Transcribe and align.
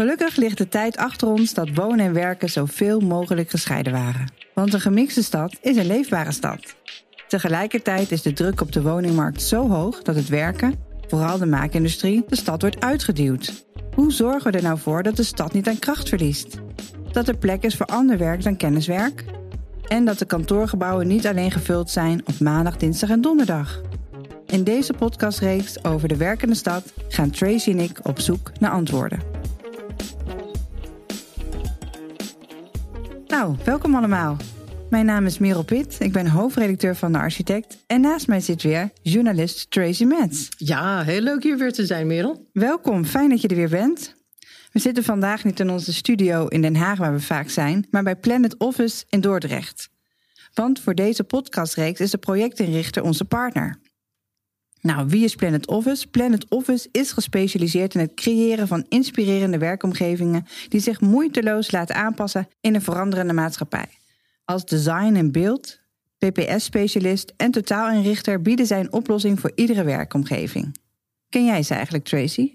Gelukkig 0.00 0.36
ligt 0.36 0.58
de 0.58 0.68
tijd 0.68 0.96
achter 0.96 1.28
ons 1.28 1.54
dat 1.54 1.68
wonen 1.74 2.06
en 2.06 2.12
werken 2.12 2.50
zoveel 2.50 3.00
mogelijk 3.00 3.50
gescheiden 3.50 3.92
waren. 3.92 4.32
Want 4.54 4.74
een 4.74 4.80
gemixte 4.80 5.22
stad 5.22 5.58
is 5.62 5.76
een 5.76 5.86
leefbare 5.86 6.32
stad. 6.32 6.74
Tegelijkertijd 7.28 8.10
is 8.10 8.22
de 8.22 8.32
druk 8.32 8.60
op 8.60 8.72
de 8.72 8.82
woningmarkt 8.82 9.42
zo 9.42 9.68
hoog 9.68 10.02
dat 10.02 10.14
het 10.14 10.28
werken, 10.28 10.74
vooral 11.08 11.38
de 11.38 11.46
maakindustrie, 11.46 12.24
de 12.28 12.36
stad 12.36 12.60
wordt 12.60 12.80
uitgeduwd. 12.80 13.66
Hoe 13.94 14.12
zorgen 14.12 14.50
we 14.50 14.56
er 14.56 14.62
nou 14.62 14.78
voor 14.78 15.02
dat 15.02 15.16
de 15.16 15.22
stad 15.22 15.52
niet 15.52 15.68
aan 15.68 15.78
kracht 15.78 16.08
verliest? 16.08 16.56
Dat 17.12 17.28
er 17.28 17.36
plek 17.36 17.62
is 17.62 17.76
voor 17.76 17.86
ander 17.86 18.18
werk 18.18 18.42
dan 18.42 18.56
kenniswerk? 18.56 19.24
En 19.88 20.04
dat 20.04 20.18
de 20.18 20.26
kantoorgebouwen 20.26 21.06
niet 21.06 21.26
alleen 21.26 21.50
gevuld 21.50 21.90
zijn 21.90 22.26
op 22.26 22.38
maandag, 22.38 22.76
dinsdag 22.76 23.10
en 23.10 23.20
donderdag? 23.20 23.80
In 24.46 24.64
deze 24.64 24.92
podcastreeks 24.92 25.84
over 25.84 26.08
de 26.08 26.16
werkende 26.16 26.54
stad 26.54 26.92
gaan 27.08 27.30
Tracy 27.30 27.70
en 27.70 27.78
ik 27.78 27.98
op 28.02 28.20
zoek 28.20 28.52
naar 28.58 28.70
antwoorden. 28.70 29.39
Nou, 33.30 33.56
welkom 33.64 33.94
allemaal. 33.94 34.36
Mijn 34.88 35.06
naam 35.06 35.26
is 35.26 35.38
Merel 35.38 35.62
Pitt, 35.62 36.00
ik 36.00 36.12
ben 36.12 36.26
hoofdredacteur 36.26 36.96
van 36.96 37.12
De 37.12 37.18
Architect. 37.18 37.78
En 37.86 38.00
naast 38.00 38.26
mij 38.26 38.40
zit 38.40 38.62
weer 38.62 38.90
journalist 39.02 39.70
Tracy 39.70 40.04
Metz. 40.04 40.48
Ja, 40.56 41.02
heel 41.02 41.20
leuk 41.20 41.42
hier 41.42 41.58
weer 41.58 41.72
te 41.72 41.86
zijn, 41.86 42.06
Merel. 42.06 42.48
Welkom, 42.52 43.04
fijn 43.04 43.28
dat 43.28 43.40
je 43.40 43.48
er 43.48 43.56
weer 43.56 43.68
bent. 43.68 44.14
We 44.72 44.78
zitten 44.78 45.04
vandaag 45.04 45.44
niet 45.44 45.60
in 45.60 45.70
onze 45.70 45.92
studio 45.92 46.46
in 46.46 46.62
Den 46.62 46.76
Haag, 46.76 46.98
waar 46.98 47.12
we 47.12 47.20
vaak 47.20 47.48
zijn, 47.48 47.86
maar 47.90 48.02
bij 48.02 48.16
Planet 48.16 48.58
Office 48.58 49.04
in 49.08 49.20
Dordrecht. 49.20 49.90
Want 50.54 50.80
voor 50.80 50.94
deze 50.94 51.24
podcastreeks 51.24 52.00
is 52.00 52.10
de 52.10 52.18
projectinrichter 52.18 53.02
onze 53.02 53.24
partner. 53.24 53.80
Nou, 54.80 55.08
wie 55.08 55.24
is 55.24 55.34
Planet 55.34 55.66
Office? 55.66 56.06
Planet 56.06 56.46
Office 56.48 56.88
is 56.92 57.12
gespecialiseerd 57.12 57.94
in 57.94 58.00
het 58.00 58.14
creëren 58.14 58.68
van 58.68 58.86
inspirerende 58.88 59.58
werkomgevingen 59.58 60.46
die 60.68 60.80
zich 60.80 61.00
moeiteloos 61.00 61.70
laten 61.70 61.94
aanpassen 61.94 62.48
in 62.60 62.74
een 62.74 62.82
veranderende 62.82 63.32
maatschappij. 63.32 63.88
Als 64.44 64.64
design 64.64 65.14
en 65.14 65.32
beeld, 65.32 65.80
PPS-specialist 66.18 67.32
en 67.36 67.50
totaalinrichter 67.50 68.42
bieden 68.42 68.66
zij 68.66 68.80
een 68.80 68.92
oplossing 68.92 69.40
voor 69.40 69.52
iedere 69.54 69.82
werkomgeving. 69.82 70.76
Ken 71.28 71.44
jij 71.44 71.62
ze 71.62 71.74
eigenlijk, 71.74 72.04
Tracy? 72.04 72.54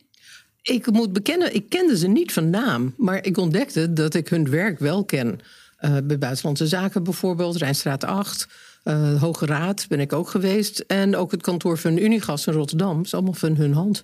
Ik 0.61 0.92
moet 0.92 1.14
bekennen, 1.14 1.55
ik 1.55 1.69
kende 1.69 1.97
ze 1.97 2.08
niet 2.08 2.33
van 2.33 2.49
naam, 2.49 2.94
maar 2.97 3.25
ik 3.25 3.38
ontdekte 3.38 3.94
dat 3.94 4.14
ik 4.14 4.27
hun 4.27 4.49
werk 4.49 4.80
wel 4.80 5.05
ken. 5.05 5.39
Uh, 5.80 5.97
bij 6.03 6.17
Buitenlandse 6.17 6.67
Zaken 6.67 7.03
bijvoorbeeld, 7.03 7.55
Rijnstraat 7.55 8.03
8. 8.03 8.47
Uh, 8.88 9.22
Hoge 9.22 9.45
Raad 9.45 9.86
ben 9.88 10.00
ik 10.00 10.14
ook 10.14 10.30
geweest. 10.30 10.80
En 10.80 11.16
ook 11.16 11.31
het 11.31 11.41
kantoor 11.41 11.78
van 11.78 11.97
Unigas 11.97 12.47
in 12.47 12.53
Rotterdam. 12.53 13.02
is 13.02 13.14
allemaal 13.14 13.33
van 13.33 13.55
hun 13.55 13.73
hand. 13.73 14.03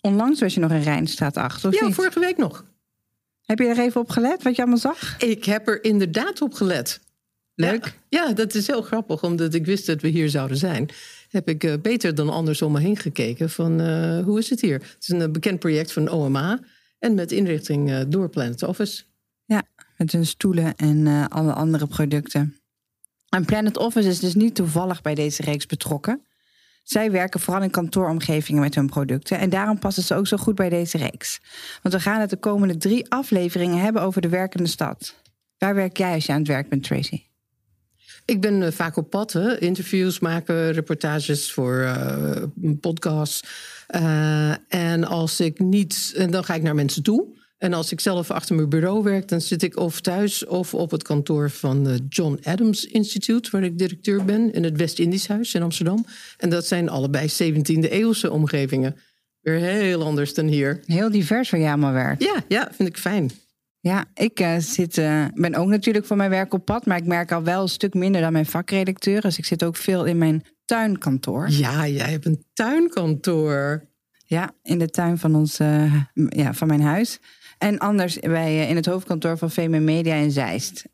Onlangs 0.00 0.40
was 0.40 0.54
je 0.54 0.60
nog 0.60 0.70
in 0.70 0.82
Rijnstraat 0.82 1.36
8, 1.36 1.64
of 1.64 1.74
Ja, 1.74 1.86
niet? 1.86 1.94
vorige 1.94 2.20
week 2.20 2.36
nog. 2.36 2.64
Heb 3.44 3.58
je 3.58 3.64
er 3.66 3.78
even 3.78 4.00
op 4.00 4.10
gelet, 4.10 4.42
wat 4.42 4.54
je 4.56 4.62
allemaal 4.62 4.80
zag? 4.80 5.18
Ik 5.18 5.44
heb 5.44 5.68
er 5.68 5.84
inderdaad 5.84 6.40
op 6.42 6.54
gelet. 6.54 7.00
Leuk. 7.54 7.98
Ja, 8.08 8.24
ja, 8.26 8.32
dat 8.32 8.54
is 8.54 8.66
heel 8.66 8.82
grappig, 8.82 9.22
omdat 9.22 9.54
ik 9.54 9.66
wist 9.66 9.86
dat 9.86 10.00
we 10.00 10.08
hier 10.08 10.30
zouden 10.30 10.56
zijn. 10.56 10.88
Heb 11.28 11.48
ik 11.48 11.64
uh, 11.64 11.74
beter 11.82 12.14
dan 12.14 12.28
anders 12.28 12.62
om 12.62 12.72
me 12.72 12.80
heen 12.80 12.96
gekeken 12.96 13.50
van 13.50 13.80
uh, 13.80 14.24
hoe 14.24 14.38
is 14.38 14.50
het 14.50 14.60
hier? 14.60 14.74
Het 14.74 14.96
is 15.00 15.08
een 15.08 15.32
bekend 15.32 15.58
project 15.58 15.92
van 15.92 16.08
OMA 16.08 16.60
en 16.98 17.14
met 17.14 17.32
inrichting 17.32 18.04
door 18.08 18.28
Planet 18.28 18.62
Office. 18.62 19.02
Ja, 19.44 19.62
met 19.96 20.12
hun 20.12 20.26
stoelen 20.26 20.76
en 20.76 21.28
alle 21.28 21.52
andere 21.52 21.86
producten. 21.86 22.56
En 23.36 23.44
Planet 23.44 23.76
Office 23.76 24.08
is 24.08 24.18
dus 24.18 24.34
niet 24.34 24.54
toevallig 24.54 25.02
bij 25.02 25.14
deze 25.14 25.42
reeks 25.42 25.66
betrokken. 25.66 26.22
Zij 26.82 27.10
werken 27.10 27.40
vooral 27.40 27.62
in 27.62 27.70
kantooromgevingen 27.70 28.60
met 28.62 28.74
hun 28.74 28.86
producten. 28.86 29.38
En 29.38 29.50
daarom 29.50 29.78
passen 29.78 30.02
ze 30.02 30.14
ook 30.14 30.26
zo 30.26 30.36
goed 30.36 30.54
bij 30.54 30.68
deze 30.68 30.98
reeks. 30.98 31.40
Want 31.82 31.94
we 31.94 32.00
gaan 32.00 32.20
het 32.20 32.30
de 32.30 32.36
komende 32.36 32.76
drie 32.76 33.10
afleveringen 33.10 33.80
hebben 33.80 34.02
over 34.02 34.20
de 34.20 34.28
werkende 34.28 34.68
stad. 34.68 35.14
Waar 35.58 35.74
werk 35.74 35.96
jij 35.96 36.14
als 36.14 36.26
je 36.26 36.32
aan 36.32 36.38
het 36.38 36.48
werk 36.48 36.68
bent, 36.68 36.82
Tracy? 36.82 37.22
Ik 38.24 38.40
ben 38.40 38.62
uh, 38.62 38.70
vaak 38.70 38.96
op 38.96 39.10
pad, 39.10 39.34
interviews 39.58 40.18
maken, 40.18 40.72
reportages 40.72 41.52
voor 41.52 41.74
uh, 41.74 42.42
podcasts. 42.80 43.48
Uh, 43.90 44.54
en 44.68 45.04
als 45.04 45.40
ik 45.40 45.58
niet, 45.58 46.26
dan 46.30 46.44
ga 46.44 46.54
ik 46.54 46.62
naar 46.62 46.74
mensen 46.74 47.02
toe. 47.02 47.26
En 47.58 47.72
als 47.72 47.92
ik 47.92 48.00
zelf 48.00 48.30
achter 48.30 48.54
mijn 48.54 48.68
bureau 48.68 49.02
werk, 49.02 49.28
dan 49.28 49.40
zit 49.40 49.62
ik 49.62 49.76
of 49.76 50.00
thuis 50.00 50.46
of 50.46 50.74
op 50.74 50.90
het 50.90 51.02
kantoor 51.02 51.50
van 51.50 51.84
het 51.84 52.02
John 52.08 52.40
Adams 52.42 52.84
Institute, 52.84 53.50
waar 53.50 53.62
ik 53.62 53.78
directeur 53.78 54.24
ben, 54.24 54.52
in 54.52 54.64
het 54.64 54.76
West-Indisch 54.76 55.28
Huis 55.28 55.54
in 55.54 55.62
Amsterdam. 55.62 56.04
En 56.36 56.50
dat 56.50 56.66
zijn 56.66 56.88
allebei 56.88 57.28
17e 57.28 57.90
eeuwse 57.90 58.30
omgevingen. 58.30 58.96
Weer 59.40 59.58
heel 59.58 60.02
anders 60.02 60.34
dan 60.34 60.46
hier. 60.46 60.80
Heel 60.86 61.10
divers 61.10 61.50
waar 61.50 61.60
jij 61.60 61.68
allemaal 61.68 61.92
werkt. 61.92 62.22
Ja, 62.22 62.44
ja 62.48 62.68
vind 62.72 62.88
ik 62.88 62.98
fijn. 62.98 63.30
Ja, 63.80 64.04
ik 64.14 64.40
uh, 64.40 64.56
zit, 64.58 64.96
uh, 64.96 65.24
ben 65.34 65.54
ook 65.54 65.68
natuurlijk 65.68 66.06
voor 66.06 66.16
mijn 66.16 66.30
werk 66.30 66.54
op 66.54 66.64
pad, 66.64 66.86
maar 66.86 66.96
ik 66.96 67.06
merk 67.06 67.32
al 67.32 67.42
wel 67.42 67.62
een 67.62 67.68
stuk 67.68 67.94
minder 67.94 68.20
dan 68.20 68.32
mijn 68.32 68.46
vakredacteur. 68.46 69.20
Dus 69.20 69.38
ik 69.38 69.44
zit 69.44 69.64
ook 69.64 69.76
veel 69.76 70.04
in 70.04 70.18
mijn 70.18 70.44
tuinkantoor. 70.64 71.50
Ja, 71.50 71.88
jij 71.88 72.10
hebt 72.10 72.26
een 72.26 72.44
tuinkantoor. 72.52 73.84
Ja, 74.24 74.50
in 74.62 74.78
de 74.78 74.90
tuin 74.90 75.18
van, 75.18 75.34
ons, 75.34 75.60
uh, 75.60 75.94
ja, 76.14 76.54
van 76.54 76.68
mijn 76.68 76.80
huis. 76.80 77.18
En 77.58 77.78
anders 77.78 78.18
bij, 78.18 78.68
in 78.68 78.76
het 78.76 78.86
hoofdkantoor 78.86 79.38
van 79.38 79.50
VM 79.50 79.84
Media 79.84 80.14
in 80.14 80.30
Zeist. 80.30 80.84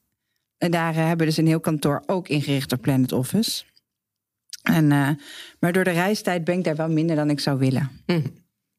En 0.59 0.71
daar 0.71 0.95
hebben 0.95 1.19
we 1.19 1.25
dus 1.25 1.37
een 1.37 1.47
heel 1.47 1.61
kantoor 1.61 2.03
ook 2.07 2.29
ingericht 2.29 2.69
door 2.69 2.79
Planet 2.79 3.13
Office. 3.13 3.65
En, 4.63 4.87
maar 5.59 5.73
door 5.73 5.85
de 5.85 5.91
reistijd 5.91 6.45
ben 6.45 6.59
ik 6.59 6.65
daar 6.65 6.77
wel 6.77 6.91
minder 6.91 7.17
dan 7.17 7.31
ik 7.31 7.41
zou 7.41 7.59
willen. 7.59 7.91
Hm. 8.07 8.21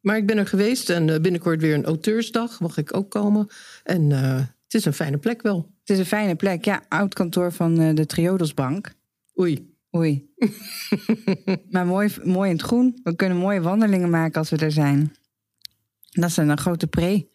Maar 0.04 0.18
ik 0.18 0.26
ben 0.26 0.38
er 0.38 0.48
geweest 0.48 0.90
en 0.90 1.22
binnenkort 1.22 1.62
weer 1.62 1.74
een 1.74 1.86
auteursdag. 1.86 2.60
Mag 2.60 2.78
ik 2.78 2.96
ook 2.96 3.10
komen. 3.10 3.48
En 3.84 4.10
uh, 4.10 4.36
het 4.38 4.74
is 4.74 4.86
een 4.86 4.94
fijne 4.94 5.18
plek 5.18 5.42
wel. 5.42 5.72
Het 5.80 5.90
is 5.90 6.00
een 6.00 6.06
fijne 6.06 6.36
plek, 6.36 6.66
ja. 6.66 6.84
Oud 6.90 7.14
kantoor 7.14 7.52
van 7.52 7.82
uh, 7.82 7.96
de 7.96 8.06
Triodosbank. 8.06 8.94
Oei. 9.40 9.76
Oei. 9.96 10.34
maar 11.72 11.86
mooi, 11.86 12.16
mooi 12.24 12.50
in 12.50 12.56
het 12.56 12.66
groen. 12.66 13.00
We 13.04 13.16
kunnen 13.16 13.38
mooie 13.38 13.62
wandelingen 13.62 14.10
maken 14.10 14.40
als 14.40 14.50
we 14.50 14.58
er 14.58 14.72
zijn. 14.72 15.16
Dat 16.10 16.30
is 16.30 16.38
een 16.38 16.58
grote 16.58 16.88
pre. 16.88 17.28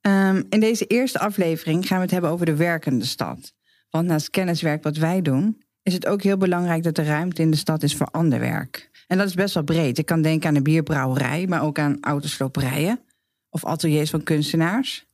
Um, 0.00 0.46
in 0.48 0.60
deze 0.60 0.86
eerste 0.86 1.18
aflevering 1.18 1.86
gaan 1.86 1.96
we 1.96 2.02
het 2.02 2.12
hebben 2.12 2.30
over 2.30 2.46
de 2.46 2.56
werkende 2.56 3.04
stad. 3.04 3.52
Want 3.90 4.06
naast 4.06 4.30
kenniswerk 4.30 4.82
wat 4.82 4.96
wij 4.96 5.22
doen, 5.22 5.62
is 5.82 5.92
het 5.92 6.06
ook 6.06 6.22
heel 6.22 6.36
belangrijk 6.36 6.82
dat 6.82 6.98
er 6.98 7.04
ruimte 7.04 7.42
in 7.42 7.50
de 7.50 7.56
stad 7.56 7.82
is 7.82 7.96
voor 7.96 8.06
ander 8.06 8.40
werk. 8.40 8.90
En 9.06 9.18
dat 9.18 9.26
is 9.26 9.34
best 9.34 9.54
wel 9.54 9.62
breed. 9.62 9.98
Ik 9.98 10.06
kan 10.06 10.22
denken 10.22 10.48
aan 10.48 10.54
een 10.54 10.62
bierbrouwerij, 10.62 11.46
maar 11.46 11.62
ook 11.62 11.78
aan 11.78 11.98
autosloperijen 12.00 13.00
of 13.48 13.64
ateliers 13.64 14.10
van 14.10 14.22
kunstenaars. 14.22 15.06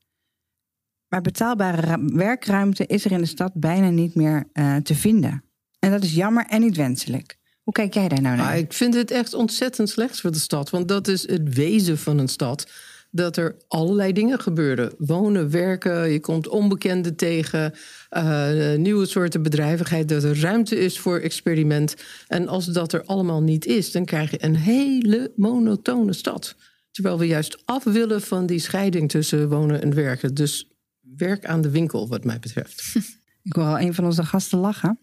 Maar 1.08 1.20
betaalbare 1.20 1.98
werkruimte 2.12 2.86
is 2.86 3.04
er 3.04 3.12
in 3.12 3.20
de 3.20 3.26
stad 3.26 3.52
bijna 3.54 3.90
niet 3.90 4.14
meer 4.14 4.48
uh, 4.52 4.76
te 4.76 4.94
vinden. 4.94 5.44
En 5.78 5.90
dat 5.90 6.02
is 6.04 6.14
jammer 6.14 6.46
en 6.46 6.60
niet 6.60 6.76
wenselijk. 6.76 7.38
Hoe 7.62 7.72
kijk 7.72 7.94
jij 7.94 8.08
daar 8.08 8.20
nou 8.20 8.36
naar? 8.36 8.52
Ah, 8.52 8.58
ik 8.58 8.72
vind 8.72 8.94
het 8.94 9.10
echt 9.10 9.34
ontzettend 9.34 9.88
slecht 9.88 10.20
voor 10.20 10.32
de 10.32 10.38
stad. 10.38 10.70
Want 10.70 10.88
dat 10.88 11.08
is 11.08 11.28
het 11.28 11.54
wezen 11.54 11.98
van 11.98 12.18
een 12.18 12.28
stad. 12.28 12.70
Dat 13.16 13.36
er 13.36 13.56
allerlei 13.68 14.12
dingen 14.12 14.40
gebeuren. 14.40 14.92
Wonen, 14.98 15.50
werken, 15.50 16.10
je 16.10 16.20
komt 16.20 16.48
onbekenden 16.48 17.16
tegen. 17.16 17.74
Uh, 18.10 18.74
nieuwe 18.74 19.06
soorten 19.06 19.42
bedrijvigheid. 19.42 20.08
Dat 20.08 20.22
er 20.22 20.40
ruimte 20.40 20.78
is 20.78 20.98
voor 20.98 21.18
experiment. 21.18 21.94
En 22.28 22.48
als 22.48 22.66
dat 22.66 22.92
er 22.92 23.04
allemaal 23.04 23.42
niet 23.42 23.66
is, 23.66 23.92
dan 23.92 24.04
krijg 24.04 24.30
je 24.30 24.44
een 24.44 24.56
hele 24.56 25.32
monotone 25.36 26.12
stad. 26.12 26.56
Terwijl 26.90 27.18
we 27.18 27.26
juist 27.26 27.62
af 27.64 27.84
willen 27.84 28.22
van 28.22 28.46
die 28.46 28.58
scheiding 28.58 29.10
tussen 29.10 29.48
wonen 29.48 29.82
en 29.82 29.94
werken. 29.94 30.34
Dus 30.34 30.70
werk 31.16 31.44
aan 31.44 31.60
de 31.60 31.70
winkel, 31.70 32.08
wat 32.08 32.24
mij 32.24 32.38
betreft. 32.38 32.94
Ik 33.42 33.56
al 33.56 33.80
een 33.80 33.94
van 33.94 34.04
onze 34.04 34.24
gasten 34.24 34.58
lachen. 34.58 34.98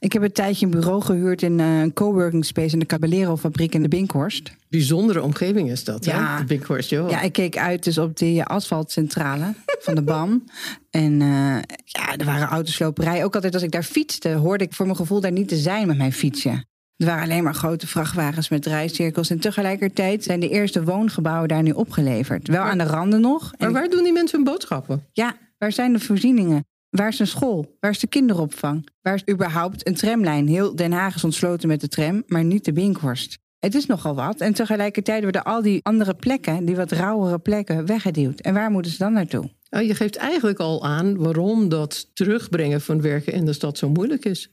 Ik 0.00 0.12
heb 0.12 0.22
een 0.22 0.32
tijdje 0.32 0.64
een 0.64 0.70
bureau 0.70 1.02
gehuurd 1.02 1.42
in 1.42 1.58
uh, 1.58 1.80
een 1.80 1.92
coworking 1.92 2.44
space 2.44 2.72
in 2.72 2.78
de 2.78 2.86
Caballero-fabriek 2.86 3.74
in 3.74 3.82
de 3.82 3.88
Binkhorst. 3.88 4.52
Bijzondere 4.68 5.22
omgeving 5.22 5.70
is 5.70 5.84
dat, 5.84 6.04
ja. 6.04 6.32
hè? 6.32 6.38
De 6.40 6.44
Binkhorst, 6.44 6.90
joh. 6.90 7.10
Ja, 7.10 7.20
ik 7.20 7.32
keek 7.32 7.56
uit 7.56 7.84
dus 7.84 7.98
op 7.98 8.16
die 8.16 8.44
asfaltcentrale 8.44 9.54
van 9.86 9.94
de 9.94 10.02
BAM. 10.02 10.44
En 10.90 11.12
uh, 11.20 11.58
ja, 11.84 12.16
er 12.16 12.24
waren 12.24 12.48
autosloperijen. 12.48 13.24
Ook 13.24 13.34
altijd 13.34 13.54
als 13.54 13.62
ik 13.62 13.70
daar 13.70 13.82
fietste, 13.82 14.28
hoorde 14.28 14.64
ik 14.64 14.72
voor 14.72 14.86
mijn 14.86 14.98
gevoel 14.98 15.20
daar 15.20 15.32
niet 15.32 15.48
te 15.48 15.56
zijn 15.56 15.86
met 15.86 15.96
mijn 15.96 16.12
fietsje. 16.12 16.64
Er 16.96 17.06
waren 17.06 17.22
alleen 17.22 17.44
maar 17.44 17.54
grote 17.54 17.86
vrachtwagens 17.86 18.48
met 18.48 18.62
draaicirkels. 18.62 19.30
En 19.30 19.40
tegelijkertijd 19.40 20.24
zijn 20.24 20.40
de 20.40 20.48
eerste 20.48 20.84
woongebouwen 20.84 21.48
daar 21.48 21.62
nu 21.62 21.70
opgeleverd. 21.70 22.48
Wel 22.48 22.62
aan 22.62 22.78
de 22.78 22.84
randen 22.84 23.20
nog. 23.20 23.52
Maar 23.58 23.72
waar 23.72 23.88
doen 23.88 24.02
die 24.02 24.12
mensen 24.12 24.36
hun 24.36 24.46
boodschappen? 24.52 25.06
Ja, 25.12 25.36
waar 25.58 25.72
zijn 25.72 25.92
de 25.92 25.98
voorzieningen? 25.98 26.64
Waar 26.90 27.08
is 27.08 27.18
een 27.18 27.26
school? 27.26 27.76
Waar 27.80 27.90
is 27.90 27.98
de 27.98 28.06
kinderopvang? 28.06 28.88
Waar 29.02 29.14
is 29.14 29.32
überhaupt 29.32 29.86
een 29.86 29.94
tramlijn? 29.94 30.48
Heel 30.48 30.76
Den 30.76 30.92
Haag 30.92 31.14
is 31.14 31.24
ontsloten 31.24 31.68
met 31.68 31.80
de 31.80 31.88
tram, 31.88 32.22
maar 32.26 32.44
niet 32.44 32.64
de 32.64 32.72
Binkhorst. 32.72 33.38
Het 33.58 33.74
is 33.74 33.86
nogal 33.86 34.14
wat. 34.14 34.40
En 34.40 34.54
tegelijkertijd 34.54 35.22
worden 35.22 35.44
al 35.44 35.62
die 35.62 35.80
andere 35.82 36.14
plekken, 36.14 36.64
die 36.64 36.76
wat 36.76 36.92
rauwere 36.92 37.38
plekken, 37.38 37.86
weggeduwd. 37.86 38.40
En 38.40 38.54
waar 38.54 38.70
moeten 38.70 38.92
ze 38.92 38.98
dan 38.98 39.12
naartoe? 39.12 39.50
Nou, 39.70 39.84
je 39.84 39.94
geeft 39.94 40.16
eigenlijk 40.16 40.58
al 40.58 40.84
aan 40.84 41.16
waarom 41.16 41.68
dat 41.68 42.10
terugbrengen 42.14 42.80
van 42.80 43.00
werken 43.00 43.32
in 43.32 43.44
de 43.44 43.52
stad 43.52 43.78
zo 43.78 43.88
moeilijk 43.88 44.24
is. 44.24 44.52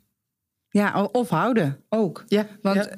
Ja, 0.69 1.03
of 1.11 1.29
houden 1.29 1.83
ook. 1.89 2.23
Ja, 2.27 2.47
Want 2.61 2.75
ja. 2.75 2.89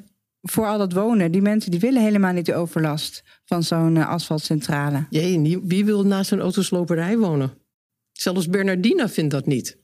voor 0.42 0.66
al 0.66 0.78
dat 0.78 0.92
wonen, 0.92 1.32
die 1.32 1.42
mensen 1.42 1.70
die 1.70 1.80
willen 1.80 2.02
helemaal 2.02 2.32
niet 2.32 2.46
de 2.46 2.54
overlast 2.54 3.22
van 3.44 3.62
zo'n 3.62 3.96
uh, 3.96 4.08
asfaltcentrale. 4.08 5.06
Jee, 5.10 5.60
wie 5.62 5.84
wil 5.84 6.06
naast 6.06 6.30
een 6.32 6.40
autosloperij 6.40 7.18
wonen? 7.18 7.59
Zelfs 8.20 8.48
Bernardina 8.48 9.08
vindt 9.08 9.30
dat 9.30 9.46
niet. 9.46 9.76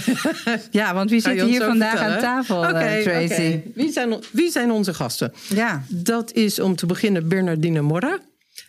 ja, 0.70 0.94
want 0.94 1.10
wie 1.10 1.20
zit 1.20 1.42
hier 1.42 1.64
vandaag 1.64 2.00
aan 2.00 2.20
tafel, 2.20 2.58
okay, 2.58 3.02
Tracy? 3.02 3.32
Okay. 3.32 3.62
Wie, 3.74 3.92
zijn, 3.92 4.14
wie 4.30 4.50
zijn 4.50 4.70
onze 4.70 4.94
gasten? 4.94 5.32
Ja. 5.48 5.82
Dat 5.88 6.32
is 6.32 6.58
om 6.58 6.76
te 6.76 6.86
beginnen 6.86 7.28
Bernardine 7.28 7.80
Morra. 7.80 8.18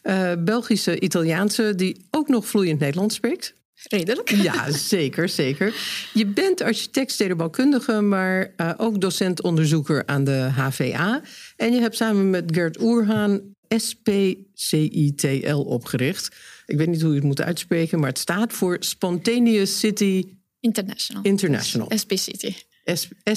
Uh, 0.03 0.31
Belgische 0.39 0.99
Italiaanse 0.99 1.75
die 1.75 2.05
ook 2.11 2.27
nog 2.27 2.47
vloeiend 2.47 2.79
Nederlands 2.79 3.15
spreekt. 3.15 3.53
Redelijk. 3.83 4.29
Ja, 4.29 4.71
zeker, 4.71 5.29
zeker. 5.29 5.73
Je 6.13 6.25
bent 6.25 6.61
architect 6.61 7.11
stedenbouwkundige, 7.11 8.01
maar 8.01 8.53
uh, 8.57 8.71
ook 8.77 9.01
docent-onderzoeker 9.01 10.03
aan 10.05 10.23
de 10.23 10.49
HVA. 10.55 11.21
En 11.55 11.73
je 11.73 11.79
hebt 11.81 11.95
samen 11.95 12.29
met 12.29 12.43
Gert 12.51 12.81
Oerhaan 12.81 13.41
SPCITL 13.77 15.55
opgericht. 15.55 16.35
Ik 16.65 16.77
weet 16.77 16.87
niet 16.87 17.01
hoe 17.01 17.09
je 17.09 17.15
het 17.15 17.25
moet 17.25 17.41
uitspreken, 17.41 17.99
maar 17.99 18.09
het 18.09 18.19
staat 18.19 18.53
voor 18.53 18.77
Spontaneous 18.79 19.79
City 19.79 20.25
International. 20.59 21.23
International. 21.23 21.91
SP 22.01 22.11
City. 22.15 22.53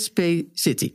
SP 0.05 0.21
City. 0.53 0.95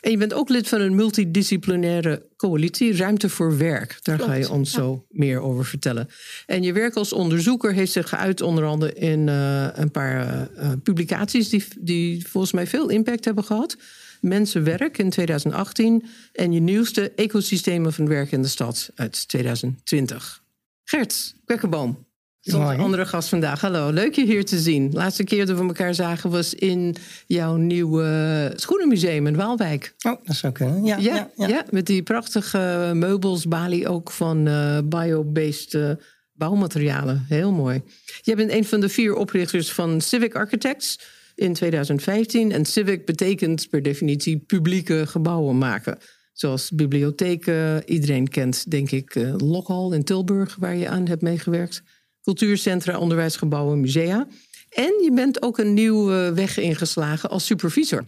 En 0.00 0.10
je 0.10 0.16
bent 0.16 0.32
ook 0.32 0.48
lid 0.48 0.68
van 0.68 0.80
een 0.80 0.94
multidisciplinaire 0.94 2.26
coalitie, 2.36 2.96
Ruimte 2.96 3.28
voor 3.28 3.58
Werk. 3.58 3.98
Daar 4.02 4.18
ga 4.18 4.34
je 4.34 4.50
ons 4.50 4.70
zo 4.70 5.06
meer 5.08 5.40
over 5.40 5.64
vertellen. 5.64 6.08
En 6.46 6.62
je 6.62 6.72
werk 6.72 6.94
als 6.94 7.12
onderzoeker 7.12 7.72
heeft 7.72 7.92
zich 7.92 8.08
geuit 8.08 8.40
onder 8.40 8.64
andere 8.64 8.92
in 8.92 9.26
uh, 9.26 9.68
een 9.72 9.90
paar 9.90 10.48
uh, 10.56 10.72
publicaties 10.82 11.48
die, 11.48 11.64
die 11.78 12.28
volgens 12.28 12.52
mij 12.52 12.66
veel 12.66 12.88
impact 12.88 13.24
hebben 13.24 13.44
gehad. 13.44 13.76
Mensenwerk 14.24 14.98
in 14.98 15.10
2018 15.10 16.04
en 16.32 16.52
je 16.52 16.60
nieuwste 16.60 17.12
Ecosystemen 17.16 17.92
van 17.92 18.08
Werk 18.08 18.32
in 18.32 18.42
de 18.42 18.48
Stad 18.48 18.90
uit 18.94 19.28
2020. 19.28 20.42
Gert 20.84 21.34
Kwekkenboom, 21.44 22.06
een 22.42 22.80
andere 22.80 23.06
gast 23.06 23.28
vandaag. 23.28 23.60
Hallo, 23.60 23.90
leuk 23.90 24.14
je 24.14 24.24
hier 24.24 24.44
te 24.44 24.58
zien. 24.58 24.90
De 24.90 24.96
laatste 24.96 25.24
keer 25.24 25.46
dat 25.46 25.58
we 25.58 25.64
elkaar 25.64 25.94
zagen 25.94 26.30
was 26.30 26.54
in 26.54 26.96
jouw 27.26 27.56
nieuwe 27.56 28.52
schoenenmuseum 28.56 29.26
in 29.26 29.36
Waalwijk. 29.36 29.94
Oh, 30.06 30.24
dat 30.24 30.36
zou 30.36 30.52
kunnen. 30.52 30.84
Ja, 30.84 30.96
ja, 30.96 31.30
ja, 31.36 31.46
ja. 31.46 31.64
met 31.70 31.86
die 31.86 32.02
prachtige 32.02 32.90
meubels, 32.94 33.46
balie 33.46 33.88
ook 33.88 34.10
van 34.10 34.48
uh, 34.48 34.78
bio-based 34.84 35.72
uh, 35.72 35.90
bouwmaterialen. 36.32 37.24
Heel 37.28 37.52
mooi. 37.52 37.82
Jij 38.22 38.34
bent 38.34 38.50
een 38.50 38.64
van 38.64 38.80
de 38.80 38.88
vier 38.88 39.14
oprichters 39.14 39.72
van 39.72 40.00
Civic 40.00 40.34
Architects 40.34 40.98
in 41.34 41.52
2015. 41.52 42.52
En 42.52 42.64
civic 42.64 43.06
betekent 43.06 43.68
per 43.70 43.82
definitie 43.82 44.38
publieke 44.38 45.06
gebouwen 45.06 45.58
maken. 45.58 45.98
Zoals 46.32 46.70
bibliotheken. 46.70 47.88
Iedereen 47.90 48.28
kent, 48.28 48.70
denk 48.70 48.90
ik, 48.90 49.14
uh, 49.14 49.34
Lokhal 49.36 49.92
in 49.92 50.04
Tilburg, 50.04 50.56
waar 50.58 50.76
je 50.76 50.88
aan 50.88 51.06
hebt 51.06 51.22
meegewerkt 51.22 51.82
cultuurcentra, 52.24 52.98
onderwijsgebouwen, 52.98 53.80
musea. 53.80 54.26
En 54.70 55.02
je 55.02 55.10
bent 55.14 55.42
ook 55.42 55.58
een 55.58 55.74
nieuwe 55.74 56.32
weg 56.34 56.58
ingeslagen 56.58 57.30
als 57.30 57.46
supervisor. 57.46 58.06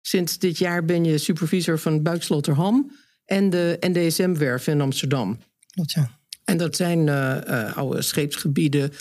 Sinds 0.00 0.38
dit 0.38 0.58
jaar 0.58 0.84
ben 0.84 1.04
je 1.04 1.18
supervisor 1.18 1.78
van 1.78 2.02
Buiksloterham 2.02 2.90
en 3.24 3.50
de 3.50 3.76
NDSM-werf 3.80 4.66
in 4.66 4.80
Amsterdam. 4.80 5.38
Klopt, 5.70 5.92
ja. 5.92 6.10
En 6.44 6.56
dat 6.56 6.76
zijn 6.76 6.98
uh, 7.06 7.36
uh, 7.48 7.76
oude 7.76 8.02
scheepsgebieden, 8.02 8.92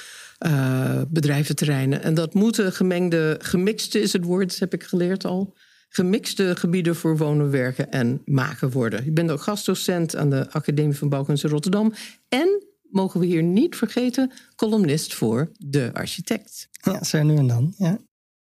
uh, 0.46 1.02
bedrijventerreinen. 1.10 2.02
En 2.04 2.14
dat 2.14 2.34
moeten 2.34 2.74
gemengde, 2.74 3.40
gemixte 3.42 4.00
is 4.02 4.14
het 4.14 4.24
woord, 4.24 4.60
heb 4.60 4.74
ik 4.74 4.84
geleerd 4.84 5.26
al. 5.26 5.56
Gemixte 5.90 6.56
gebieden 6.56 6.96
voor 6.96 7.18
wonen, 7.18 7.52
werken 7.52 7.92
en 7.92 8.22
maken 8.26 8.72
worden. 8.72 9.06
Je 9.06 9.12
bent 9.12 9.32
ook 9.32 9.42
gastdocent 9.42 10.16
aan 10.16 10.30
de 10.30 10.52
Academie 10.52 10.98
van 10.98 11.10
Bouwkunst 11.10 11.44
in 11.44 11.50
Rotterdam. 11.50 11.94
En 12.30 12.64
mogen 12.90 13.20
we 13.20 13.26
hier 13.26 13.44
niet 13.44 13.76
vergeten, 13.76 14.32
columnist 14.56 15.14
voor 15.14 15.52
De 15.58 15.90
Architect. 15.94 16.70
Ja, 16.72 17.04
zo 17.04 17.24
nu 17.24 17.36
en 17.36 17.48
dan. 17.48 17.74
Ja. 17.78 17.98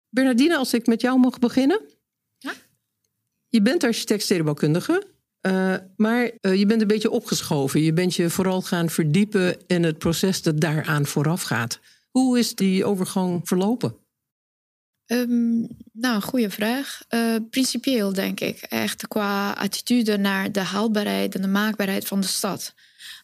Bernardine, 0.08 0.56
als 0.56 0.74
ik 0.74 0.86
met 0.86 1.00
jou 1.00 1.18
mag 1.18 1.38
beginnen. 1.38 1.80
Ja? 2.38 2.52
Je 3.48 3.62
bent 3.62 3.84
architect 3.84 4.22
stedenbouwkundige, 4.22 5.02
uh, 5.48 5.74
maar 5.96 6.30
uh, 6.40 6.54
je 6.54 6.66
bent 6.66 6.80
een 6.80 6.86
beetje 6.86 7.10
opgeschoven. 7.10 7.82
Je 7.82 7.92
bent 7.92 8.14
je 8.14 8.30
vooral 8.30 8.62
gaan 8.62 8.90
verdiepen 8.90 9.56
in 9.66 9.82
het 9.82 9.98
proces 9.98 10.42
dat 10.42 10.60
daaraan 10.60 11.06
vooraf 11.06 11.42
gaat. 11.42 11.80
Hoe 12.10 12.38
is 12.38 12.54
die 12.54 12.84
overgang 12.84 13.40
verlopen? 13.44 13.96
Um, 15.06 15.68
nou, 15.92 16.22
goede 16.22 16.50
vraag. 16.50 17.00
Uh, 17.08 17.36
principieel 17.50 18.12
denk 18.12 18.40
ik. 18.40 18.60
Echt 18.60 19.08
qua 19.08 19.52
attitude 19.52 20.16
naar 20.16 20.52
de 20.52 20.60
haalbaarheid 20.60 21.34
en 21.34 21.42
de 21.42 21.48
maakbaarheid 21.48 22.06
van 22.06 22.20
de 22.20 22.26
stad. 22.26 22.74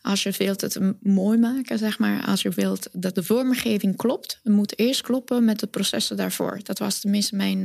Als 0.00 0.22
je 0.22 0.34
wilt 0.38 0.60
het 0.60 0.78
mooi 1.00 1.38
maken, 1.38 1.78
zeg 1.78 1.98
maar, 1.98 2.24
als 2.24 2.42
je 2.42 2.50
wilt 2.50 2.88
dat 2.92 3.14
de 3.14 3.22
vormgeving 3.22 3.96
klopt, 3.96 4.40
moet 4.42 4.78
eerst 4.78 5.00
kloppen 5.00 5.44
met 5.44 5.60
de 5.60 5.66
processen 5.66 6.16
daarvoor. 6.16 6.60
Dat 6.62 6.78
was 6.78 7.00
tenminste 7.00 7.36
mijn, 7.36 7.62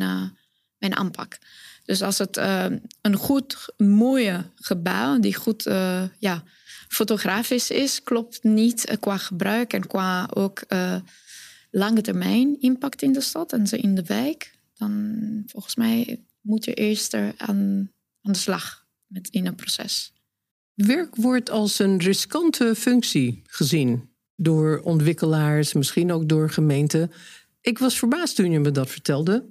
mijn 0.78 0.96
aanpak. 0.96 1.38
Dus 1.90 2.02
als 2.02 2.18
het 2.18 2.38
uh, 2.38 2.66
een 3.02 3.16
goed, 3.16 3.74
mooie 3.78 4.46
gebouw, 4.56 5.20
die 5.20 5.36
goed 5.36 5.68
uh, 5.68 6.04
ja, 6.20 6.44
fotografisch 6.88 7.72
is, 7.72 8.04
klopt 8.04 8.44
niet 8.44 8.98
qua 9.00 9.18
gebruik 9.18 9.74
en 9.74 9.88
qua 9.88 10.30
ook 10.34 10.62
lange 11.72 12.02
termijn 12.02 12.62
impact 12.62 13.02
in 13.02 13.12
de 13.12 13.22
stad 13.22 13.54
en 13.54 13.66
in 13.66 13.96
de 13.96 14.04
wijk, 14.04 14.58
dan 14.74 15.44
volgens 15.46 15.76
mij 15.76 16.24
moet 16.42 16.66
je 16.66 16.74
eerst 16.74 17.14
er 17.14 17.34
aan, 17.38 17.92
aan 18.22 18.32
de 18.32 18.38
slag 18.38 18.86
met 19.08 19.30
in 19.30 19.46
een 19.46 19.56
proces. 19.56 20.14
Werk 20.74 21.16
wordt 21.16 21.50
als 21.50 21.80
een 21.80 21.98
riskante 21.98 22.76
functie 22.76 23.42
gezien 23.46 24.10
door 24.36 24.80
ontwikkelaars, 24.84 25.74
misschien 25.74 26.12
ook 26.12 26.30
door 26.30 26.50
gemeenten. 26.50 27.12
Ik 27.62 27.80
was 27.80 27.98
verbaasd 27.98 28.36
toen 28.36 28.52
je 28.52 28.60
me 28.60 28.72
dat 28.72 28.90
vertelde. 28.90 29.46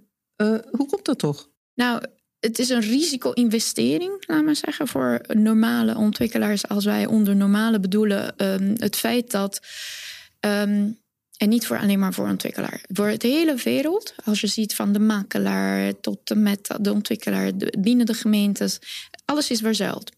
Hoe 0.71 0.87
komt 0.87 1.05
dat 1.05 1.19
toch? 1.19 1.51
Nou, 1.75 2.03
het 2.41 2.59
is 2.59 2.69
een 2.69 2.81
risico-investering, 2.81 4.25
laat 4.27 4.45
maar 4.45 4.57
zeggen, 4.57 4.89
voor 4.89 5.21
normale 5.29 5.97
ontwikkelaars. 5.97 6.69
Als 6.69 6.85
wij 6.85 7.07
onder 7.07 7.37
normale 7.37 7.81
bedoelen 7.81 8.35
um, 8.37 8.75
het 8.79 8.97
feit 8.97 9.31
dat. 9.31 9.61
Um, 10.41 10.99
en 11.37 11.49
niet 11.49 11.67
voor 11.67 11.79
alleen 11.79 11.99
maar 11.99 12.13
voor 12.13 12.29
ontwikkelaar. 12.29 12.81
Voor 12.93 13.19
de 13.19 13.29
hele 13.29 13.55
wereld, 13.55 14.15
als 14.25 14.41
je 14.41 14.47
ziet 14.47 14.75
van 14.75 14.93
de 14.93 14.99
makelaar 14.99 16.01
tot 16.01 16.31
en 16.31 16.43
met 16.43 16.77
de 16.81 16.93
ontwikkelaar, 16.93 17.53
binnen 17.79 18.07
de 18.07 18.15
gemeentes, 18.15 18.79
alles 19.25 19.51
is 19.51 19.61
verzuild. 19.61 20.13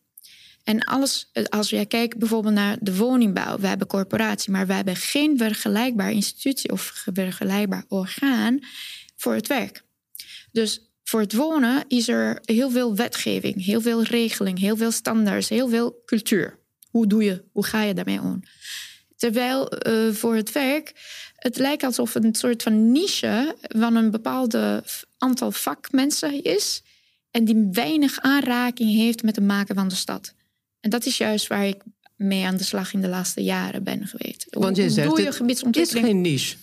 En 0.64 0.84
alles, 0.84 1.30
als 1.48 1.70
jij 1.70 1.86
kijkt 1.86 2.18
bijvoorbeeld 2.18 2.54
naar 2.54 2.76
de 2.80 2.96
woningbouw, 2.96 3.58
we 3.58 3.66
hebben 3.66 3.86
corporatie, 3.86 4.50
maar 4.50 4.66
we 4.66 4.72
hebben 4.72 4.96
geen 4.96 5.38
vergelijkbaar 5.38 6.12
institutie 6.12 6.72
of 6.72 7.04
vergelijkbaar 7.12 7.84
orgaan 7.88 8.58
voor 9.16 9.34
het 9.34 9.46
werk. 9.46 9.82
Dus 10.52 10.89
voor 11.10 11.20
het 11.20 11.34
wonen 11.34 11.84
is 11.88 12.08
er 12.08 12.38
heel 12.44 12.70
veel 12.70 12.94
wetgeving, 12.94 13.64
heel 13.64 13.80
veel 13.80 14.02
regeling, 14.02 14.58
heel 14.58 14.76
veel 14.76 14.90
standaards, 14.90 15.48
heel 15.48 15.68
veel 15.68 16.02
cultuur. 16.06 16.58
Hoe 16.90 17.06
doe 17.06 17.24
je, 17.24 17.44
hoe 17.52 17.64
ga 17.64 17.82
je 17.82 17.94
daarmee 17.94 18.20
om? 18.20 18.42
Terwijl 19.16 19.88
uh, 19.88 20.12
voor 20.12 20.34
het 20.34 20.52
werk, 20.52 20.92
het 21.36 21.58
lijkt 21.58 21.82
alsof 21.82 22.14
het 22.14 22.24
een 22.24 22.34
soort 22.34 22.62
van 22.62 22.92
niche 22.92 23.56
van 23.60 23.96
een 23.96 24.10
bepaalde 24.10 24.84
aantal 25.18 25.52
vakmensen 25.52 26.42
is. 26.42 26.82
En 27.30 27.44
die 27.44 27.68
weinig 27.72 28.20
aanraking 28.20 28.94
heeft 28.94 29.22
met 29.22 29.36
het 29.36 29.44
maken 29.44 29.74
van 29.74 29.88
de 29.88 29.94
stad. 29.94 30.34
En 30.80 30.90
dat 30.90 31.06
is 31.06 31.18
juist 31.18 31.46
waar 31.46 31.66
ik 31.66 31.82
mee 32.16 32.44
aan 32.44 32.56
de 32.56 32.64
slag 32.64 32.92
in 32.92 33.00
de 33.00 33.08
laatste 33.08 33.42
jaren 33.42 33.82
ben 33.82 34.06
geweest. 34.06 34.46
Want 34.50 34.76
je 34.76 34.90
zegt, 34.90 35.16
je 35.16 35.24
het 35.66 35.76
is 35.76 35.90
geen 35.90 36.20
niche. 36.20 36.56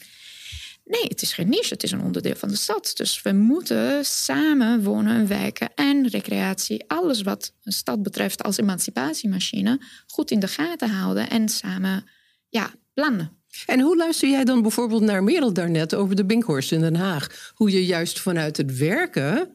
Nee, 0.87 1.03
het 1.03 1.21
is 1.21 1.33
geen 1.33 1.49
niche. 1.49 1.73
Het 1.73 1.83
is 1.83 1.91
een 1.91 2.01
onderdeel 2.01 2.35
van 2.35 2.49
de 2.49 2.55
stad. 2.55 2.91
Dus 2.93 3.21
we 3.21 3.31
moeten 3.31 4.05
samen 4.05 4.83
wonen 4.83 5.15
en 5.15 5.27
werken 5.27 5.69
en 5.75 6.07
recreatie. 6.07 6.83
Alles 6.87 7.21
wat 7.21 7.53
een 7.63 7.71
stad 7.71 8.03
betreft 8.03 8.43
als 8.43 8.57
emancipatiemachine 8.57 9.81
goed 10.07 10.31
in 10.31 10.39
de 10.39 10.47
gaten 10.47 10.89
houden 10.89 11.29
en 11.29 11.49
samen 11.49 12.09
ja, 12.49 12.73
plannen. 12.93 13.31
En 13.65 13.79
hoe 13.79 13.97
luister 13.97 14.29
jij 14.29 14.43
dan 14.43 14.61
bijvoorbeeld 14.61 15.01
naar 15.01 15.23
Merel 15.23 15.53
daarnet 15.53 15.95
over 15.95 16.15
de 16.15 16.25
Binkhorst 16.25 16.71
in 16.71 16.81
Den 16.81 16.95
Haag? 16.95 17.51
Hoe 17.53 17.71
je 17.71 17.85
juist 17.85 18.19
vanuit 18.19 18.57
het 18.57 18.77
werken 18.77 19.53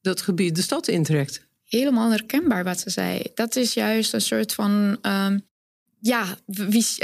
dat 0.00 0.20
gebied 0.20 0.56
de 0.56 0.62
stad 0.62 0.88
intrekt? 0.88 1.50
helemaal 1.72 2.10
herkenbaar 2.10 2.64
wat 2.64 2.80
ze 2.80 2.90
zei. 2.90 3.22
Dat 3.34 3.56
is 3.56 3.74
juist 3.74 4.12
een 4.12 4.20
soort 4.20 4.54
van. 4.54 4.98
Um, 5.02 5.50
ja, 6.02 6.36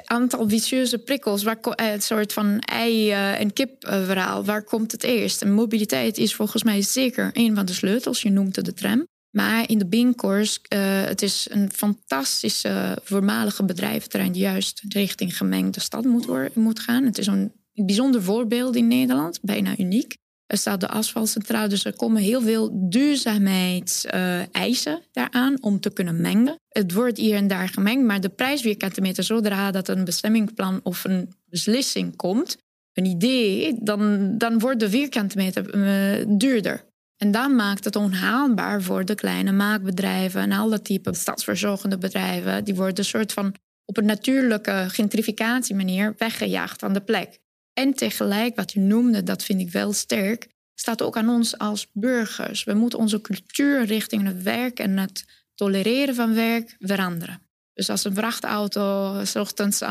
aantal 0.04 0.48
vicieuze 0.48 0.98
prikkels. 0.98 1.42
Waar, 1.42 1.60
eh, 1.60 1.92
een 1.92 2.02
soort 2.02 2.32
van 2.32 2.58
ei- 2.58 3.10
uh, 3.10 3.40
en 3.40 3.52
kip 3.52 3.84
uh, 3.84 4.04
verhaal. 4.04 4.44
Waar 4.44 4.62
komt 4.62 4.92
het 4.92 5.02
eerst? 5.02 5.42
En 5.42 5.52
mobiliteit 5.52 6.18
is 6.18 6.34
volgens 6.34 6.62
mij 6.62 6.82
zeker 6.82 7.30
een 7.32 7.54
van 7.54 7.66
de 7.66 7.72
sleutels. 7.72 8.22
Je 8.22 8.30
noemt 8.30 8.56
het 8.56 8.64
de 8.64 8.72
tram. 8.74 9.06
Maar 9.30 9.68
in 9.68 9.78
de 9.78 9.86
Binkhorst, 9.86 10.60
uh, 10.74 11.04
het 11.04 11.22
is 11.22 11.46
een 11.50 11.70
fantastische 11.72 12.98
voormalige 13.02 13.64
bedrijventerrein... 13.64 14.32
die 14.32 14.42
juist 14.42 14.82
richting 14.88 15.36
gemengde 15.36 15.80
stad 15.80 16.04
moet, 16.04 16.54
moet 16.54 16.80
gaan. 16.80 17.04
Het 17.04 17.18
is 17.18 17.26
een 17.26 17.52
bijzonder 17.72 18.22
voorbeeld 18.22 18.76
in 18.76 18.88
Nederland, 18.88 19.38
bijna 19.42 19.78
uniek. 19.78 20.16
Er 20.48 20.56
staat 20.56 20.80
de 20.80 20.88
asfaltcentrale, 20.88 21.68
dus 21.68 21.84
er 21.84 21.96
komen 21.96 22.22
heel 22.22 22.40
veel 22.40 22.88
duurzaamheidseisen 22.90 25.02
daaraan 25.12 25.62
om 25.62 25.80
te 25.80 25.90
kunnen 25.90 26.20
mengen. 26.20 26.56
Het 26.68 26.92
wordt 26.92 27.18
hier 27.18 27.36
en 27.36 27.46
daar 27.46 27.68
gemengd, 27.68 28.04
maar 28.04 28.20
de 28.20 28.28
prijsvierkante 28.28 29.22
zodra 29.22 29.70
dat 29.70 29.88
een 29.88 30.04
bestemmingsplan 30.04 30.80
of 30.82 31.04
een 31.04 31.32
beslissing 31.44 32.16
komt, 32.16 32.56
een 32.92 33.04
idee, 33.04 33.78
dan, 33.80 34.34
dan 34.38 34.58
wordt 34.58 34.80
de 34.80 34.90
vierkante 34.90 35.36
meter 35.36 35.74
uh, 35.74 36.24
duurder. 36.38 36.84
En 37.16 37.30
dat 37.30 37.50
maakt 37.50 37.84
het 37.84 37.96
onhaalbaar 37.96 38.82
voor 38.82 39.04
de 39.04 39.14
kleine 39.14 39.52
maakbedrijven 39.52 40.40
en 40.40 40.52
alle 40.52 40.82
type 40.82 41.14
stadsverzorgende 41.14 41.98
bedrijven. 41.98 42.64
Die 42.64 42.74
worden 42.74 42.98
een 42.98 43.04
soort 43.04 43.32
van 43.32 43.54
op 43.84 43.96
een 43.96 44.04
natuurlijke 44.04 44.84
gentrificatiemanier 44.88 46.14
weggejaagd 46.18 46.80
van 46.80 46.92
de 46.92 47.00
plek. 47.00 47.38
En 47.78 47.94
tegelijk, 47.94 48.56
wat 48.56 48.74
u 48.74 48.80
noemde, 48.80 49.22
dat 49.22 49.42
vind 49.42 49.60
ik 49.60 49.70
wel 49.70 49.92
sterk, 49.92 50.48
staat 50.74 51.02
ook 51.02 51.16
aan 51.16 51.28
ons 51.28 51.58
als 51.58 51.86
burgers. 51.92 52.64
We 52.64 52.74
moeten 52.74 52.98
onze 52.98 53.20
cultuur 53.20 53.84
richting 53.84 54.26
het 54.26 54.42
werk 54.42 54.78
en 54.78 54.96
het 54.96 55.24
tolereren 55.54 56.14
van 56.14 56.34
werk 56.34 56.76
veranderen. 56.78 57.42
Dus 57.74 57.90
als 57.90 58.04
een 58.04 58.14
vrachtauto 58.14 59.14
s 59.24 59.36
ochtends 59.36 59.82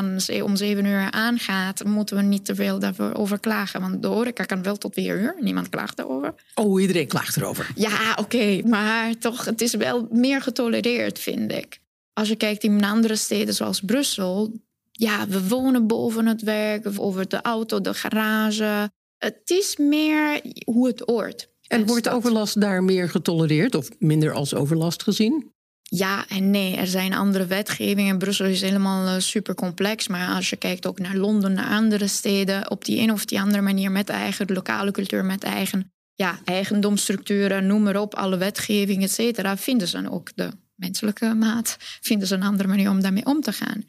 om 0.44 0.56
zeven 0.56 0.86
uur 0.86 1.12
aangaat, 1.12 1.84
moeten 1.84 2.16
we 2.16 2.22
niet 2.22 2.46
te 2.46 2.56
veel 2.56 2.80
daarover 2.80 3.40
klagen. 3.40 3.82
Want 3.82 4.02
de 4.02 4.08
horeca 4.08 4.44
kan 4.44 4.64
wel 4.64 4.78
tot 4.78 4.94
vier 4.94 5.20
uur. 5.20 5.36
Niemand 5.40 5.70
klaagt 5.70 5.98
daarover. 5.98 6.34
Oh, 6.56 6.82
iedereen 6.82 7.08
klaagt 7.08 7.38
erover. 7.38 7.70
Ja, 7.76 8.16
oké. 8.20 8.62
maar 8.66 9.18
toch, 9.18 9.46
het 9.46 9.62
is 9.62 9.74
wel 9.74 10.08
meer 10.12 10.42
getolereerd, 10.42 11.20
vind 11.20 11.52
ik. 11.52 11.80
Als 12.14 12.28
je 12.28 12.36
kijkt 12.36 12.64
in 12.64 12.84
andere 12.84 13.16
steden 13.16 13.54
zoals 13.54 13.82
Brussel, 13.82 14.52
ja, 14.98 15.28
we 15.28 15.48
wonen 15.48 15.88
boven 15.88 16.26
het 16.26 16.42
werk, 16.42 16.86
of 16.86 17.00
over 17.00 17.28
de 17.28 17.42
auto, 17.42 17.82
de 17.82 17.94
garage. 17.94 18.92
Het 19.18 19.42
is 19.50 19.78
meer 19.78 20.42
hoe 20.66 20.88
het 20.88 21.00
hoort. 21.06 21.50
En 21.68 21.86
wordt 21.86 22.10
overlast 22.10 22.62
daar 22.62 22.84
meer 22.84 23.10
getolereerd 23.10 23.76
of 23.76 23.90
minder 24.00 24.32
als 24.32 24.54
overlast 24.54 25.04
gezien? 25.04 25.52
Ja 25.82 26.28
en 26.28 26.52
nee. 26.52 26.76
Er 26.76 26.88
zijn 26.88 27.14
andere 27.14 27.46
wetgevingen. 27.46 28.18
Brussel 28.18 28.46
is 28.46 28.62
helemaal 28.62 29.08
uh, 29.08 29.20
super 29.20 29.56
complex. 29.56 30.08
Maar 30.08 30.36
als 30.36 30.50
je 30.50 30.56
kijkt 30.56 30.88
ook 30.88 31.00
naar 31.00 31.16
Londen, 31.16 31.54
naar 31.54 31.70
andere 31.70 32.08
steden, 32.08 32.72
op 32.72 32.86
die 32.86 33.00
een 33.00 33.12
of 33.12 33.26
die 33.26 33.42
andere 33.42 33.62
manier 33.62 33.92
met 33.92 34.10
eigen 34.10 34.54
lokale 34.54 34.92
cultuur, 34.92 35.26
met 35.26 35.44
eigen 35.44 35.92
ja, 36.14 36.40
eigendomsstructuren, 36.46 37.68
noem 37.68 37.84
maar 37.84 38.02
op, 38.02 38.16
alle 38.16 38.38
wetgeving, 38.38 39.04
et 39.04 39.12
cetera, 39.12 39.58
vinden 39.58 39.88
ze 39.88 40.12
ook 40.12 40.30
de 40.36 40.50
menselijke 40.76 41.34
maat, 41.34 41.78
vinden 41.80 42.28
ze 42.28 42.36
een 42.36 42.44
andere 42.44 42.68
manier 42.68 42.90
om 42.90 43.02
daarmee 43.02 43.26
om 43.26 43.42
te 43.42 43.52
gaan. 43.52 43.86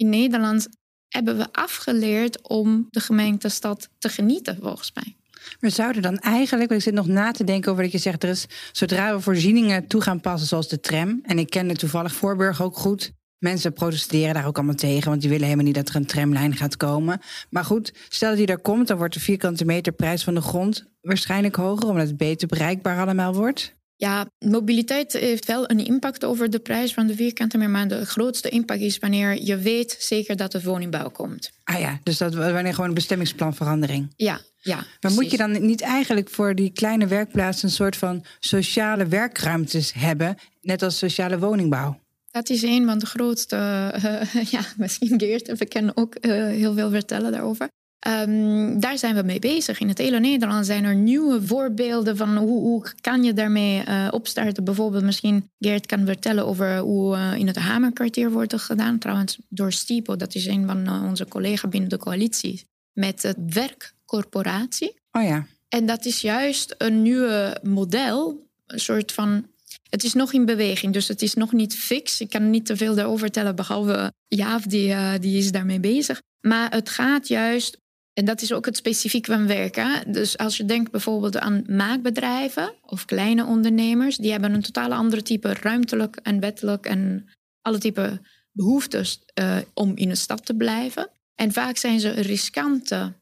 In 0.00 0.08
Nederland 0.08 0.68
hebben 1.08 1.36
we 1.36 1.52
afgeleerd 1.52 2.48
om 2.48 2.86
de 2.90 3.00
gemeentestad 3.00 3.88
te 3.98 4.08
genieten, 4.08 4.58
volgens 4.60 4.92
mij. 4.94 5.16
We 5.60 5.70
zouden 5.70 6.02
dan 6.02 6.18
eigenlijk, 6.18 6.70
ik 6.70 6.80
zit 6.80 6.94
nog 6.94 7.06
na 7.06 7.30
te 7.30 7.44
denken 7.44 7.70
over 7.70 7.82
dat 7.82 7.92
je 7.92 7.98
zegt, 7.98 8.22
er 8.22 8.28
is, 8.28 8.46
zodra 8.72 9.14
we 9.14 9.20
voorzieningen 9.20 9.86
toe 9.86 10.00
gaan 10.00 10.20
passen, 10.20 10.48
zoals 10.48 10.68
de 10.68 10.80
tram, 10.80 11.20
en 11.22 11.38
ik 11.38 11.50
ken 11.50 11.68
het 11.68 11.78
toevallig 11.78 12.12
Voorburg 12.12 12.62
ook 12.62 12.76
goed. 12.76 13.12
Mensen 13.38 13.72
protesteren 13.72 14.34
daar 14.34 14.46
ook 14.46 14.56
allemaal 14.56 14.74
tegen, 14.74 15.08
want 15.08 15.20
die 15.20 15.30
willen 15.30 15.44
helemaal 15.44 15.66
niet 15.66 15.74
dat 15.74 15.88
er 15.88 15.96
een 15.96 16.06
tramlijn 16.06 16.56
gaat 16.56 16.76
komen. 16.76 17.20
Maar 17.50 17.64
goed, 17.64 17.92
stel 18.08 18.28
dat 18.28 18.38
die 18.38 18.46
daar 18.46 18.60
komt, 18.60 18.88
dan 18.88 18.96
wordt 18.96 19.14
de 19.14 19.20
vierkante 19.20 19.64
meter 19.64 19.92
prijs 19.92 20.24
van 20.24 20.34
de 20.34 20.40
grond 20.40 20.86
waarschijnlijk 21.00 21.56
hoger, 21.56 21.88
omdat 21.88 22.06
het 22.06 22.16
beter 22.16 22.48
bereikbaar 22.48 23.00
allemaal 23.00 23.34
wordt. 23.34 23.78
Ja, 24.00 24.26
mobiliteit 24.38 25.12
heeft 25.12 25.46
wel 25.46 25.70
een 25.70 25.86
impact 25.86 26.24
over 26.24 26.50
de 26.50 26.58
prijs 26.58 26.94
van 26.94 27.06
de 27.06 27.14
vierkante 27.14 27.58
meter. 27.58 27.72
Maar 27.72 27.88
de 27.88 28.06
grootste 28.06 28.48
impact 28.48 28.80
is 28.80 28.98
wanneer 28.98 29.42
je 29.42 29.56
weet 29.56 29.96
zeker 29.98 30.36
dat 30.36 30.54
er 30.54 30.62
woningbouw 30.62 31.08
komt. 31.10 31.50
Ah 31.64 31.80
ja, 31.80 32.00
dus 32.02 32.18
dat 32.18 32.34
wanneer 32.34 32.74
gewoon 32.74 32.88
een 32.88 32.94
bestemmingsplanverandering. 32.94 34.12
Ja, 34.16 34.40
ja. 34.56 34.74
Maar 34.74 34.86
precies. 35.00 35.18
moet 35.18 35.30
je 35.30 35.36
dan 35.36 35.66
niet 35.66 35.80
eigenlijk 35.80 36.30
voor 36.30 36.54
die 36.54 36.70
kleine 36.72 37.06
werkplaatsen 37.06 37.68
een 37.68 37.74
soort 37.74 37.96
van 37.96 38.24
sociale 38.38 39.06
werkruimtes 39.06 39.92
hebben, 39.92 40.36
net 40.60 40.82
als 40.82 40.98
sociale 40.98 41.38
woningbouw? 41.38 42.00
Dat 42.30 42.50
is 42.50 42.62
een 42.62 42.86
van 42.86 42.98
de 42.98 43.06
grootste. 43.06 43.56
Uh, 44.04 44.44
ja, 44.54 44.60
misschien 44.76 45.20
Geert, 45.20 45.58
we 45.58 45.66
kunnen 45.66 45.96
ook 45.96 46.16
uh, 46.20 46.32
heel 46.32 46.74
veel 46.74 46.90
vertellen 46.90 47.32
daarover. 47.32 47.68
Um, 48.08 48.80
daar 48.80 48.98
zijn 48.98 49.14
we 49.14 49.22
mee 49.22 49.38
bezig. 49.38 49.80
In 49.80 49.88
het 49.88 49.98
hele 49.98 50.20
Nederland 50.20 50.66
zijn 50.66 50.84
er 50.84 50.94
nieuwe 50.94 51.42
voorbeelden 51.42 52.16
van 52.16 52.36
hoe, 52.36 52.60
hoe 52.60 52.84
kan 53.00 53.22
je 53.22 53.32
daarmee 53.32 53.82
uh, 53.88 54.08
opstarten. 54.10 54.64
Bijvoorbeeld, 54.64 55.04
misschien 55.04 55.50
Geert 55.58 55.86
kan 55.86 56.06
vertellen 56.06 56.46
over 56.46 56.78
hoe 56.78 57.16
uh, 57.16 57.34
in 57.34 57.46
het 57.46 57.56
Hamerkwartier 57.56 58.30
wordt 58.30 58.60
gedaan. 58.60 58.98
Trouwens, 58.98 59.38
door 59.48 59.72
Stipo, 59.72 60.16
dat 60.16 60.34
is 60.34 60.46
een 60.46 60.66
van 60.66 60.88
uh, 60.88 61.04
onze 61.08 61.26
collega's 61.28 61.70
binnen 61.70 61.90
de 61.90 61.96
coalitie. 61.96 62.64
Met 62.92 63.22
het 63.22 63.36
werkcorporatie. 63.46 64.94
Oh 65.12 65.22
ja. 65.22 65.46
En 65.68 65.86
dat 65.86 66.04
is 66.04 66.20
juist 66.20 66.74
een 66.78 67.02
nieuwe 67.02 67.58
model. 67.62 68.48
Een 68.66 68.80
soort 68.80 69.12
van 69.12 69.46
het 69.90 70.04
is 70.04 70.14
nog 70.14 70.32
in 70.32 70.44
beweging, 70.44 70.92
dus 70.92 71.08
het 71.08 71.22
is 71.22 71.34
nog 71.34 71.52
niet 71.52 71.76
fix. 71.76 72.20
Ik 72.20 72.30
kan 72.30 72.50
niet 72.50 72.66
te 72.66 72.76
veel 72.76 72.94
daarover 72.94 73.18
vertellen, 73.18 73.56
behalve 73.56 74.12
Jaaf, 74.28 74.62
die, 74.62 74.88
uh, 74.88 75.12
die 75.20 75.38
is 75.38 75.52
daarmee 75.52 75.80
bezig. 75.80 76.22
Maar 76.40 76.70
het 76.70 76.88
gaat 76.88 77.28
juist, 77.28 77.79
en 78.20 78.26
dat 78.26 78.42
is 78.42 78.52
ook 78.52 78.64
het 78.64 78.76
specifiek 78.76 79.26
van 79.26 79.46
werken. 79.46 80.12
Dus 80.12 80.38
als 80.38 80.56
je 80.56 80.64
denkt 80.64 80.90
bijvoorbeeld 80.90 81.38
aan 81.38 81.64
maakbedrijven 81.66 82.74
of 82.82 83.04
kleine 83.04 83.44
ondernemers, 83.44 84.16
die 84.16 84.30
hebben 84.30 84.54
een 84.54 84.62
totaal 84.62 84.92
andere 84.92 85.22
type 85.22 85.52
ruimtelijk 85.52 86.16
en 86.16 86.40
wettelijk 86.40 86.86
en 86.86 87.28
alle 87.60 87.78
type 87.78 88.20
behoeftes 88.52 89.20
uh, 89.40 89.56
om 89.74 89.96
in 89.96 90.10
een 90.10 90.16
stad 90.16 90.46
te 90.46 90.54
blijven. 90.54 91.10
En 91.34 91.52
vaak 91.52 91.76
zijn 91.76 92.00
ze 92.00 92.10
riskante, 92.10 93.12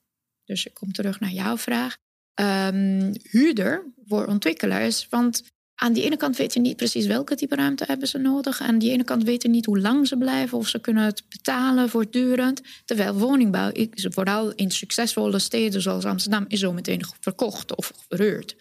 dus 0.45 0.67
ik 0.67 0.75
kom 0.75 0.93
terug 0.93 1.21
naar 1.21 1.31
jouw 1.31 1.57
vraag, 1.57 1.97
um, 2.41 3.13
huurder 3.23 3.93
voor 4.07 4.27
ontwikkelaars. 4.27 5.07
Want 5.09 5.43
aan 5.81 5.93
die 5.93 6.03
ene 6.03 6.17
kant 6.17 6.37
weten 6.37 6.63
niet 6.63 6.77
precies 6.77 7.07
welke 7.07 7.35
type 7.35 7.55
ruimte 7.55 7.85
hebben 7.87 8.09
ze 8.09 8.19
nodig. 8.19 8.61
Aan 8.61 8.79
die 8.79 8.91
ene 8.91 9.05
kant 9.05 9.23
weten 9.23 9.51
niet 9.51 9.67
hoe 9.67 9.79
lang 9.79 10.07
ze 10.07 10.17
blijven 10.17 10.59
of 10.59 10.69
ze 10.69 10.79
kunnen 10.79 11.05
het 11.05 11.23
betalen 11.29 11.89
voortdurend. 11.89 12.63
Terwijl 12.85 13.15
woningbouw, 13.15 13.71
vooral 13.95 14.53
in 14.53 14.71
succesvolle 14.71 15.39
steden 15.39 15.83
zoals 15.83 16.05
Amsterdam, 16.05 16.45
is 16.49 16.61
zo 16.61 16.73
meteen 16.73 17.05
verkocht 17.21 17.75
of 17.75 17.93
verhuurd. 18.09 18.57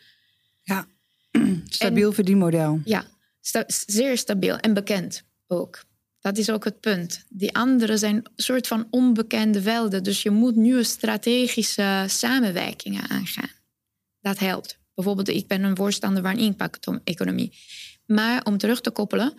Ja, 0.64 0.88
stabiel 1.70 2.12
verdienmodel. 2.12 2.82
Ja, 2.84 3.06
sta 3.42 3.64
zeer 3.68 4.18
stabiel 4.18 4.58
en 4.58 4.74
bekend 4.74 5.24
ook. 5.48 5.84
Dat 6.20 6.38
is 6.38 6.50
ook 6.50 6.64
het 6.64 6.80
punt. 6.80 7.26
Die 7.30 7.56
anderen 7.56 8.00
zijn 8.00 8.16
een 8.16 8.32
soort 8.36 8.68
van 8.68 8.88
onbekende 8.90 9.62
velden. 9.62 10.04
Dus 10.04 10.24
je 10.24 10.30
moet 10.30 10.56
nieuwe 10.56 10.84
strategische 10.84 12.06
samenwerkingen 12.08 13.10
aangaan. 13.10 13.50
Dat 14.22 14.40
helpt. 14.40 14.78
Bijvoorbeeld, 14.98 15.28
ik 15.28 15.48
ben 15.48 15.64
een 15.64 15.76
voorstander 15.76 16.24
van 16.24 16.38
impact-economie. 16.38 17.54
Maar 18.06 18.44
om 18.44 18.58
terug 18.58 18.82
te 18.82 18.92
koppelen, 18.92 19.34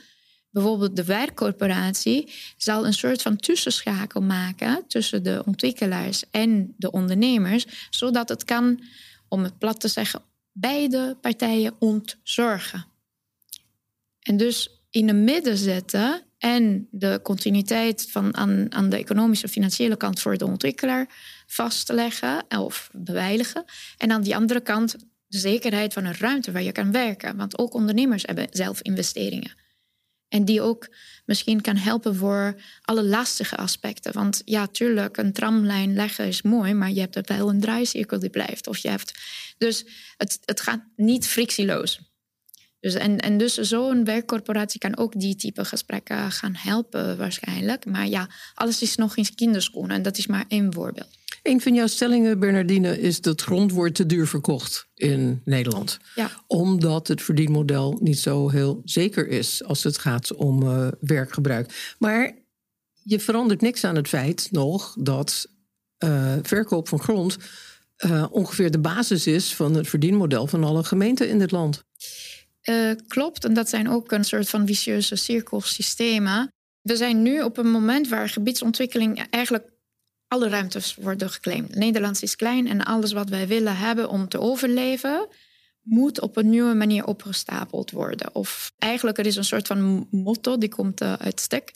bijvoorbeeld 0.50 0.96
de 0.96 1.04
werkcorporatie 1.04 2.32
zal 2.56 2.86
een 2.86 2.92
soort 2.92 3.22
van 3.22 3.36
tussenschakel 3.36 4.20
maken 4.20 4.84
tussen 4.88 5.22
de 5.22 5.42
ontwikkelaars 5.46 6.24
en 6.30 6.74
de 6.76 6.90
ondernemers, 6.90 7.66
zodat 7.90 8.28
het 8.28 8.44
kan, 8.44 8.82
om 9.28 9.42
het 9.42 9.58
plat 9.58 9.80
te 9.80 9.88
zeggen, 9.88 10.22
beide 10.52 11.16
partijen 11.20 11.74
ontzorgen. 11.78 12.86
En 14.20 14.36
dus 14.36 14.82
in 14.90 15.08
het 15.08 15.16
midden 15.16 15.56
zetten 15.56 16.22
en 16.38 16.88
de 16.90 17.20
continuïteit 17.22 18.10
van 18.10 18.36
aan, 18.36 18.72
aan 18.72 18.88
de 18.88 18.96
economische 18.96 19.48
financiële 19.48 19.96
kant 19.96 20.20
voor 20.20 20.36
de 20.36 20.46
ontwikkelaar 20.46 21.08
vast 21.46 21.86
te 21.86 21.94
leggen 21.94 22.44
of 22.58 22.90
beweiligen. 22.92 23.64
En 23.96 24.12
aan 24.12 24.22
die 24.22 24.36
andere 24.36 24.60
kant 24.60 24.96
de 25.28 25.38
zekerheid 25.38 25.92
van 25.92 26.04
een 26.04 26.18
ruimte 26.18 26.52
waar 26.52 26.62
je 26.62 26.72
kan 26.72 26.92
werken. 26.92 27.36
Want 27.36 27.58
ook 27.58 27.74
ondernemers 27.74 28.22
hebben 28.22 28.46
zelf 28.50 28.82
investeringen. 28.82 29.66
En 30.28 30.44
die 30.44 30.60
ook 30.60 30.94
misschien 31.26 31.60
kan 31.60 31.76
helpen 31.76 32.16
voor 32.16 32.62
alle 32.82 33.04
lastige 33.04 33.56
aspecten. 33.56 34.12
Want 34.12 34.42
ja, 34.44 34.66
tuurlijk, 34.66 35.16
een 35.16 35.32
tramlijn 35.32 35.94
leggen 35.94 36.26
is 36.26 36.42
mooi, 36.42 36.74
maar 36.74 36.90
je 36.90 37.00
hebt 37.00 37.28
wel 37.28 37.48
een 37.48 37.60
draaicirkel 37.60 38.18
die 38.18 38.30
blijft. 38.30 38.66
Of 38.66 38.78
je 38.78 38.88
hebt... 38.88 39.14
Dus 39.58 39.84
het, 40.16 40.38
het 40.44 40.60
gaat 40.60 40.84
niet 40.96 41.26
frictieloos. 41.26 42.00
Dus 42.80 42.94
en, 42.94 43.18
en 43.18 43.38
dus 43.38 43.54
zo'n 43.54 44.04
werkcorporatie 44.04 44.80
kan 44.80 44.96
ook 44.96 45.20
die 45.20 45.36
type 45.36 45.64
gesprekken 45.64 46.32
gaan 46.32 46.54
helpen 46.54 47.16
waarschijnlijk. 47.16 47.84
Maar 47.84 48.06
ja, 48.06 48.28
alles 48.54 48.82
is 48.82 48.96
nog 48.96 49.16
in 49.16 49.34
kinderschoenen 49.34 49.96
en 49.96 50.02
dat 50.02 50.18
is 50.18 50.26
maar 50.26 50.44
één 50.48 50.72
voorbeeld. 50.72 51.17
Een 51.42 51.60
van 51.60 51.74
jouw 51.74 51.86
stellingen, 51.86 52.38
Bernardine, 52.38 53.00
is 53.00 53.20
dat 53.20 53.42
grond 53.42 53.72
wordt 53.72 53.94
te 53.94 54.06
duur 54.06 54.26
verkocht 54.26 54.88
in 54.94 55.40
Nederland. 55.44 55.98
Ja. 56.14 56.30
Omdat 56.46 57.08
het 57.08 57.22
verdienmodel 57.22 57.98
niet 58.00 58.18
zo 58.18 58.48
heel 58.48 58.82
zeker 58.84 59.28
is 59.28 59.64
als 59.64 59.82
het 59.82 59.98
gaat 59.98 60.34
om 60.34 60.62
uh, 60.62 60.88
werkgebruik. 61.00 61.94
Maar 61.98 62.34
je 63.02 63.20
verandert 63.20 63.60
niks 63.60 63.84
aan 63.84 63.96
het 63.96 64.08
feit 64.08 64.48
nog 64.50 64.96
dat 64.98 65.46
uh, 66.04 66.36
verkoop 66.42 66.88
van 66.88 67.00
grond 67.00 67.36
uh, 68.06 68.26
ongeveer 68.30 68.70
de 68.70 68.78
basis 68.78 69.26
is 69.26 69.54
van 69.54 69.74
het 69.74 69.88
verdienmodel 69.88 70.46
van 70.46 70.64
alle 70.64 70.84
gemeenten 70.84 71.28
in 71.28 71.38
dit 71.38 71.50
land. 71.50 71.84
Uh, 72.68 72.92
klopt, 73.08 73.44
en 73.44 73.54
dat 73.54 73.68
zijn 73.68 73.88
ook 73.88 74.12
een 74.12 74.24
soort 74.24 74.48
van 74.48 74.66
vicieuze 74.66 75.16
cirkelsystemen. 75.16 76.52
We 76.80 76.96
zijn 76.96 77.22
nu 77.22 77.42
op 77.42 77.56
een 77.56 77.70
moment 77.70 78.08
waar 78.08 78.28
gebiedsontwikkeling 78.28 79.26
eigenlijk 79.30 79.70
alle 80.28 80.48
ruimtes 80.48 80.94
worden 80.94 81.30
geclaimd. 81.30 81.74
Nederland 81.74 82.22
is 82.22 82.36
klein 82.36 82.66
en 82.66 82.84
alles 82.84 83.12
wat 83.12 83.28
wij 83.28 83.46
willen 83.46 83.76
hebben 83.76 84.08
om 84.08 84.28
te 84.28 84.40
overleven, 84.40 85.26
moet 85.82 86.20
op 86.20 86.36
een 86.36 86.48
nieuwe 86.48 86.74
manier 86.74 87.06
opgestapeld 87.06 87.90
worden. 87.90 88.34
Of 88.34 88.72
eigenlijk, 88.78 89.18
er 89.18 89.26
is 89.26 89.36
een 89.36 89.44
soort 89.44 89.66
van 89.66 90.06
motto, 90.10 90.58
die 90.58 90.68
komt 90.68 91.02
uh, 91.02 91.12
uit 91.12 91.40
stek. 91.40 91.72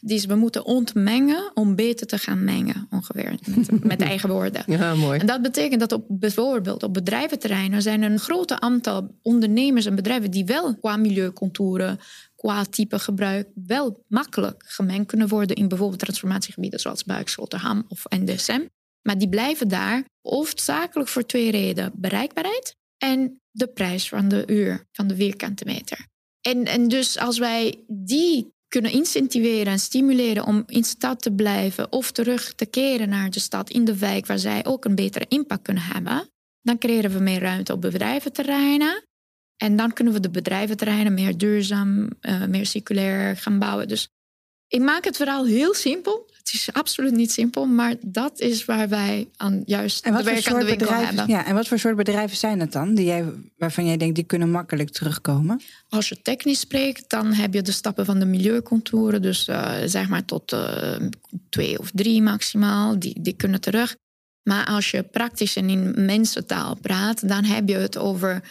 Die 0.00 0.16
is, 0.16 0.24
we 0.24 0.34
moeten 0.34 0.64
ontmengen 0.64 1.50
om 1.54 1.74
beter 1.74 2.06
te 2.06 2.18
gaan 2.18 2.44
mengen, 2.44 2.86
ongeveer, 2.90 3.34
met, 3.44 3.84
met 3.92 4.02
eigen 4.02 4.28
woorden. 4.28 4.62
Ja, 4.66 4.94
mooi. 4.94 5.18
En 5.18 5.26
dat 5.26 5.42
betekent 5.42 5.80
dat 5.80 5.92
op 5.92 6.04
bijvoorbeeld 6.08 6.82
op 6.82 6.94
bedrijventerreinen 6.94 7.82
zijn 7.82 8.02
er 8.02 8.10
een 8.10 8.18
groot 8.18 8.60
aantal 8.60 9.14
ondernemers 9.22 9.86
en 9.86 9.94
bedrijven 9.94 10.30
die 10.30 10.44
wel 10.44 10.76
qua 10.76 10.96
milieucontouren, 10.96 12.00
qua 12.46 12.64
type 12.64 12.98
gebruik, 12.98 13.48
wel 13.54 14.04
makkelijk 14.08 14.62
gemengd 14.66 15.06
kunnen 15.06 15.28
worden 15.28 15.56
in 15.56 15.68
bijvoorbeeld 15.68 16.00
transformatiegebieden 16.00 16.80
zoals 16.80 17.04
Buikschotterham 17.04 17.84
of 17.88 18.04
NDSM. 18.08 18.60
Maar 19.02 19.18
die 19.18 19.28
blijven 19.28 19.68
daar 19.68 20.04
hoofdzakelijk 20.20 21.08
voor 21.08 21.26
twee 21.26 21.50
redenen. 21.50 21.92
Bereikbaarheid 21.94 22.76
en 22.98 23.40
de 23.50 23.66
prijs 23.66 24.08
van 24.08 24.28
de 24.28 24.44
uur, 24.46 24.86
van 24.92 25.06
de 25.06 25.16
vierkante 25.16 25.64
meter. 25.64 26.06
En, 26.40 26.64
en 26.64 26.88
dus 26.88 27.18
als 27.18 27.38
wij 27.38 27.84
die 27.88 28.54
kunnen 28.68 28.92
incentiveren 28.92 29.72
en 29.72 29.78
stimuleren 29.78 30.44
om 30.44 30.62
in 30.66 30.84
stad 30.84 31.22
te 31.22 31.32
blijven 31.32 31.92
of 31.92 32.12
terug 32.12 32.54
te 32.54 32.66
keren 32.66 33.08
naar 33.08 33.30
de 33.30 33.40
stad 33.40 33.70
in 33.70 33.84
de 33.84 33.98
wijk 33.98 34.26
waar 34.26 34.38
zij 34.38 34.64
ook 34.64 34.84
een 34.84 34.94
betere 34.94 35.26
impact 35.28 35.62
kunnen 35.62 35.82
hebben, 35.82 36.28
dan 36.62 36.78
creëren 36.78 37.10
we 37.10 37.18
meer 37.18 37.40
ruimte 37.40 37.72
op 37.72 37.80
bedrijventerreinen. 37.80 39.05
En 39.56 39.76
dan 39.76 39.92
kunnen 39.92 40.12
we 40.12 40.20
de 40.20 40.30
bedrijventerreinen 40.30 41.14
meer 41.14 41.38
duurzaam, 41.38 42.08
uh, 42.20 42.44
meer 42.44 42.66
circulair 42.66 43.36
gaan 43.36 43.58
bouwen. 43.58 43.88
Dus 43.88 44.08
ik 44.68 44.80
maak 44.80 45.04
het 45.04 45.16
verhaal 45.16 45.44
heel 45.44 45.74
simpel. 45.74 46.30
Het 46.32 46.54
is 46.54 46.72
absoluut 46.72 47.12
niet 47.12 47.32
simpel, 47.32 47.66
maar 47.66 47.94
dat 48.00 48.40
is 48.40 48.64
waar 48.64 48.88
wij 48.88 49.28
aan 49.36 49.62
juist 49.66 50.04
en 50.04 50.12
wat 50.12 50.24
de 50.24 50.30
werk 50.30 50.46
aan 50.46 50.58
de 50.58 50.64
winkel 50.64 50.86
bedrijven, 50.86 51.16
hebben. 51.16 51.34
Ja, 51.34 51.46
en 51.46 51.54
wat 51.54 51.68
voor 51.68 51.78
soort 51.78 51.96
bedrijven 51.96 52.36
zijn 52.36 52.60
het 52.60 52.72
dan, 52.72 52.94
die 52.94 53.04
jij, 53.04 53.24
waarvan 53.56 53.86
jij 53.86 53.96
denkt 53.96 54.14
die 54.14 54.24
kunnen 54.24 54.50
makkelijk 54.50 54.90
terugkomen? 54.90 55.60
Als 55.88 56.08
je 56.08 56.22
technisch 56.22 56.60
spreekt, 56.60 57.10
dan 57.10 57.32
heb 57.32 57.54
je 57.54 57.62
de 57.62 57.72
stappen 57.72 58.04
van 58.04 58.18
de 58.18 58.24
milieucontouren, 58.24 59.22
dus 59.22 59.48
uh, 59.48 59.74
zeg 59.84 60.08
maar 60.08 60.24
tot 60.24 60.52
uh, 60.52 60.96
twee 61.48 61.78
of 61.78 61.90
drie 61.94 62.22
maximaal, 62.22 62.98
die, 62.98 63.20
die 63.20 63.36
kunnen 63.36 63.60
terug. 63.60 63.96
Maar 64.42 64.66
als 64.66 64.90
je 64.90 65.02
praktisch 65.02 65.56
en 65.56 65.70
in 65.70 66.04
mensentaal 66.04 66.74
praat, 66.74 67.28
dan 67.28 67.44
heb 67.44 67.68
je 67.68 67.76
het 67.76 67.98
over 67.98 68.42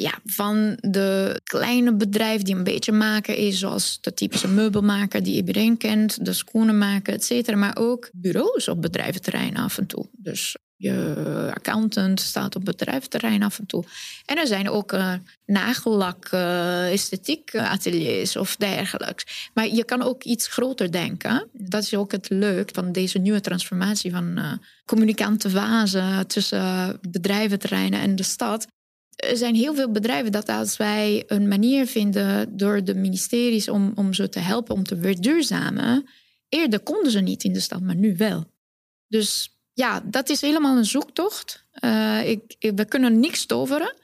ja, 0.00 0.18
van 0.24 0.78
de 0.80 1.40
kleine 1.44 1.94
bedrijf 1.94 2.42
die 2.42 2.54
een 2.54 2.64
beetje 2.64 2.92
maken 2.92 3.36
is, 3.36 3.58
zoals 3.58 3.98
de 4.00 4.14
typische 4.14 4.48
meubelmaker 4.48 5.22
die 5.22 5.34
iedereen 5.34 5.76
kent, 5.76 6.24
de 6.24 6.32
schoenenmaker, 6.32 7.14
et 7.14 7.24
cetera, 7.24 7.56
maar 7.56 7.76
ook 7.78 8.10
bureaus 8.12 8.68
op 8.68 8.82
bedrijventerrein 8.82 9.56
af 9.56 9.78
en 9.78 9.86
toe. 9.86 10.08
Dus 10.12 10.56
je 10.76 11.50
accountant 11.54 12.20
staat 12.20 12.56
op 12.56 12.64
bedrijventerrein 12.64 13.42
af 13.42 13.58
en 13.58 13.66
toe. 13.66 13.84
En 14.24 14.38
er 14.38 14.46
zijn 14.46 14.70
ook 14.70 14.92
uh, 14.92 15.14
nagellak, 15.46 16.32
uh, 16.32 16.92
esthetiek 16.92 17.56
ateliers 17.56 18.36
of 18.36 18.56
dergelijks. 18.56 19.50
Maar 19.54 19.66
je 19.68 19.84
kan 19.84 20.02
ook 20.02 20.24
iets 20.24 20.46
groter 20.46 20.92
denken. 20.92 21.48
Dat 21.52 21.82
is 21.82 21.94
ook 21.94 22.12
het 22.12 22.28
leuk 22.28 22.70
van 22.72 22.92
deze 22.92 23.18
nieuwe 23.18 23.40
transformatie 23.40 24.10
van 24.10 24.38
uh, 24.38 24.52
communicante 24.86 25.50
fase 25.50 26.24
tussen 26.26 26.98
bedrijventerreinen 27.10 28.00
en 28.00 28.16
de 28.16 28.22
stad 28.22 28.66
er 29.18 29.36
zijn 29.36 29.54
heel 29.54 29.74
veel 29.74 29.90
bedrijven 29.90 30.32
dat 30.32 30.48
als 30.48 30.76
wij 30.76 31.24
een 31.26 31.48
manier 31.48 31.86
vinden 31.86 32.56
door 32.56 32.84
de 32.84 32.94
ministeries 32.94 33.68
om, 33.68 33.92
om 33.94 34.14
ze 34.14 34.28
te 34.28 34.38
helpen 34.38 34.74
om 34.74 34.84
te 34.84 34.98
verduurzamen, 35.00 36.08
eerder 36.48 36.80
konden 36.80 37.12
ze 37.12 37.20
niet 37.20 37.44
in 37.44 37.52
de 37.52 37.60
stad, 37.60 37.80
maar 37.80 37.94
nu 37.94 38.16
wel. 38.16 38.44
Dus 39.08 39.58
ja, 39.72 40.02
dat 40.04 40.28
is 40.28 40.40
helemaal 40.40 40.76
een 40.76 40.84
zoektocht. 40.84 41.64
Uh, 41.84 42.28
ik, 42.28 42.56
we 42.58 42.84
kunnen 42.84 43.20
niks 43.20 43.46
toveren, 43.46 43.94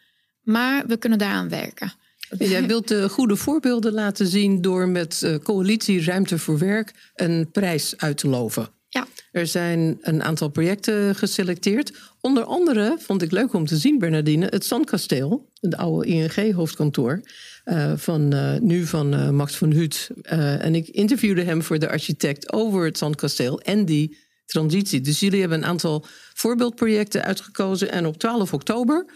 maar 0.41 0.87
we 0.87 0.97
kunnen 0.97 1.19
daaraan 1.19 1.49
werken. 1.49 1.93
Jij 2.39 2.67
wilt 2.67 2.89
de 2.89 3.09
goede 3.09 3.37
voorbeelden 3.37 3.93
laten 3.93 4.27
zien 4.27 4.61
door 4.61 4.89
met 4.89 5.21
uh, 5.25 5.37
coalitie 5.37 6.05
Ruimte 6.05 6.39
voor 6.39 6.59
Werk 6.59 7.13
een 7.15 7.51
prijs 7.51 7.97
uit 7.97 8.19
te 8.19 8.29
loven. 8.29 8.69
Ja. 8.95 9.07
Er 9.33 9.47
zijn 9.47 9.99
een 10.01 10.23
aantal 10.23 10.49
projecten 10.49 11.15
geselecteerd. 11.15 11.93
Onder 12.21 12.45
andere 12.45 12.97
vond 12.99 13.23
ik 13.23 13.31
leuk 13.31 13.53
om 13.53 13.67
te 13.67 13.77
zien, 13.77 13.99
Bernardine, 13.99 14.47
het 14.51 14.65
Zandkasteel, 14.65 15.51
het 15.61 15.77
oude 15.77 16.07
ING-hoofdkantoor. 16.07 17.21
Uh, 17.65 17.93
van, 17.97 18.35
uh, 18.35 18.59
nu 18.59 18.87
van 18.87 19.15
uh, 19.15 19.31
Max 19.31 19.57
van 19.57 19.71
Huut. 19.71 20.11
en 20.23 20.75
ik 20.75 20.89
interviewde 20.89 21.43
hem 21.43 21.63
voor 21.63 21.79
de 21.79 21.89
architect 21.89 22.53
over 22.53 22.85
het 22.85 22.99
Zandkasteel 22.99 23.61
en 23.61 23.85
die 23.85 24.17
transitie. 24.47 25.01
Dus 25.01 25.21
jullie 25.21 25.41
hebben 25.41 25.59
een 25.59 25.69
aantal 25.69 26.05
voorbeeldprojecten 26.35 27.25
uitgekozen. 27.25 27.91
En 27.91 28.07
op 28.07 28.17
12 28.17 28.53
oktober 28.53 29.07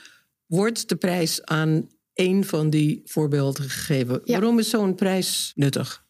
wordt 0.47 0.89
de 0.89 0.97
prijs 0.97 1.45
aan 1.45 1.89
één 2.13 2.45
van 2.45 2.71
die 2.71 3.01
voorbeelden 3.05 3.71
gegeven. 3.71 4.21
Ja. 4.25 4.33
Waarom 4.39 4.59
is 4.59 4.71
zo'n 4.71 4.95
prijs 4.95 5.53
nuttig? 5.55 6.07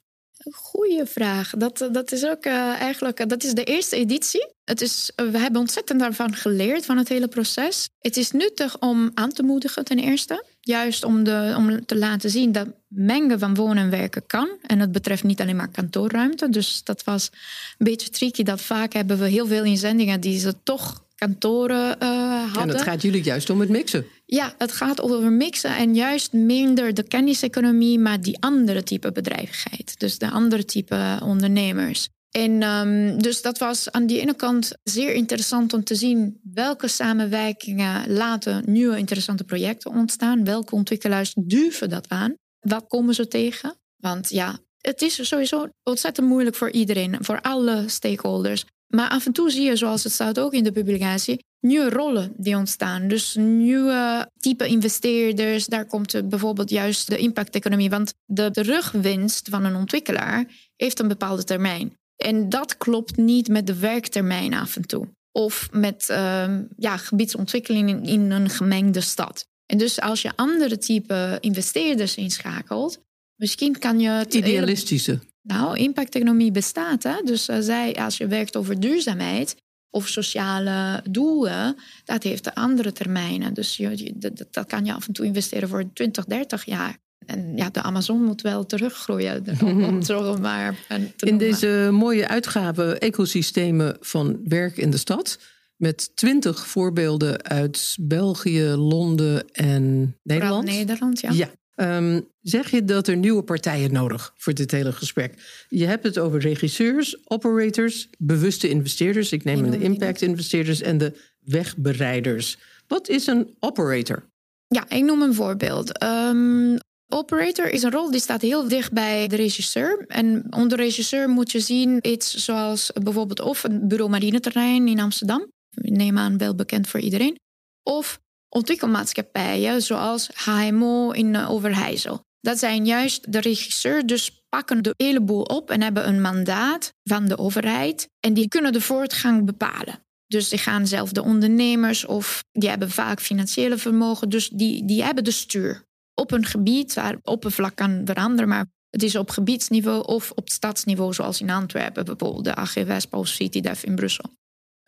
Goeie 0.51 1.07
vraag. 1.07 1.51
Dat, 1.51 1.88
dat 1.92 2.12
is 2.12 2.24
ook 2.24 2.46
uh, 2.46 2.81
eigenlijk 2.81 3.29
dat 3.29 3.44
is 3.44 3.53
de 3.53 3.64
eerste 3.64 3.96
editie. 3.96 4.48
Het 4.64 4.81
is, 4.81 5.12
uh, 5.16 5.31
we 5.31 5.38
hebben 5.38 5.61
ontzettend 5.61 6.01
daarvan 6.01 6.35
geleerd, 6.35 6.85
van 6.85 6.96
het 6.96 7.09
hele 7.09 7.29
proces. 7.29 7.88
Het 8.01 8.16
is 8.16 8.31
nuttig 8.31 8.79
om 8.79 9.11
aan 9.14 9.33
te 9.33 9.42
moedigen, 9.42 9.85
ten 9.85 9.98
eerste. 9.98 10.44
Juist 10.61 11.05
om, 11.05 11.24
de, 11.24 11.55
om 11.57 11.87
te 11.87 11.96
laten 11.96 12.31
zien 12.31 12.53
dat 12.53 12.68
mengen 12.88 13.38
van 13.38 13.55
wonen 13.55 13.83
en 13.83 13.90
werken 13.90 14.27
kan. 14.27 14.48
En 14.62 14.81
het 14.81 14.92
betreft 14.92 15.24
niet 15.24 15.40
alleen 15.40 15.57
maar 15.57 15.70
kantoorruimte. 15.70 16.48
Dus 16.48 16.85
dat 16.85 17.05
was 17.05 17.31
een 17.79 17.87
beetje 17.87 18.09
tricky. 18.09 18.42
Dat 18.42 18.61
vaak 18.61 18.92
hebben 18.92 19.18
we 19.18 19.29
heel 19.29 19.46
veel 19.46 19.64
inzendingen 19.64 20.20
die 20.20 20.38
ze 20.38 20.55
toch 20.62 21.07
kantoren 21.14 21.96
uh, 22.03 22.42
hadden. 22.42 22.62
En 22.62 22.68
het 22.68 22.83
gaat 22.83 23.03
jullie 23.03 23.22
juist 23.22 23.51
om 23.51 23.61
het 23.61 23.68
mixen. 23.68 24.07
Ja, 24.30 24.54
het 24.58 24.72
gaat 24.72 25.00
over 25.00 25.32
mixen 25.32 25.76
en 25.76 25.94
juist 25.94 26.32
minder 26.32 26.94
de 26.94 27.02
kenniseconomie, 27.02 27.98
maar 27.98 28.20
die 28.20 28.40
andere 28.40 28.82
type 28.82 29.12
bedrijvigheid. 29.12 30.00
Dus 30.00 30.18
de 30.18 30.30
andere 30.30 30.64
type 30.64 31.18
ondernemers. 31.22 32.08
En 32.30 32.62
um, 32.62 33.22
dus 33.22 33.42
dat 33.42 33.58
was 33.58 33.90
aan 33.90 34.06
die 34.06 34.20
ene 34.20 34.34
kant 34.34 34.72
zeer 34.82 35.12
interessant 35.12 35.72
om 35.72 35.84
te 35.84 35.94
zien 35.94 36.40
welke 36.42 36.88
samenwerkingen 36.88 38.12
laten 38.12 38.62
nieuwe 38.66 38.98
interessante 38.98 39.44
projecten 39.44 39.90
ontstaan. 39.90 40.44
Welke 40.44 40.74
ontwikkelaars 40.74 41.32
durven 41.36 41.88
dat 41.90 42.08
aan? 42.08 42.34
Wat 42.60 42.84
komen 42.86 43.14
ze 43.14 43.28
tegen? 43.28 43.74
Want 43.96 44.30
ja, 44.30 44.58
het 44.78 45.02
is 45.02 45.28
sowieso 45.28 45.68
ontzettend 45.82 46.26
moeilijk 46.26 46.56
voor 46.56 46.70
iedereen, 46.70 47.16
voor 47.20 47.40
alle 47.40 47.84
stakeholders. 47.86 48.64
Maar 48.88 49.09
af 49.09 49.27
en 49.27 49.33
toe 49.33 49.51
zie 49.51 49.62
je, 49.62 49.77
zoals 49.77 50.05
het 50.05 50.12
staat 50.12 50.40
ook 50.40 50.53
in 50.53 50.64
de 50.64 50.72
publicatie, 50.72 51.44
nieuwe 51.61 51.90
rollen 51.90 52.33
die 52.37 52.57
ontstaan. 52.57 53.09
Dus 53.09 53.35
nieuwe 53.35 54.31
type 54.38 54.66
investeerders. 54.66 55.66
Daar 55.66 55.87
komt 55.87 56.29
bijvoorbeeld 56.29 56.70
juist 56.70 57.09
de 57.09 57.18
impacteconomie. 57.18 57.90
Want 57.90 58.14
de 58.24 58.51
terugwinst 58.51 59.48
van 59.48 59.64
een 59.64 59.74
ontwikkelaar 59.74 60.46
heeft 60.77 60.98
een 60.98 61.09
bepaalde 61.09 61.44
termijn. 61.44 61.96
En 62.16 62.48
dat 62.48 62.77
klopt 62.77 63.16
niet 63.16 63.48
met 63.48 63.66
de 63.66 63.79
werktermijn 63.79 64.55
af 64.55 64.77
en 64.77 64.87
toe. 64.87 65.09
Of 65.33 65.68
met 65.72 66.09
uh, 66.11 66.59
ja, 66.77 66.96
gebiedsontwikkeling 66.96 67.88
in, 67.88 68.05
in 68.05 68.31
een 68.31 68.51
gemengde 68.51 69.01
stad. 69.01 69.46
En 69.66 69.79
dus 69.79 70.01
als 70.01 70.22
je 70.22 70.37
andere 70.37 70.79
type 70.79 71.37
investeerders 71.40 72.16
inschakelt, 72.16 73.01
misschien 73.37 73.79
kan 73.79 74.01
je... 74.01 74.09
Het 74.09 74.35
idealistische. 74.35 75.18
Nou, 75.48 75.76
impacteconomie 75.76 76.50
bestaat. 76.50 77.02
Hè? 77.02 77.22
Dus 77.24 77.48
uh, 77.48 77.56
zij, 77.61 77.94
als 77.94 78.16
je 78.16 78.26
werkt 78.26 78.56
over 78.56 78.80
duurzaamheid 78.80 79.56
of 79.90 80.08
sociale 80.08 81.02
doelen, 81.11 81.76
dat 82.04 82.22
heeft 82.22 82.54
andere 82.54 82.92
termijnen. 82.92 83.54
Dus 83.54 83.76
je, 83.76 84.12
dat, 84.16 84.46
dat 84.50 84.66
kan 84.66 84.84
je 84.84 84.92
af 84.92 85.06
en 85.06 85.12
toe 85.12 85.26
investeren 85.26 85.68
voor 85.68 85.92
20, 85.92 86.24
30 86.24 86.64
jaar. 86.64 86.98
En 87.26 87.56
ja, 87.56 87.70
de 87.70 87.82
Amazon 87.82 88.24
moet 88.24 88.42
wel 88.42 88.66
teruggroeien. 88.66 89.44
Om 89.88 90.02
zo 90.02 90.37
maar 90.37 90.74
te 91.16 91.26
in 91.26 91.38
deze 91.38 91.88
mooie 91.92 92.28
uitgave 92.28 92.98
Ecosystemen 92.98 93.96
van 94.00 94.40
Werk 94.44 94.76
in 94.76 94.90
de 94.90 94.96
Stad. 94.96 95.38
Met 95.76 96.11
twintig 96.16 96.66
voorbeelden 96.66 97.42
uit 97.42 97.96
België, 98.00 98.64
Londen 98.64 99.50
en 99.52 100.16
Nederland. 100.22 100.64
Vooral 100.64 100.78
Nederland, 100.78 101.20
ja. 101.20 101.30
ja. 101.32 101.50
Um, 101.80 102.28
zeg 102.40 102.70
je 102.70 102.84
dat 102.84 103.08
er 103.08 103.16
nieuwe 103.16 103.42
partijen 103.42 103.92
nodig 103.92 104.32
voor 104.36 104.54
dit 104.54 104.70
hele 104.70 104.92
gesprek? 104.92 105.64
Je 105.68 105.84
hebt 105.84 106.04
het 106.04 106.18
over 106.18 106.40
regisseurs, 106.40 107.28
operators, 107.28 108.08
bewuste 108.18 108.68
investeerders. 108.68 109.32
Ik 109.32 109.44
neem 109.44 109.70
de 109.70 109.78
impact-investeerders 109.78 110.80
en 110.80 110.98
de 110.98 111.20
wegbereiders. 111.44 112.58
Wat 112.86 113.08
is 113.08 113.26
een 113.26 113.56
operator? 113.60 114.28
Ja, 114.66 114.90
ik 114.90 115.04
noem 115.04 115.22
een 115.22 115.34
voorbeeld. 115.34 116.02
Um, 116.02 116.78
operator 117.08 117.70
is 117.70 117.82
een 117.82 117.90
rol 117.90 118.10
die 118.10 118.20
staat 118.20 118.42
heel 118.42 118.68
dicht 118.68 118.92
bij 118.92 119.28
de 119.28 119.36
regisseur. 119.36 120.04
En 120.06 120.46
onder 120.50 120.78
regisseur 120.78 121.28
moet 121.28 121.52
je 121.52 121.60
zien 121.60 121.98
iets 122.02 122.34
zoals 122.34 122.90
bijvoorbeeld 123.02 123.40
of 123.40 123.64
een 123.64 123.88
bureau 123.88 124.10
marineterrein 124.10 124.88
in 124.88 125.00
Amsterdam. 125.00 125.46
Ik 125.70 125.96
neem 125.96 126.18
aan 126.18 126.38
wel 126.38 126.54
bekend 126.54 126.88
voor 126.88 127.00
iedereen. 127.00 127.38
Of 127.82 128.20
ontwikkelmaatschappijen 128.48 129.82
zoals 129.82 130.30
HMO 130.34 131.11
in 131.11 131.37
Overijssel. 131.37 132.26
Dat 132.40 132.58
zijn 132.58 132.87
juist 132.87 133.32
de 133.32 133.40
regisseur, 133.40 134.06
dus 134.06 134.42
pakken 134.48 134.82
de 134.82 134.94
hele 134.96 135.20
boel 135.20 135.42
op 135.42 135.70
en 135.70 135.82
hebben 135.82 136.08
een 136.08 136.20
mandaat 136.20 136.92
van 137.02 137.26
de 137.26 137.38
overheid. 137.38 138.08
En 138.20 138.34
die 138.34 138.48
kunnen 138.48 138.72
de 138.72 138.80
voortgang 138.80 139.44
bepalen. 139.44 140.06
Dus 140.26 140.48
die 140.48 140.58
gaan 140.58 140.87
zelf 140.87 141.12
de 141.12 141.22
ondernemers 141.22 142.04
of 142.04 142.44
die 142.52 142.68
hebben 142.68 142.90
vaak 142.90 143.20
financiële 143.20 143.78
vermogen. 143.78 144.28
Dus 144.28 144.48
die, 144.48 144.84
die 144.84 145.02
hebben 145.02 145.24
de 145.24 145.30
stuur 145.30 145.87
op 146.14 146.32
een 146.32 146.44
gebied 146.44 146.94
waar 146.94 147.18
oppervlak 147.22 147.76
kan 147.76 148.02
veranderen. 148.04 148.48
Maar 148.48 148.66
het 148.90 149.02
is 149.02 149.16
op 149.16 149.30
gebiedsniveau 149.30 150.04
of 150.04 150.30
op 150.30 150.48
stadsniveau, 150.48 151.12
zoals 151.12 151.40
in 151.40 151.50
Antwerpen, 151.50 152.04
bijvoorbeeld 152.04 152.44
de 152.44 152.54
AG 152.54 152.74
Westbouw 152.74 153.24
CityDev 153.24 153.82
in 153.82 153.94
Brussel. 153.94 154.30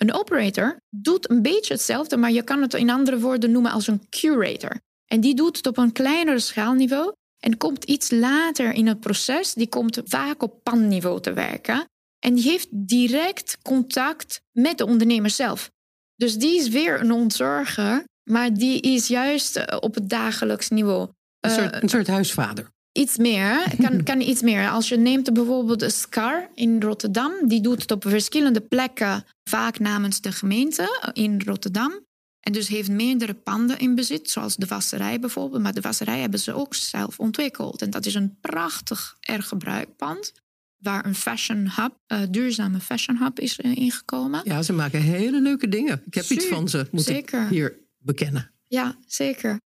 Een 0.00 0.14
operator 0.14 0.80
doet 0.90 1.30
een 1.30 1.42
beetje 1.42 1.74
hetzelfde, 1.74 2.16
maar 2.16 2.32
je 2.32 2.42
kan 2.42 2.62
het 2.62 2.74
in 2.74 2.90
andere 2.90 3.18
woorden 3.18 3.50
noemen 3.50 3.70
als 3.70 3.86
een 3.86 4.08
curator. 4.08 4.80
En 5.06 5.20
die 5.20 5.34
doet 5.34 5.56
het 5.56 5.66
op 5.66 5.78
een 5.78 5.92
kleinere 5.92 6.38
schaalniveau 6.38 7.12
en 7.38 7.56
komt 7.56 7.84
iets 7.84 8.10
later 8.10 8.72
in 8.72 8.86
het 8.86 9.00
proces. 9.00 9.54
Die 9.54 9.68
komt 9.68 10.00
vaak 10.04 10.42
op 10.42 10.62
panniveau 10.62 11.20
te 11.20 11.32
werken. 11.32 11.84
En 12.18 12.34
die 12.34 12.44
heeft 12.44 12.68
direct 12.70 13.58
contact 13.62 14.40
met 14.52 14.78
de 14.78 14.86
ondernemer 14.86 15.30
zelf. 15.30 15.70
Dus 16.16 16.34
die 16.34 16.58
is 16.58 16.68
weer 16.68 17.00
een 17.00 17.12
ontzorger, 17.12 18.04
maar 18.30 18.54
die 18.54 18.80
is 18.80 19.08
juist 19.08 19.56
eh, 19.56 19.76
op 19.80 19.94
het 19.94 20.08
dagelijks 20.08 20.68
niveau. 20.68 21.08
Een 21.40 21.50
soort, 21.50 21.74
Uh, 21.74 21.80
een 21.80 21.88
soort 21.88 22.06
huisvader. 22.06 22.70
Iets 22.92 23.16
meer, 23.16 23.74
kan, 23.78 24.02
kan 24.10 24.20
iets 24.20 24.42
meer. 24.42 24.68
Als 24.68 24.88
je 24.88 24.96
neemt 24.96 25.32
bijvoorbeeld 25.32 25.82
een 25.82 25.90
SCAR 25.90 26.50
in 26.54 26.82
Rotterdam, 26.82 27.32
die 27.48 27.60
doet 27.60 27.82
het 27.82 27.90
op 27.90 28.04
verschillende 28.08 28.60
plekken, 28.60 29.24
vaak 29.44 29.78
namens 29.78 30.20
de 30.20 30.32
gemeente 30.32 31.10
in 31.12 31.42
Rotterdam. 31.44 32.08
En 32.40 32.52
dus 32.52 32.68
heeft 32.68 32.90
meerdere 32.90 33.34
panden 33.34 33.78
in 33.78 33.94
bezit, 33.94 34.30
zoals 34.30 34.56
de 34.56 34.66
wasserij 34.66 35.20
bijvoorbeeld. 35.20 35.62
Maar 35.62 35.74
de 35.74 35.80
wasserij 35.80 36.20
hebben 36.20 36.40
ze 36.40 36.52
ook 36.52 36.74
zelf 36.74 37.18
ontwikkeld. 37.18 37.82
En 37.82 37.90
dat 37.90 38.06
is 38.06 38.14
een 38.14 38.38
prachtig 38.40 39.16
ergebruikpand, 39.20 40.32
waar 40.78 41.06
een 41.06 41.14
fashion 41.14 41.70
hub, 41.76 41.92
uh, 42.12 42.20
duurzame 42.30 42.80
fashion 42.80 43.16
hub 43.16 43.38
is 43.40 43.58
uh, 43.58 43.76
ingekomen. 43.76 44.40
Ja, 44.44 44.62
ze 44.62 44.72
maken 44.72 45.00
hele 45.00 45.40
leuke 45.40 45.68
dingen. 45.68 46.02
Ik 46.06 46.14
heb 46.14 46.24
iets 46.24 46.46
van 46.46 46.68
ze, 46.68 46.86
moet 46.90 47.02
zeker. 47.02 47.42
ik 47.42 47.48
hier 47.48 47.78
bekennen. 47.98 48.50
Ja, 48.66 48.96
zeker. 49.06 49.58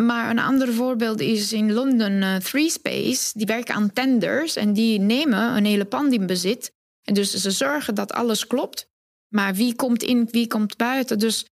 Maar 0.00 0.30
een 0.30 0.38
ander 0.38 0.72
voorbeeld 0.72 1.20
is 1.20 1.52
in 1.52 1.72
Londen 1.72 2.12
uh, 2.12 2.36
Three 2.36 2.70
Space. 2.70 3.30
Die 3.34 3.46
werken 3.46 3.74
aan 3.74 3.92
tenders 3.92 4.56
en 4.56 4.72
die 4.72 5.00
nemen 5.00 5.56
een 5.56 5.64
hele 5.64 5.84
pand 5.84 6.12
in 6.12 6.26
bezit. 6.26 6.72
En 7.02 7.14
dus 7.14 7.34
ze 7.34 7.50
zorgen 7.50 7.94
dat 7.94 8.12
alles 8.12 8.46
klopt. 8.46 8.88
Maar 9.34 9.54
wie 9.54 9.74
komt 9.74 10.02
in, 10.02 10.28
wie 10.30 10.46
komt 10.46 10.76
buiten? 10.76 11.18
Dus 11.18 11.46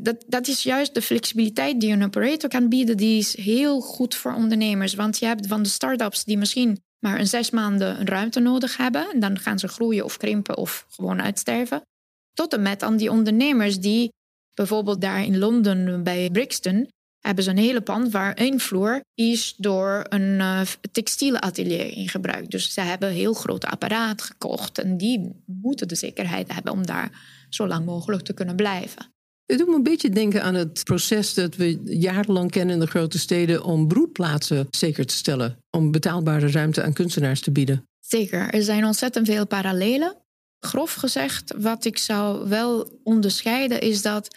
dat, 0.00 0.24
dat 0.26 0.48
is 0.48 0.62
juist 0.62 0.94
de 0.94 1.02
flexibiliteit 1.02 1.80
die 1.80 1.92
een 1.92 2.04
operator 2.04 2.48
kan 2.48 2.68
bieden. 2.68 2.96
Die 2.96 3.18
is 3.18 3.36
heel 3.36 3.80
goed 3.80 4.14
voor 4.14 4.34
ondernemers. 4.34 4.94
Want 4.94 5.18
je 5.18 5.26
hebt 5.26 5.46
van 5.46 5.62
de 5.62 5.68
start-ups 5.68 6.24
die 6.24 6.38
misschien 6.38 6.82
maar 6.98 7.18
een 7.18 7.26
zes 7.26 7.50
maanden 7.50 8.00
een 8.00 8.06
ruimte 8.06 8.40
nodig 8.40 8.76
hebben. 8.76 9.10
En 9.12 9.20
dan 9.20 9.38
gaan 9.38 9.58
ze 9.58 9.68
groeien 9.68 10.04
of 10.04 10.16
krimpen 10.16 10.56
of 10.56 10.86
gewoon 10.88 11.22
uitsterven. 11.22 11.82
Tot 12.32 12.52
en 12.52 12.62
met 12.62 12.82
aan 12.82 12.96
die 12.96 13.10
ondernemers 13.10 13.80
die 13.80 14.12
bijvoorbeeld 14.54 15.00
daar 15.00 15.24
in 15.24 15.38
Londen 15.38 16.02
bij 16.02 16.30
Brixton 16.30 16.88
hebben 17.22 17.44
ze 17.44 17.50
een 17.50 17.58
hele 17.58 17.80
pand 17.80 18.12
waar 18.12 18.34
één 18.34 18.60
vloer 18.60 19.00
is 19.14 19.54
door 19.56 20.06
een 20.08 20.38
uh, 20.40 20.60
textielatelier 20.92 21.96
in 21.96 22.08
gebruikt. 22.08 22.50
Dus 22.50 22.72
ze 22.74 22.80
hebben 22.80 23.08
een 23.08 23.14
heel 23.14 23.34
groot 23.34 23.64
apparaat 23.64 24.22
gekocht 24.22 24.78
en 24.78 24.96
die 24.96 25.42
moeten 25.44 25.88
de 25.88 25.94
zekerheid 25.94 26.52
hebben 26.52 26.72
om 26.72 26.86
daar 26.86 27.10
zo 27.48 27.66
lang 27.66 27.84
mogelijk 27.84 28.22
te 28.22 28.32
kunnen 28.32 28.56
blijven. 28.56 29.10
Het 29.46 29.58
doet 29.58 29.68
me 29.68 29.74
een 29.74 29.82
beetje 29.82 30.10
denken 30.10 30.42
aan 30.42 30.54
het 30.54 30.84
proces 30.84 31.34
dat 31.34 31.56
we 31.56 31.80
jarenlang 31.84 32.50
kennen 32.50 32.74
in 32.74 32.80
de 32.80 32.86
grote 32.86 33.18
steden 33.18 33.64
om 33.64 33.88
broedplaatsen 33.88 34.66
zeker 34.70 35.06
te 35.06 35.14
stellen. 35.14 35.58
Om 35.70 35.90
betaalbare 35.90 36.50
ruimte 36.50 36.82
aan 36.82 36.92
kunstenaars 36.92 37.40
te 37.40 37.50
bieden. 37.50 37.84
Zeker, 38.00 38.54
er 38.54 38.62
zijn 38.62 38.84
ontzettend 38.84 39.26
veel 39.26 39.46
parallelen. 39.46 40.16
Grof 40.60 40.94
gezegd, 40.94 41.54
wat 41.56 41.84
ik 41.84 41.98
zou 41.98 42.48
wel 42.48 43.00
onderscheiden 43.02 43.80
is 43.80 44.02
dat 44.02 44.28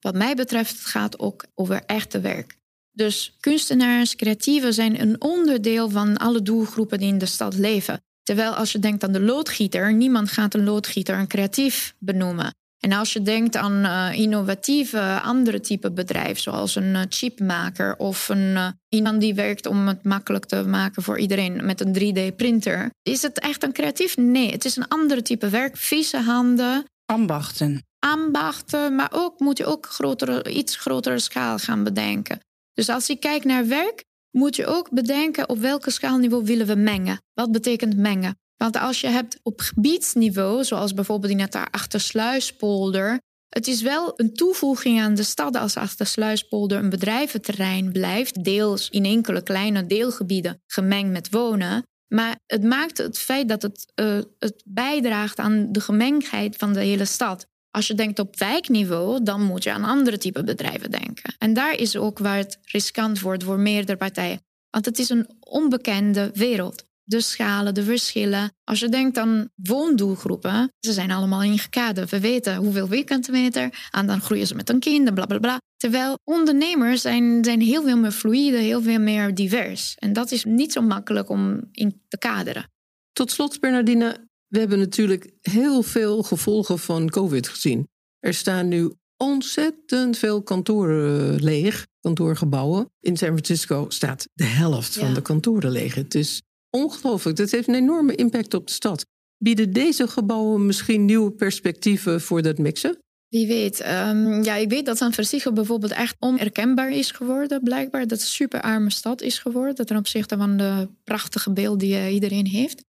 wat 0.00 0.14
mij 0.14 0.34
betreft 0.34 0.70
het 0.70 0.86
gaat 0.86 1.18
ook 1.18 1.44
over 1.54 1.82
echte 1.86 2.20
werk. 2.20 2.58
Dus 2.92 3.36
kunstenaars, 3.40 4.16
creatieven 4.16 4.74
zijn 4.74 5.00
een 5.00 5.20
onderdeel 5.20 5.90
van 5.90 6.16
alle 6.16 6.42
doelgroepen 6.42 6.98
die 6.98 7.08
in 7.08 7.18
de 7.18 7.26
stad 7.26 7.54
leven. 7.54 8.00
Terwijl 8.22 8.54
als 8.54 8.72
je 8.72 8.78
denkt 8.78 9.04
aan 9.04 9.12
de 9.12 9.20
loodgieter, 9.20 9.94
niemand 9.94 10.30
gaat 10.30 10.54
een 10.54 10.64
loodgieter 10.64 11.18
een 11.18 11.26
creatief 11.26 11.94
benoemen. 11.98 12.54
En 12.80 12.92
als 12.92 13.12
je 13.12 13.22
denkt 13.22 13.56
aan 13.56 13.84
uh, 13.84 14.18
innovatieve 14.18 15.20
andere 15.20 15.60
type 15.60 15.90
bedrijf, 15.90 16.38
zoals 16.38 16.74
een 16.74 16.94
uh, 16.94 17.00
chipmaker 17.08 17.96
of 17.96 18.28
een, 18.28 18.54
uh, 18.54 18.68
iemand 18.88 19.20
die 19.20 19.34
werkt 19.34 19.66
om 19.66 19.88
het 19.88 20.04
makkelijk 20.04 20.44
te 20.44 20.64
maken 20.66 21.02
voor 21.02 21.18
iedereen 21.18 21.64
met 21.64 21.80
een 21.80 21.94
3D-printer, 21.94 22.90
is 23.02 23.22
het 23.22 23.38
echt 23.38 23.62
een 23.62 23.72
creatief? 23.72 24.16
Nee, 24.16 24.50
het 24.50 24.64
is 24.64 24.76
een 24.76 24.88
andere 24.88 25.22
type 25.22 25.48
werk. 25.48 25.76
Vieze 25.76 26.20
handen. 26.20 26.84
Ambachten. 27.06 27.89
Ambachten, 28.00 28.94
maar 28.94 29.10
ook 29.12 29.40
moet 29.40 29.58
je 29.58 29.66
ook 29.66 29.86
grotere, 29.86 30.50
iets 30.50 30.76
grotere 30.76 31.18
schaal 31.18 31.58
gaan 31.58 31.84
bedenken. 31.84 32.40
Dus 32.72 32.88
als 32.88 33.06
je 33.06 33.16
kijkt 33.16 33.44
naar 33.44 33.66
werk, 33.66 34.04
moet 34.30 34.56
je 34.56 34.66
ook 34.66 34.90
bedenken 34.90 35.48
op 35.48 35.58
welke 35.58 35.90
schaalniveau 35.90 36.44
willen 36.44 36.66
we 36.66 36.74
mengen. 36.74 37.22
Wat 37.34 37.52
betekent 37.52 37.96
mengen? 37.96 38.38
Want 38.56 38.76
als 38.76 39.00
je 39.00 39.06
hebt 39.06 39.38
op 39.42 39.60
gebiedsniveau, 39.60 40.64
zoals 40.64 40.94
bijvoorbeeld 40.94 41.32
in 41.32 41.40
het 41.40 41.54
Achtersluispolder, 41.70 43.20
het 43.48 43.66
is 43.66 43.82
wel 43.82 44.12
een 44.16 44.34
toevoeging 44.34 45.00
aan 45.00 45.14
de 45.14 45.22
stad 45.22 45.56
als 45.56 45.76
Achtersluispolder 45.76 46.78
een 46.78 46.90
bedrijventerrein 46.90 47.92
blijft, 47.92 48.44
deels 48.44 48.88
in 48.90 49.04
enkele 49.04 49.42
kleine 49.42 49.86
deelgebieden 49.86 50.62
gemengd 50.66 51.10
met 51.10 51.30
wonen. 51.30 51.82
Maar 52.14 52.38
het 52.46 52.62
maakt 52.62 52.98
het 52.98 53.18
feit 53.18 53.48
dat 53.48 53.62
het, 53.62 53.92
uh, 53.94 54.18
het 54.38 54.62
bijdraagt 54.64 55.38
aan 55.38 55.72
de 55.72 55.80
gemengdheid 55.80 56.56
van 56.56 56.72
de 56.72 56.80
hele 56.80 57.04
stad. 57.04 57.46
Als 57.70 57.86
je 57.86 57.94
denkt 57.94 58.18
op 58.18 58.38
wijkniveau, 58.38 59.22
dan 59.22 59.42
moet 59.42 59.62
je 59.62 59.72
aan 59.72 59.84
andere 59.84 60.18
type 60.18 60.44
bedrijven 60.44 60.90
denken. 60.90 61.34
En 61.38 61.54
daar 61.54 61.74
is 61.74 61.96
ook 61.96 62.18
waar 62.18 62.36
het 62.36 62.58
riskant 62.64 63.20
wordt 63.20 63.44
voor 63.44 63.58
meerdere 63.58 63.98
partijen. 63.98 64.40
Want 64.70 64.84
het 64.84 64.98
is 64.98 65.08
een 65.08 65.28
onbekende 65.40 66.30
wereld 66.34 66.84
de 67.10 67.20
schalen, 67.20 67.74
de 67.74 67.84
verschillen. 67.84 68.52
Als 68.64 68.80
je 68.80 68.88
denkt 68.88 69.18
aan 69.18 69.48
woondoelgroepen, 69.54 70.72
ze 70.80 70.92
zijn 70.92 71.10
allemaal 71.10 71.42
ingekaderd. 71.42 72.10
We 72.10 72.20
weten 72.20 72.56
hoeveel 72.56 72.86
vierkante 72.86 73.70
en 73.90 74.06
dan 74.06 74.20
groeien 74.20 74.46
ze 74.46 74.54
met 74.54 74.68
een 74.68 74.80
kind, 74.80 75.14
bla 75.14 75.26
bla 75.26 75.38
bla. 75.38 75.58
Terwijl 75.76 76.18
ondernemers 76.24 77.00
zijn, 77.00 77.44
zijn 77.44 77.60
heel 77.60 77.82
veel 77.82 77.96
meer 77.96 78.10
fluïde, 78.10 78.56
heel 78.56 78.82
veel 78.82 79.00
meer 79.00 79.34
divers. 79.34 79.94
En 79.98 80.12
dat 80.12 80.30
is 80.30 80.44
niet 80.44 80.72
zo 80.72 80.80
makkelijk 80.80 81.28
om 81.28 81.68
in 81.72 82.02
te 82.08 82.18
kaderen. 82.18 82.70
Tot 83.12 83.30
slot, 83.30 83.60
Bernardine, 83.60 84.28
we 84.50 84.58
hebben 84.58 84.78
natuurlijk 84.78 85.30
heel 85.40 85.82
veel 85.82 86.22
gevolgen 86.22 86.78
van 86.78 87.10
COVID 87.10 87.48
gezien. 87.48 87.88
Er 88.18 88.34
staan 88.34 88.68
nu 88.68 88.92
ontzettend 89.16 90.18
veel 90.18 90.42
kantoren 90.42 91.42
leeg, 91.42 91.86
kantoorgebouwen. 92.00 92.90
In 93.00 93.16
San 93.16 93.28
Francisco 93.28 93.86
staat 93.88 94.28
de 94.32 94.44
helft 94.44 94.94
ja. 94.94 95.00
van 95.00 95.14
de 95.14 95.22
kantoren 95.22 95.70
leeg. 95.70 95.94
Het 95.94 96.14
is 96.14 96.42
ongelooflijk. 96.70 97.36
Dat 97.36 97.50
heeft 97.50 97.68
een 97.68 97.74
enorme 97.74 98.14
impact 98.14 98.54
op 98.54 98.66
de 98.66 98.72
stad. 98.72 99.06
Bieden 99.38 99.72
deze 99.72 100.08
gebouwen 100.08 100.66
misschien 100.66 101.04
nieuwe 101.04 101.30
perspectieven 101.30 102.20
voor 102.20 102.42
dat 102.42 102.58
mixen? 102.58 102.98
Wie 103.28 103.46
weet. 103.46 103.80
Um, 103.80 104.42
ja, 104.42 104.54
ik 104.54 104.70
weet 104.70 104.86
dat 104.86 104.96
San 104.96 105.12
Francisco 105.12 105.52
bijvoorbeeld 105.52 105.92
echt 105.92 106.16
onherkenbaar 106.18 106.90
is 106.90 107.10
geworden, 107.10 107.62
blijkbaar. 107.62 108.00
Dat 108.00 108.10
het 108.10 108.20
een 108.20 108.26
super 108.26 108.60
arme 108.60 108.90
stad 108.90 109.22
is 109.22 109.38
geworden 109.38 109.86
ten 109.86 109.96
opzichte 109.96 110.36
van 110.36 110.56
de 110.56 110.88
prachtige 111.04 111.52
beeld 111.52 111.80
die 111.80 111.94
uh, 111.94 112.14
iedereen 112.14 112.46
heeft. 112.46 112.84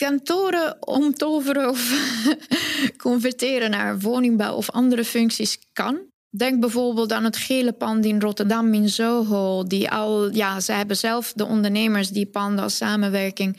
Kantoren 0.00 0.76
omtoveren 0.86 1.68
of 1.68 1.92
converteren 3.06 3.70
naar 3.70 3.98
woningbouw 3.98 4.54
of 4.54 4.70
andere 4.70 5.04
functies 5.04 5.58
kan. 5.72 5.98
Denk 6.30 6.60
bijvoorbeeld 6.60 7.12
aan 7.12 7.24
het 7.24 7.36
gele 7.36 7.72
pand 7.72 8.04
in 8.04 8.20
Rotterdam 8.20 8.74
in 8.74 8.88
Soho. 8.88 9.64
Die 9.64 9.90
al, 9.90 10.34
ja, 10.34 10.60
ze 10.60 10.72
hebben 10.72 10.96
zelf 10.96 11.32
de 11.32 11.44
ondernemers 11.44 12.08
die 12.08 12.26
panden 12.26 12.64
als 12.64 12.76
samenwerking 12.76 13.56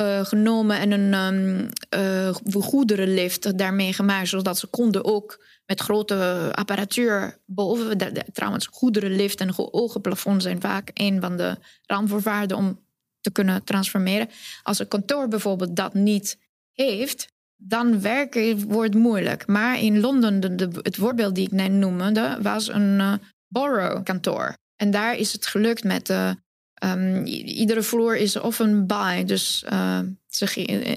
uh, 0.00 0.24
genomen 0.24 0.78
en 0.78 0.90
een 0.90 1.14
um, 1.14 1.68
uh, 1.96 2.34
goederenlift 2.62 3.58
daarmee 3.58 3.92
gemaakt, 3.92 4.28
zodat 4.28 4.58
ze 4.58 4.66
konden 4.66 5.04
ook 5.04 5.44
met 5.66 5.80
grote 5.80 6.50
apparatuur 6.54 7.38
boven. 7.44 7.98
Trouwens, 8.32 8.66
goederenlift 8.70 9.40
en 9.40 9.52
hoge 9.54 10.00
plafond 10.00 10.42
zijn 10.42 10.60
vaak 10.60 10.90
een 10.94 11.20
van 11.20 11.36
de 11.36 11.56
randvoorwaarden 11.82 12.56
om 12.56 12.84
te 13.26 13.32
kunnen 13.32 13.64
transformeren. 13.64 14.28
Als 14.62 14.78
een 14.78 14.88
kantoor 14.88 15.28
bijvoorbeeld 15.28 15.76
dat 15.76 15.94
niet 15.94 16.38
heeft, 16.72 17.28
dan 17.56 18.00
werken 18.00 18.68
wordt 18.68 18.94
moeilijk. 18.94 19.46
Maar 19.46 19.80
in 19.80 20.00
Londen, 20.00 20.56
de, 20.56 20.68
het 20.82 20.96
voorbeeld 20.96 21.34
die 21.34 21.46
ik 21.46 21.52
net 21.52 21.72
noemde, 21.72 22.38
was 22.42 22.68
een 22.68 22.98
uh, 22.98 23.12
borough-kantoor. 23.48 24.54
En 24.76 24.90
daar 24.90 25.16
is 25.16 25.32
het 25.32 25.46
gelukt 25.46 25.84
met 25.84 26.10
uh, 26.10 26.30
um, 26.84 27.24
iedere 27.26 27.82
vloer 27.82 28.16
is 28.16 28.36
of 28.36 28.58
een 28.58 28.86
buy, 28.86 29.24
dus 29.24 29.64
uh, 29.72 29.98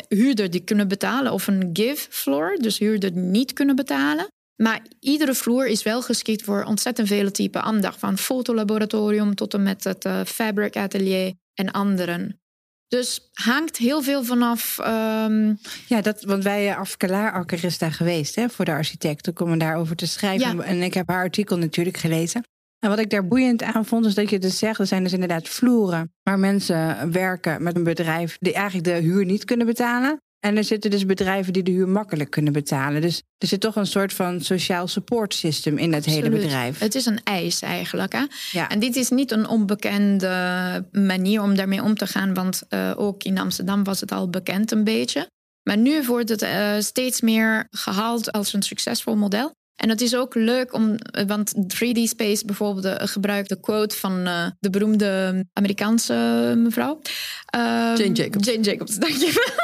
huurder 0.08 0.50
die 0.50 0.64
kunnen 0.64 0.88
betalen, 0.88 1.32
of 1.32 1.48
een 1.48 1.70
give 1.74 2.08
floor, 2.10 2.58
dus 2.58 2.78
huurder 2.78 3.14
die 3.14 3.22
niet 3.22 3.54
kunnen 3.54 3.76
betalen. 3.76 4.28
Maar 4.56 4.82
iedere 5.00 5.34
vloer 5.34 5.68
is 5.68 5.84
wel 5.84 6.02
geschikt 6.02 6.44
voor 6.44 6.64
ontzettend 6.64 7.08
vele 7.08 7.32
typen 7.32 7.62
aandacht. 7.62 8.00
Van 8.00 8.18
fotolaboratorium 8.18 9.36
tot 9.36 9.54
en 9.54 9.64
met 9.64 9.84
het 9.84 10.08
fabric 10.26 10.78
atelier. 10.78 11.34
En 11.60 11.72
anderen. 11.72 12.42
Dus 12.88 13.30
hangt 13.34 13.78
heel 13.78 14.02
veel 14.02 14.24
vanaf. 14.24 14.80
ehm, 14.80 15.54
Ja, 15.88 16.02
dat, 16.02 16.24
want 16.24 16.44
wij, 16.44 16.76
Afkelaarakker 16.76 17.64
is 17.64 17.78
daar 17.78 17.92
geweest 17.92 18.36
hè, 18.36 18.50
voor 18.50 18.66
de 18.66 18.72
architecten, 18.72 19.40
om 19.42 19.58
daarover 19.58 19.96
te 19.96 20.08
schrijven. 20.08 20.58
Ja. 20.58 20.64
En 20.64 20.82
ik 20.82 20.94
heb 20.94 21.08
haar 21.08 21.24
artikel 21.24 21.58
natuurlijk 21.58 21.98
gelezen. 21.98 22.44
En 22.80 22.90
wat 22.90 23.00
ik 23.00 23.10
daar 23.10 23.28
boeiend 23.28 23.64
aan 23.64 23.86
vond, 23.86 24.06
is 24.06 24.14
dat 24.14 24.30
je 24.30 24.40
dus 24.40 24.58
zegt, 24.58 24.80
er 24.80 24.88
zijn 24.88 25.04
dus 25.04 25.14
inderdaad 25.14 25.50
vloeren 25.50 26.14
waar 26.24 26.40
mensen 26.40 27.12
werken 27.12 27.64
met 27.64 27.76
een 27.76 27.84
bedrijf 27.84 28.38
die 28.40 28.54
eigenlijk 28.54 28.86
de 28.86 28.94
huur 29.08 29.26
niet 29.26 29.46
kunnen 29.46 29.66
betalen. 29.66 30.22
En 30.40 30.58
er 30.58 30.64
zitten 30.64 30.92
dus 30.92 31.06
bedrijven 31.06 31.54
die 31.54 31.64
de 31.64 31.72
huur 31.72 31.88
makkelijk 31.88 32.30
kunnen 32.30 32.54
betalen. 32.54 33.02
Dus 33.02 33.22
er 33.38 33.48
zit 33.48 33.60
toch 33.60 33.76
een 33.76 33.86
soort 33.86 34.14
van 34.14 34.42
sociaal 34.42 34.88
support 34.88 35.34
system 35.34 35.78
in 35.78 35.92
dat 35.92 36.06
hele 36.06 36.30
bedrijf. 36.30 36.80
Het 36.80 36.96
is 36.96 37.06
een 37.06 37.24
eis 37.24 37.62
eigenlijk. 37.62 38.14
Hè? 38.14 38.24
Ja. 38.52 38.70
En 38.70 38.80
dit 38.80 38.96
is 38.96 39.10
niet 39.10 39.32
een 39.32 39.48
onbekende 39.48 40.88
manier 40.92 41.42
om 41.42 41.56
daarmee 41.56 41.84
om 41.84 41.96
te 41.96 42.08
gaan, 42.08 42.34
want 42.34 42.62
eh, 42.70 42.92
ook 42.96 43.24
in 43.24 43.38
Amsterdam 43.38 43.84
was 43.84 44.00
het 44.00 44.12
al 44.12 44.30
bekend 44.30 44.72
een 44.72 44.84
beetje. 44.84 45.30
Maar 45.64 45.78
nu 45.78 46.04
wordt 46.04 46.30
het 46.30 46.42
eh, 46.42 46.76
steeds 46.80 47.22
meer 47.22 47.68
gehaald 47.70 48.32
als 48.32 48.54
een 48.54 48.64
succesvol 48.64 49.16
model. 49.16 49.52
En 49.76 49.90
het 49.90 50.02
is 50.02 50.16
ook 50.16 50.36
leuk 50.36 50.74
om, 50.74 50.96
eh, 50.96 51.26
want 51.26 51.54
3D 51.68 52.08
Space 52.08 52.46
bijvoorbeeld 52.46 53.10
gebruikt 53.10 53.50
de 53.50 53.60
quote 53.60 53.96
van 53.96 54.24
de 54.60 54.70
beroemde 54.70 55.46
Amerikaanse 55.54 56.54
mevrouw. 56.58 57.02
Ehm, 57.46 57.96
Jane 57.96 58.12
Jacobs. 58.12 58.48
Jane 58.48 58.64
Jacobs, 58.64 58.96
dankjewel. 59.06 59.58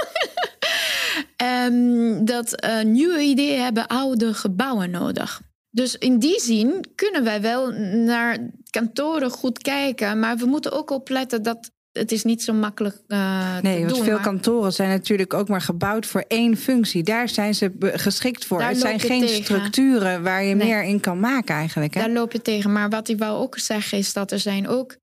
Ehm, 1.35 2.25
dat 2.25 2.55
eh, 2.55 2.83
nieuwe 2.83 3.19
ideeën 3.21 3.61
hebben 3.61 3.87
oude 3.87 4.33
gebouwen 4.33 4.89
nodig. 4.91 5.41
Dus 5.69 5.97
in 5.97 6.19
die 6.19 6.39
zin 6.39 6.85
kunnen 6.95 7.23
wij 7.23 7.41
wel 7.41 7.71
naar 8.05 8.37
kantoren 8.69 9.29
goed 9.31 9.57
kijken, 9.61 10.19
maar 10.19 10.37
we 10.37 10.45
moeten 10.45 10.71
ook 10.71 10.89
opletten 10.89 11.43
dat 11.43 11.71
het 11.91 12.11
is 12.11 12.23
niet 12.23 12.43
zo 12.43 12.53
makkelijk 12.53 12.97
eh 13.07 13.57
Nee, 13.61 13.73
te 13.75 13.79
want 13.81 13.95
doen. 13.95 14.03
veel 14.03 14.13
maar 14.13 14.23
kantoren 14.23 14.73
zijn 14.73 14.89
natuurlijk 14.89 15.33
ook 15.33 15.47
maar 15.47 15.61
gebouwd 15.61 16.05
voor 16.05 16.23
één 16.27 16.57
functie. 16.57 17.03
Daar 17.03 17.29
zijn 17.29 17.55
ze 17.55 17.71
geschikt 17.79 18.45
voor. 18.45 18.59
Daar 18.59 18.69
het 18.69 18.79
zijn 18.79 18.99
geen 18.99 19.19
tegen. 19.25 19.43
structuren 19.43 20.23
waar 20.23 20.43
je 20.43 20.55
Nee. 20.55 20.67
meer 20.67 20.83
in 20.83 20.99
kan 20.99 21.19
maken 21.19 21.55
eigenlijk. 21.55 21.93
Hè? 21.93 21.99
Daar 22.01 22.09
loop 22.09 22.31
je 22.31 22.41
tegen. 22.41 22.71
Maar 22.71 22.89
wat 22.89 23.07
ik 23.07 23.17
wou 23.19 23.37
ook 23.37 23.57
zeggen 23.59 23.97
is 23.97 24.13
dat 24.13 24.31
er 24.31 24.39
zijn 24.39 24.67
ook 24.67 24.95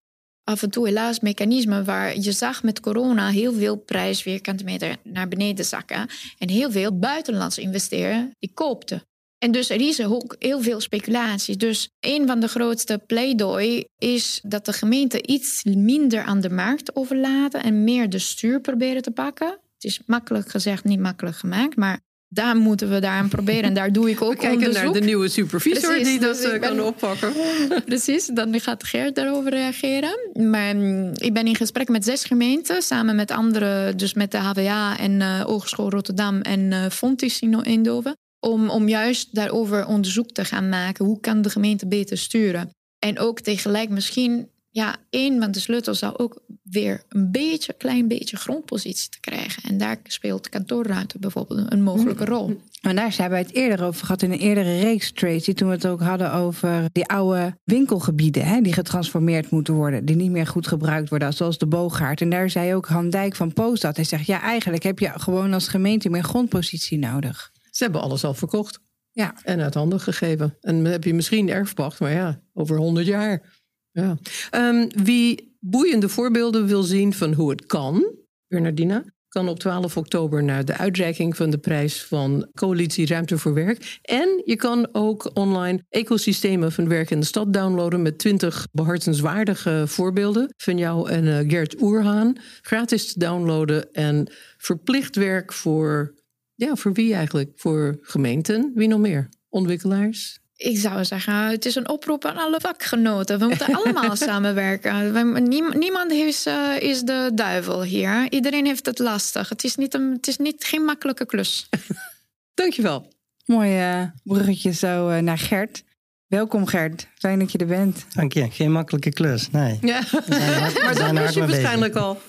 af 0.45 0.63
en 0.63 0.71
toe 0.71 0.87
helaas 0.87 1.21
mechanismen 1.21 1.85
waar 1.85 2.19
je 2.19 2.33
zag 2.33 2.63
met 2.63 2.81
corona 2.81 3.29
heel 3.29 3.53
veel 3.53 3.77
prijsvierkante 3.77 4.65
meter 4.65 4.97
naar 5.03 5.29
beneden 5.29 5.65
zakken. 5.65 6.09
En 6.39 6.49
heel 6.49 6.71
veel 6.71 6.99
buitenlandse 6.99 7.61
investeerders 7.61 8.35
die 8.39 8.51
koopten. 8.55 9.03
En 9.39 9.53
dus 9.53 9.71
er 9.71 9.81
is 9.81 10.05
ook 10.05 10.37
heel 10.39 10.61
veel 10.61 10.81
speculatie. 10.81 11.57
Dus 11.57 11.91
een 12.01 12.27
van 12.27 12.41
de 12.41 12.49
grootste 12.49 13.03
pleidooi 13.07 13.85
is 13.99 14.41
dat 14.43 14.65
de 14.65 14.73
gemeente 14.73 15.23
iets 15.23 15.65
minder 15.65 16.23
aan 16.23 16.41
de 16.41 16.51
markt 16.51 16.97
overlaten 16.97 17.63
en 17.63 17.85
meer 17.85 18.11
de 18.11 18.19
stuur 18.19 18.61
proberen 18.61 19.03
te 19.03 19.11
pakken. 19.11 19.49
Het 19.49 19.85
is 19.85 20.01
makkelijk 20.07 20.49
gezegd, 20.49 20.85
niet 20.85 21.01
makkelijk 21.01 21.37
gemaakt, 21.37 21.77
maar 21.77 22.01
daar 22.33 22.57
moeten 22.57 22.91
we 22.91 22.99
daar 22.99 23.17
aan 23.17 23.29
proberen. 23.29 23.63
En 23.63 23.75
daar 23.75 23.93
doe 23.93 24.11
ik 24.11 24.23
ook 24.23 24.31
We 24.33 24.37
kijken 24.37 24.59
onderzoek. 24.67 24.85
naar 24.85 24.93
de 24.93 25.07
nieuwe 25.07 25.29
supervisor 25.29 25.89
Precies, 25.89 26.07
die 26.09 26.21
dat 26.21 26.37
dus 26.37 26.45
eh, 26.45 26.61
kan 26.61 26.77
ben- 26.77 26.87
oppakken. 26.87 27.33
Precies, 27.85 28.27
dan 28.27 28.61
gaat 28.61 28.85
Geert 28.85 29.15
daarover 29.15 29.51
reageren. 29.51 30.19
Maar 30.51 30.77
mm, 30.77 31.11
ik 31.15 31.33
ben 31.33 31.47
in 31.47 31.57
gesprek 31.57 31.89
met 31.89 32.05
zes 32.05 32.25
gemeenten, 32.25 32.83
samen 32.83 33.17
met 33.17 33.31
andere, 33.31 33.95
dus 33.95 34.15
met 34.15 34.31
de 34.31 34.39
HVA 34.39 34.99
en 34.99 35.41
Hogeschool 35.41 35.91
Rotterdam 35.91 36.41
en 36.41 36.73
eh 36.73 36.91
Fontis 36.91 37.41
in 37.41 37.63
Eindhoven. 37.63 38.17
Om, 38.41 38.69
om 38.71 38.89
juist 38.89 39.35
daarover 39.35 39.87
onderzoek 39.87 40.31
te 40.31 40.45
gaan 40.45 40.69
maken. 40.69 41.05
Hoe 41.05 41.21
kan 41.21 41.43
de 41.43 41.51
gemeente 41.51 41.87
beter 41.87 42.19
sturen? 42.19 42.71
En 42.99 43.19
ook 43.19 43.41
tegelijk 43.41 43.89
misschien, 43.89 44.49
ja, 44.75 44.97
één 45.11 45.41
van 45.41 45.51
de 45.51 45.61
sleutels 45.61 45.99
zou 45.99 46.17
ook 46.17 46.43
weer 46.63 47.03
een 47.09 47.31
beetje, 47.31 47.73
klein 47.73 48.09
beetje 48.09 48.37
grondpositie 48.37 49.09
te 49.11 49.21
krijgen. 49.21 49.63
En 49.63 49.79
daar 49.79 49.97
speelt 50.03 50.49
kantoorruimte 50.49 51.19
bijvoorbeeld 51.19 51.73
een 51.73 51.83
mogelijke 51.83 52.25
rol. 52.25 52.61
En 52.81 52.97
daar 52.97 53.11
hebben 53.11 53.31
wij 53.31 53.41
het 53.41 53.55
eerder 53.55 53.87
over 53.87 54.01
gehad 54.01 54.23
in 54.23 54.33
een 54.33 54.39
eerdere 54.39 54.81
reeks, 54.81 55.13
Tracy. 55.13 55.53
Toen 55.53 55.69
we 55.69 55.75
het 55.75 55.87
ook 55.87 56.01
hadden 56.01 56.33
over 56.33 56.89
die 56.93 57.07
oude 57.07 57.59
winkelgebieden 57.65 58.45
hè, 58.45 58.61
die 58.61 58.73
getransformeerd 58.73 59.51
moeten 59.51 59.75
worden. 59.75 60.05
Die 60.05 60.17
niet 60.17 60.31
meer 60.31 60.47
goed 60.47 60.67
gebruikt 60.67 61.09
worden, 61.09 61.33
zoals 61.33 61.59
de 61.59 61.67
Boogaard. 61.67 62.21
En 62.21 62.31
daar 62.31 62.51
zei 62.51 62.75
ook 62.75 62.87
Han 62.87 63.11
Dijk 63.11 63.37
van 63.37 63.53
Post 63.53 63.83
dat. 63.83 63.97
Hij 63.97 64.05
zegt, 64.05 64.27
ja, 64.27 64.41
eigenlijk 64.41 64.83
heb 64.83 64.99
je 64.99 65.11
gewoon 65.15 65.53
als 65.53 65.69
gemeente 65.69 66.09
meer 66.11 66.25
grondpositie 66.25 66.99
nodig. 66.99 67.51
Ze 67.71 67.83
hebben 67.83 68.03
alles 68.03 68.25
al 68.25 68.35
verkocht 68.35 68.79
Ja. 69.11 69.35
en 69.43 69.61
uit 69.61 69.75
handen 69.75 70.01
gegeven. 70.01 70.57
En 70.61 70.83
dan 70.83 70.93
heb 70.93 71.05
je 71.05 71.15
misschien 71.15 71.49
erfpacht, 71.49 72.01
maar 72.01 72.13
ja, 72.13 72.41
over 72.53 72.77
100 72.77 73.07
jaar. 73.07 73.61
Ja. 73.93 74.19
Ehm, 74.51 74.89
wie 75.03 75.57
boeiende 75.61 76.09
voorbeelden 76.09 76.67
wil 76.67 76.83
zien 76.83 77.13
van 77.13 77.33
hoe 77.33 77.51
het 77.51 77.67
kan, 77.67 78.05
Bernardina, 78.47 79.05
kan 79.33 79.49
op 79.49 79.59
12 79.59 79.97
oktober 79.97 80.45
naar 80.45 80.65
de 80.65 80.77
uitreiking 80.77 81.37
van 81.37 81.51
de 81.51 81.59
prijs 81.59 82.05
van 82.05 82.49
Coalitie 82.55 83.07
Ruimte 83.07 83.39
voor 83.39 83.55
Werk. 83.55 83.99
En 84.03 84.43
je 84.45 84.57
kan 84.57 84.89
ook 84.93 85.31
online 85.35 85.85
ecosystemen 85.89 86.73
van 86.73 86.89
werk 86.89 87.11
in 87.11 87.21
de 87.21 87.27
stad 87.27 87.53
downloaden 87.53 88.03
met 88.03 88.19
20 88.19 88.67
behartenswaardige 88.73 89.85
voorbeelden 89.87 90.55
van 90.57 90.79
jou 90.79 91.11
en 91.11 91.27
eh, 91.27 91.51
Gert 91.51 91.83
Oerhaan. 91.83 92.37
Gratis 92.61 93.13
te 93.13 93.19
downloaden 93.19 93.93
en 93.93 94.33
verplicht 94.57 95.17
werk 95.17 95.53
voor, 95.53 96.15
ja, 96.55 96.77
voor 96.77 96.93
wie 96.93 97.15
eigenlijk? 97.15 97.51
Voor 97.55 97.99
gemeenten, 98.03 98.73
wie 98.75 98.89
nog 98.89 99.01
meer? 99.01 99.29
Ontwikkelaars? 99.49 100.42
Ik 100.63 100.79
zou 100.79 101.05
zeggen, 101.05 101.35
het 101.35 101.65
is 101.65 101.75
een 101.75 101.89
oproep 101.89 102.25
aan 102.25 102.37
alle 102.37 102.61
vakgenoten. 102.61 103.39
We 103.39 103.45
moeten 103.47 103.75
allemaal 103.75 104.17
samenwerken. 104.31 105.13
We- 105.13 105.41
niem- 105.41 105.79
niemand 105.79 106.13
is, 106.13 106.47
eh, 106.47 106.81
is 106.81 107.01
de 107.01 107.31
duivel 107.35 107.83
hier. 107.83 108.27
Iedereen 108.31 108.67
heeft 108.67 108.87
het 108.87 108.99
lastig. 108.99 109.49
Het 109.49 109.65
is, 109.65 109.77
niet 109.77 109.95
een, 109.95 110.13
het 110.13 110.27
is 110.27 110.37
niet, 110.37 110.65
geen 110.65 110.85
makkelijke 110.85 111.27
klus. 111.27 111.69
Dankjewel. 112.55 113.13
Mooi 113.45 113.79
eh, 113.79 114.03
bruggetje 114.25 114.73
zo 114.73 115.09
eh, 115.09 115.19
naar 115.23 115.39
Gert. 115.39 115.83
Welkom 116.27 116.67
Gert, 116.67 117.07
fijn 117.19 117.39
dat 117.39 117.53
je 117.53 117.59
er 117.59 117.67
bent. 117.67 118.05
Dank 118.15 118.33
je. 118.33 118.51
Geen 118.51 118.73
makkelijke 118.73 119.11
klus. 119.13 119.51
Nee. 119.51 119.79
Ja, 119.81 120.01
hard- 120.11 120.29
maar 120.83 120.95
dat 120.95 121.11
wist 121.11 121.35
je 121.35 121.41
waarschijnlijk 121.41 121.95
al. 121.97 122.21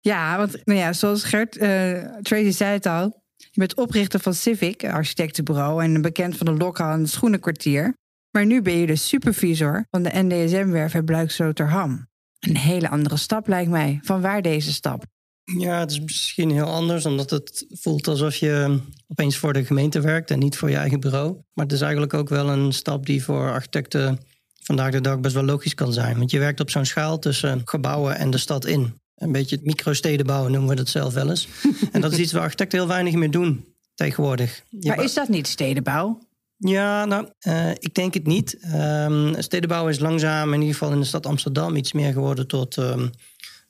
Ja, 0.00 0.36
want 0.36 0.56
nou 0.64 0.78
ja, 0.78 0.92
zoals 0.92 1.24
Gert, 1.24 1.56
eh, 1.56 2.04
Tracy 2.22 2.50
zei 2.50 2.72
het 2.72 2.86
al. 2.86 3.22
Bent 3.58 3.74
oprichter 3.76 4.20
van 4.20 4.34
Civic, 4.34 4.84
architectenbureau... 4.84 5.82
en 5.82 6.02
bekend 6.02 6.36
van 6.36 6.46
de 6.46 6.52
Lokhal 6.52 6.92
en 6.92 7.08
Schoenenkwartier. 7.08 7.96
Maar 8.30 8.46
nu 8.46 8.62
ben 8.62 8.76
je 8.76 8.86
de 8.86 8.96
supervisor 8.96 9.86
van 9.90 10.02
de 10.02 10.10
NDSM-werf 10.12 10.94
in 10.94 11.04
Bluiksloterham. 11.04 12.08
Een 12.38 12.56
hele 12.56 12.88
andere 12.88 13.16
stap 13.16 13.48
lijkt 13.48 13.70
mij. 13.70 14.00
Van 14.02 14.20
waar 14.20 14.42
deze 14.42 14.72
stap? 14.72 15.04
Ja, 15.44 15.78
het 15.78 15.90
is 15.90 16.00
misschien 16.00 16.50
heel 16.50 16.66
anders, 16.66 17.06
omdat 17.06 17.30
het 17.30 17.66
voelt 17.68 18.08
alsof 18.08 18.34
je 18.34 18.80
opeens 19.06 19.36
voor 19.36 19.52
de 19.52 19.64
gemeente 19.64 20.00
werkt 20.00 20.30
en 20.30 20.38
niet 20.38 20.56
voor 20.56 20.70
je 20.70 20.76
eigen 20.76 21.00
bureau. 21.00 21.32
Maar 21.52 21.64
het 21.64 21.74
is 21.74 21.80
eigenlijk 21.80 22.14
ook 22.14 22.28
wel 22.28 22.48
een 22.48 22.72
stap 22.72 23.06
die 23.06 23.24
voor 23.24 23.52
architecten 23.52 24.18
vandaag 24.62 24.92
de 24.92 25.00
dag 25.00 25.20
best 25.20 25.34
wel 25.34 25.44
logisch 25.44 25.74
kan 25.74 25.92
zijn. 25.92 26.18
Want 26.18 26.30
je 26.30 26.38
werkt 26.38 26.60
op 26.60 26.70
zo'n 26.70 26.86
schaal 26.86 27.18
tussen 27.18 27.60
gebouwen 27.64 28.16
en 28.16 28.30
de 28.30 28.38
stad 28.38 28.66
in. 28.66 29.00
Een 29.18 29.32
beetje 29.32 29.58
microsteden 29.62 30.26
bouwen 30.26 30.52
noemen 30.52 30.70
we 30.70 30.76
dat 30.76 30.88
zelf 30.88 31.14
wel 31.14 31.28
eens. 31.28 31.48
en 31.92 32.00
dat 32.00 32.12
is 32.12 32.18
iets 32.18 32.32
waar 32.32 32.42
architecten 32.42 32.78
heel 32.78 32.88
weinig 32.88 33.14
meer 33.14 33.30
doen 33.30 33.64
tegenwoordig. 33.94 34.62
Je 34.70 34.88
Maar 34.88 35.04
is 35.04 35.14
dat 35.14 35.28
niet 35.28 35.46
stedenbouw? 35.46 36.18
Ja, 36.56 37.04
nou, 37.04 37.28
eh, 37.38 37.70
ik 37.70 37.94
denk 37.94 38.14
het 38.14 38.26
niet. 38.26 38.58
Ehm, 38.60 39.40
stedenbouw 39.40 39.88
is 39.88 39.98
langzaam, 39.98 40.52
in 40.52 40.60
ieder 40.60 40.76
geval 40.76 40.92
in 40.92 41.00
de 41.00 41.06
stad 41.06 41.26
Amsterdam, 41.26 41.76
iets 41.76 41.92
meer 41.92 42.12
geworden 42.12 42.46
tot 42.46 42.76
ehm, 42.76 43.08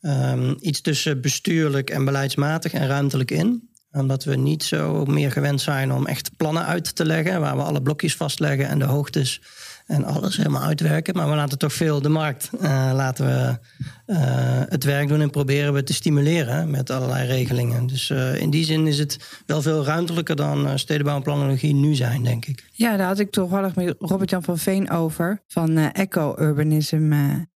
ehm, 0.01 0.55
iets 0.61 0.81
tussen 0.81 1.21
bestuurlijk 1.21 1.91
en 1.91 2.05
beleidsmatig 2.05 2.73
en 2.73 2.87
ruimtelijk 2.87 3.31
in. 3.31 3.71
Omdat 3.93 4.25
we 4.25 4.37
niet 4.37 4.65
zo 4.65 5.05
meer 5.05 5.33
gewend 5.33 5.61
zijn 5.61 5.93
om 5.93 6.07
echt 6.07 6.37
plannen 6.37 6.65
uit 6.65 6.97
te 6.97 7.05
leggen, 7.05 7.41
waar 7.41 7.57
we 7.57 7.63
alle 7.63 7.83
blokjes 7.83 8.17
vastleggen 8.17 8.69
en 8.69 8.79
de 8.79 8.85
hoogtes 8.85 9.41
en 9.89 10.05
alles 10.05 10.37
helemaal 10.37 10.63
uitwerken. 10.63 11.17
Maar 11.17 11.29
we 11.29 11.35
laten 11.35 11.59
toch 11.59 11.73
veel 11.73 12.03
de 12.03 12.09
markt 12.09 12.51
eh, 12.61 12.91
laten 12.95 13.27
we, 13.27 13.59
eh, 14.07 14.19
het 14.69 14.85
werk 14.85 15.09
doen 15.09 15.21
en 15.21 15.31
proberen 15.31 15.73
we 15.73 15.83
te 15.83 15.95
stimuleren 15.95 16.71
met 16.71 16.91
allerlei 16.91 17.27
regelingen. 17.27 17.87
Dus 17.87 18.11
eh, 18.11 18.41
in 18.41 18.51
die 18.51 18.65
zin 18.65 18.87
is 18.87 18.99
het 18.99 19.43
wel 19.47 19.63
veel 19.63 19.85
ruimtelijker 19.85 20.37
dan 20.37 20.79
stedenbouw 20.79 21.17
en 21.17 21.23
planologie 21.23 21.75
nu 21.75 21.95
zijn, 21.95 22.23
denk 22.23 22.47
ik. 22.47 22.65
Ja, 22.73 22.97
daar 22.97 23.07
had 23.07 23.19
ik 23.19 23.31
toevallig 23.31 23.75
met 23.75 23.95
Robert-Jan 23.99 24.43
van 24.43 24.59
Veen 24.59 24.91
over, 24.91 25.43
van 25.47 25.79
Eco-Urbanism. 25.79 27.11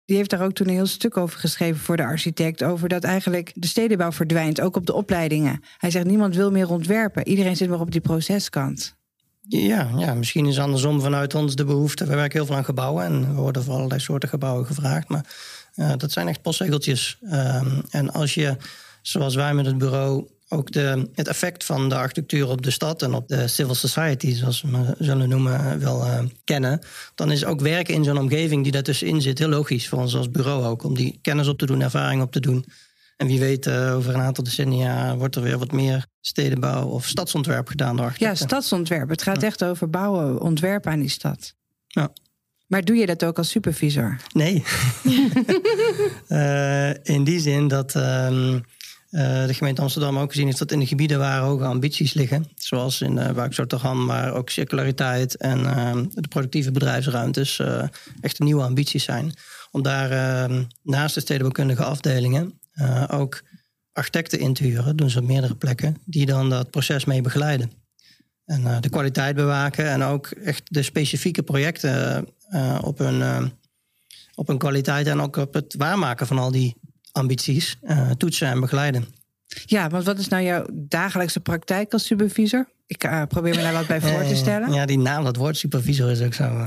die 0.05 0.17
heeft 0.17 0.31
daar 0.31 0.43
ook 0.43 0.53
toen 0.53 0.69
een 0.69 0.75
heel 0.75 0.87
stuk 0.87 1.17
over 1.17 1.39
geschreven 1.39 1.81
voor 1.81 1.97
de 1.97 2.05
architect. 2.05 2.65
Over 2.65 2.89
dat 2.89 3.05
eigenlijk 3.05 3.53
de 3.55 3.67
stedenbouw 3.67 4.13
verdwijnt, 4.13 4.61
ook 4.61 4.77
op 4.77 4.87
de 4.87 4.95
opleidingen. 4.95 5.61
Hij 5.77 5.91
zegt, 5.91 6.07
niemand 6.07 6.35
wil 6.35 6.51
meer 6.51 6.71
ontwerpen. 6.71 7.29
Iedereen 7.29 7.57
zit 7.57 7.69
maar 7.69 7.81
op 7.81 7.91
die 7.91 8.01
proceskant. 8.01 8.98
Ja, 9.49 9.91
ja, 9.97 10.15
misschien 10.15 10.47
is 10.47 10.59
andersom 10.59 11.01
vanuit 11.01 11.35
ons 11.35 11.57
de 11.57 11.65
behoefte. 11.65 12.07
We 12.07 12.15
werken 12.15 12.39
heel 12.39 12.47
veel 12.47 12.57
aan 12.57 12.65
gebouwen 12.65 13.05
en 13.05 13.35
we 13.35 13.41
worden 13.41 13.65
voor 13.65 13.75
allerlei 13.75 14.01
soorten 14.01 14.29
gebouwen 14.29 14.67
gevraagd. 14.67 15.09
Maar 15.09 15.25
eh, 15.75 15.93
dat 15.97 16.13
zijn 16.13 16.29
echt 16.29 16.43
postzegeltjes. 16.43 17.19
Ehm, 17.31 17.81
en 17.91 18.13
als 18.13 18.35
je, 18.35 18.57
zoals 19.03 19.35
wij 19.35 19.55
met 19.55 19.67
het 19.67 19.79
bureau, 19.79 20.27
ook 20.49 20.73
de, 20.73 21.09
het 21.15 21.29
effect 21.29 21.65
van 21.65 21.89
de 21.89 21.95
architectuur 21.95 22.49
op 22.49 22.63
de 22.63 22.71
stad 22.71 23.03
en 23.03 23.15
op 23.15 23.29
de 23.29 23.49
civil 23.49 23.75
society, 23.75 24.35
zoals 24.35 24.63
we 24.63 24.95
zullen 24.99 25.29
noemen, 25.29 25.81
wel 25.81 26.07
uh, 26.07 26.19
kennen, 26.45 26.81
dan 27.15 27.33
is 27.33 27.45
ook 27.45 27.61
werken 27.61 27.95
in 27.95 28.05
zo'n 28.05 28.19
omgeving 28.19 28.63
die 28.63 28.73
daartussenin 28.73 29.23
zit 29.23 29.39
heel 29.39 29.49
logisch 29.49 29.89
voor 29.89 29.99
ons 29.99 30.17
als 30.17 30.31
bureau 30.31 30.65
ook, 30.65 30.85
om 30.85 30.95
die 30.95 31.19
kennis 31.23 31.49
op 31.49 31.59
te 31.59 31.67
doen, 31.67 31.81
ervaring 31.81 32.23
op 32.23 32.33
te 32.33 32.41
doen. 32.41 32.65
En 33.19 33.27
wie 33.27 33.39
weet, 33.39 33.67
uh, 33.67 33.95
over 33.95 34.15
een 34.15 34.21
aantal 34.21 34.45
decennia 34.45 35.17
wordt 35.17 35.37
er 35.37 35.43
weer 35.43 35.59
wat 35.59 35.73
meer 35.73 36.07
stedenbouw 36.21 36.89
of 36.89 37.07
stadsontwerp 37.07 37.69
gedaan 37.69 37.97
door 37.97 38.05
architecten. 38.05 38.39
Ja, 38.39 38.47
stadsontwerp. 38.47 39.09
Het 39.09 39.23
gaat 39.23 39.43
echt 39.43 39.65
over 39.65 39.91
bouwen, 39.91 40.41
ontwerpen 40.41 40.93
aan 40.93 41.01
die 41.01 41.09
stad. 41.09 41.55
Ja. 41.87 42.13
Maar 42.67 42.85
doe 42.85 42.97
je 42.97 43.07
dat 43.07 43.25
ook 43.25 43.39
als 43.39 43.51
supervisor? 43.51 44.21
Nee. 44.33 44.65
uh, 46.29 46.91
in 47.15 47.25
die 47.25 47.41
zin 47.41 47.69
dat 47.69 47.95
um, 47.95 48.55
uh, 49.11 49.47
de 49.47 49.55
gemeente 49.55 49.83
Amsterdam 49.83 50.19
ook 50.19 50.31
gezien 50.31 50.47
heeft 50.47 50.59
dat 50.59 50.73
in 50.73 50.79
de 50.79 50.87
gebieden 50.87 51.19
waar 51.19 51.41
hoge 51.41 51.65
ambities 51.65 52.13
liggen, 52.13 52.47
zoals 52.55 53.01
in 53.01 53.17
uh, 53.17 53.31
Buik 53.31 53.83
maar 53.95 54.33
ook 54.35 54.51
circulariteit 54.51 55.37
en 55.37 55.67
ehm, 55.67 56.05
de 56.15 56.29
productieve 56.29 56.71
bedrijfsruimtes, 56.71 57.63
echt 58.21 58.39
nieuwe 58.39 58.63
ambities 58.63 59.05
zijn. 59.05 59.35
Om 59.71 59.83
daar 59.83 60.11
ehm, 60.11 60.63
naast 60.83 61.15
de 61.15 61.21
stedenbouwkundige 61.21 61.85
afdelingen 61.85 62.59
ook 63.11 63.43
architecten 63.93 64.39
in 64.39 64.55
te 64.55 64.63
huren, 64.63 64.97
doen 64.97 65.11
ze 65.11 65.19
op 65.19 65.27
meerdere 65.27 65.55
plekken, 65.55 65.97
die 66.05 66.27
dan 66.27 66.51
dat 66.51 66.71
proces 66.71 67.05
mee 67.05 67.23
begeleiden. 67.23 67.71
En 68.45 68.61
uh, 68.61 68.81
de 68.81 68.89
kwaliteit 68.89 69.37
bewaken 69.37 69.91
en 69.91 70.03
ook 70.03 70.27
echt 70.27 70.63
de 70.65 70.83
specifieke 70.83 71.43
projecten 71.43 72.29
uh, 72.51 72.79
op, 72.83 72.99
hun, 72.99 73.53
op 74.35 74.47
hun 74.47 74.59
kwaliteit 74.59 75.07
en 75.07 75.21
ook 75.21 75.37
op 75.37 75.55
het 75.55 75.75
waarmaken 75.79 76.27
van 76.27 76.39
al 76.39 76.51
die 76.51 76.77
ambities 77.13 77.79
toetsen 78.17 78.49
en 78.49 78.61
begeleiden. 78.61 79.18
Ja, 79.65 79.89
want 79.89 80.05
wat 80.05 80.19
is 80.19 80.29
nou 80.29 80.43
jouw 80.43 80.67
dagelijkse 80.73 81.41
praktijk 81.41 81.93
als 81.93 82.07
supervisor? 82.07 82.69
Ik 82.87 83.11
probeer 83.29 83.55
me 83.55 83.63
daar 83.63 83.73
wat 83.73 83.87
bij 83.87 84.01
voor 84.01 84.25
te 84.25 84.37
stellen. 84.37 84.73
Ja, 84.73 84.87
die 84.87 84.99
naam, 84.99 85.25
dat 85.25 85.37
woord 85.37 85.57
supervisor 85.57 86.11
is 86.11 86.23
ook 86.23 86.35
zo. 86.35 86.67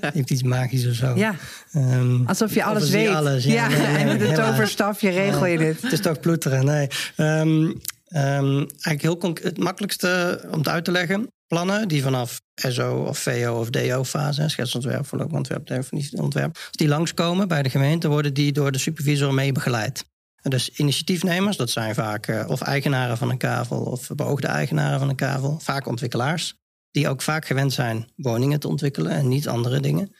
heeft 0.00 0.30
iets 0.30 0.42
magisch 0.42 0.86
of 0.86 0.94
zo. 0.94 1.14
Ja, 1.16 1.34
um, 1.74 2.26
alsof 2.26 2.54
je 2.54 2.64
alles 2.64 2.90
weet. 2.90 3.08
Alles, 3.08 3.44
ja, 3.44 3.52
ja, 3.52 3.68
nee, 3.68 3.78
nee, 3.78 3.96
en 3.96 4.06
met 4.06 4.20
een 4.20 4.34
toverstafje 4.34 5.10
regel 5.10 5.46
je 5.46 5.58
dit. 5.58 5.82
Het 5.82 5.92
is 5.92 6.00
toch 6.00 6.20
ploeteren, 6.20 6.64
nee. 6.64 6.88
Um, 7.16 7.80
Um, 8.08 8.56
eigenlijk 8.58 9.02
heel 9.02 9.34
het 9.42 9.58
makkelijkste 9.58 10.40
om 10.50 10.58
het 10.58 10.68
uit 10.68 10.84
te 10.84 10.90
leggen. 10.90 11.32
Plannen 11.46 11.88
die 11.88 12.02
vanaf 12.02 12.40
SO 12.54 13.04
of 13.08 13.18
VO 13.18 13.58
of 13.60 13.70
DO 13.70 14.04
fase, 14.04 14.48
schetsontwerp, 14.48 15.06
voorlopig 15.06 15.36
ontwerp, 15.36 15.66
definitieontwerp, 15.66 16.54
als 16.54 16.70
die 16.70 16.88
langskomen 16.88 17.48
bij 17.48 17.62
de 17.62 17.70
gemeente, 17.70 18.08
worden 18.08 18.34
die 18.34 18.52
door 18.52 18.72
de 18.72 18.78
supervisor 18.78 19.34
mee 19.34 19.52
begeleid. 19.52 20.04
En 20.42 20.50
dus 20.50 20.70
initiatiefnemers, 20.70 21.56
dat 21.56 21.70
zijn 21.70 21.94
vaak 21.94 22.28
uh, 22.28 22.44
of 22.48 22.60
eigenaren 22.60 23.16
van 23.16 23.30
een 23.30 23.38
kavel 23.38 23.80
of 23.80 24.08
beoogde 24.14 24.46
eigenaren 24.46 24.98
van 24.98 25.08
een 25.08 25.16
kavel, 25.16 25.58
vaak 25.60 25.86
ontwikkelaars, 25.86 26.54
die 26.90 27.08
ook 27.08 27.22
vaak 27.22 27.46
gewend 27.46 27.72
zijn 27.72 28.08
woningen 28.16 28.60
te 28.60 28.68
ontwikkelen 28.68 29.12
en 29.12 29.28
niet 29.28 29.48
andere 29.48 29.80
dingen. 29.80 30.14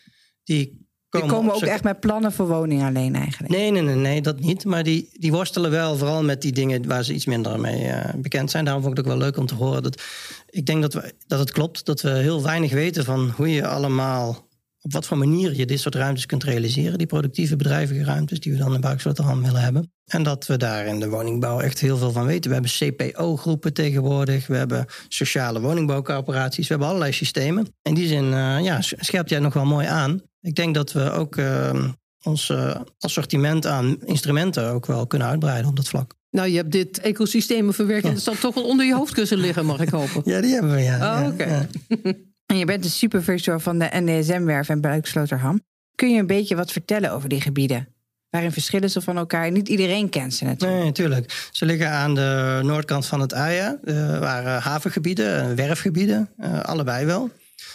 Die 0.45 0.87
Komen 1.09 1.29
die 1.29 1.37
komen 1.37 1.55
ook 1.55 1.63
echt 1.63 1.85
met 1.85 2.01
plannen 2.01 2.33
voor 2.33 2.49
woningen 2.49 2.87
alleen 2.87 3.15
eigenlijk? 3.15 3.55
Nee, 3.55 3.71
nee, 3.71 3.83
nee, 3.83 3.95
nee 3.95 4.23
dat 4.23 4.41
niet. 4.41 4.65
Maar 4.65 4.83
die, 4.83 5.09
die 5.13 5.33
worstelen 5.33 5.71
wel 5.71 5.97
vooral 5.97 6.23
met 6.23 6.43
die 6.43 6.53
dingen 6.53 6.87
waar 6.87 7.05
ze 7.05 7.15
iets 7.15 7.27
minder 7.27 7.61
mee 7.61 7.85
uh, 7.85 8.05
bekend 8.17 8.51
zijn. 8.51 8.65
Daarom 8.65 8.83
vond 8.83 8.99
ik 8.99 9.05
het 9.05 9.13
ook 9.13 9.19
wel 9.19 9.29
leuk 9.29 9.39
om 9.39 9.47
te 9.47 9.55
horen. 9.55 9.83
Dat, 9.83 10.03
ik 10.47 10.67
denk 10.67 10.83
dat, 10.83 10.95
we, 10.95 11.15
dat 11.27 11.39
het 11.39 11.51
klopt 11.51 11.85
dat 11.85 12.01
we 12.01 12.11
heel 12.11 12.43
weinig 12.43 12.73
weten 12.73 13.05
van 13.05 13.33
hoe 13.37 13.53
je 13.53 13.67
allemaal... 13.67 14.49
op 14.81 14.93
wat 14.93 15.07
voor 15.07 15.19
manier 15.19 15.57
je 15.57 15.67
dit 15.67 15.81
soort 15.81 15.95
ruimtes 15.95 16.27
kunt 16.27 16.45
realiseren. 16.45 16.99
Die 16.99 17.07
productieve 17.07 17.57
bedrijvige 17.57 18.05
ruimtes 18.05 18.41
die 18.41 18.53
we 18.53 18.59
dan 18.59 18.75
in 18.75 18.81
Buiksloterham 18.81 19.43
willen 19.43 19.63
hebben. 19.63 19.93
En 20.09 20.23
dat 20.23 20.47
we 20.47 20.57
daar 20.57 20.87
in 20.87 21.01
de 21.01 21.09
woningbouw 21.09 21.61
echt 21.61 21.81
heel 21.81 21.97
veel 21.97 22.13
van 22.13 22.27
weten. 22.27 22.51
We 22.51 22.57
hebben 22.57 22.73
CPO-groepen 22.73 23.73
tegenwoordig. 23.73 24.47
We 24.47 24.57
hebben 24.57 24.87
sociale 25.09 25.61
woningbouwcorporaties. 25.61 26.63
We 26.63 26.69
hebben 26.69 26.89
allerlei 26.89 27.13
systemen. 27.13 27.75
In 27.83 27.95
die 27.95 28.07
zin 28.07 28.25
uh, 28.25 28.61
ja, 28.61 28.81
scherpt 28.81 29.31
jij 29.31 29.39
nog 29.39 29.55
wel 29.55 29.65
mooi 29.65 29.87
aan 29.87 30.23
ik 30.41 30.55
denk 30.55 30.75
dat 30.75 30.93
we 30.93 31.11
ook 31.11 31.37
uh, 31.37 31.85
ons 32.23 32.49
uh, 32.49 32.75
assortiment 32.99 33.67
aan 33.67 33.97
instrumenten 34.05 34.71
ook 34.71 34.87
wel 34.87 35.07
kunnen 35.07 35.29
uitbreiden 35.29 35.71
op 35.71 35.77
dat 35.77 35.89
vlak. 35.89 36.15
Nou, 36.31 36.49
je 36.49 36.57
hebt 36.57 36.73
dit 36.73 37.01
ecosystemen 37.01 37.75
verwerken. 37.75 38.15
Dat 38.15 38.23
zal 38.23 38.35
toch 38.35 38.55
wel 38.55 38.65
onder 38.65 38.87
je 38.87 38.95
hoofdkussen 38.95 39.39
liggen, 39.39 39.67
mag 39.67 39.81
ik 39.81 39.89
hopen. 39.89 40.23
Ja, 40.33 40.41
die 40.41 40.53
hebben 40.53 40.75
we, 40.75 40.81
ja. 40.81 40.95
Oh, 40.95 41.01
ja, 41.01 41.27
oké. 41.27 41.43
Okay. 41.43 41.69
Ja. 42.05 42.13
En 42.47 42.59
je 42.59 42.65
bent 42.65 42.83
de 42.83 42.89
supervisor 42.89 43.61
van 43.61 43.79
de 43.79 43.89
NDSM-werf 43.93 44.69
en 44.69 44.81
Buiksloterham. 44.81 45.61
Kun 45.95 46.11
je 46.11 46.19
een 46.19 46.27
beetje 46.27 46.57
wat 46.57 46.73
vertellen 46.73 47.13
over 47.13 47.29
die 47.29 47.41
gebieden? 47.41 47.89
Waarin 48.31 48.53
verschillen 48.53 48.91
ze 48.91 49.01
van 49.01 49.17
elkaar? 49.17 49.51
Niet 49.51 49.69
iedereen 49.69 50.09
kent 50.09 50.35
ze 50.35 50.45
natuurlijk. 50.45 50.79
Nee, 50.79 50.87
natuurlijk. 50.87 51.49
Ze 51.53 51.65
liggen 51.65 51.91
aan 51.91 52.15
de 52.15 52.61
noordkant 52.63 53.07
van 53.07 53.21
het 53.21 53.33
Eia. 53.33 53.79
Er 53.85 54.21
waren 54.21 54.63
havengebieden, 54.63 55.57
werfgebieden, 55.57 56.29
uh, 56.39 56.61
allebei 56.61 57.07
wel. 57.07 57.31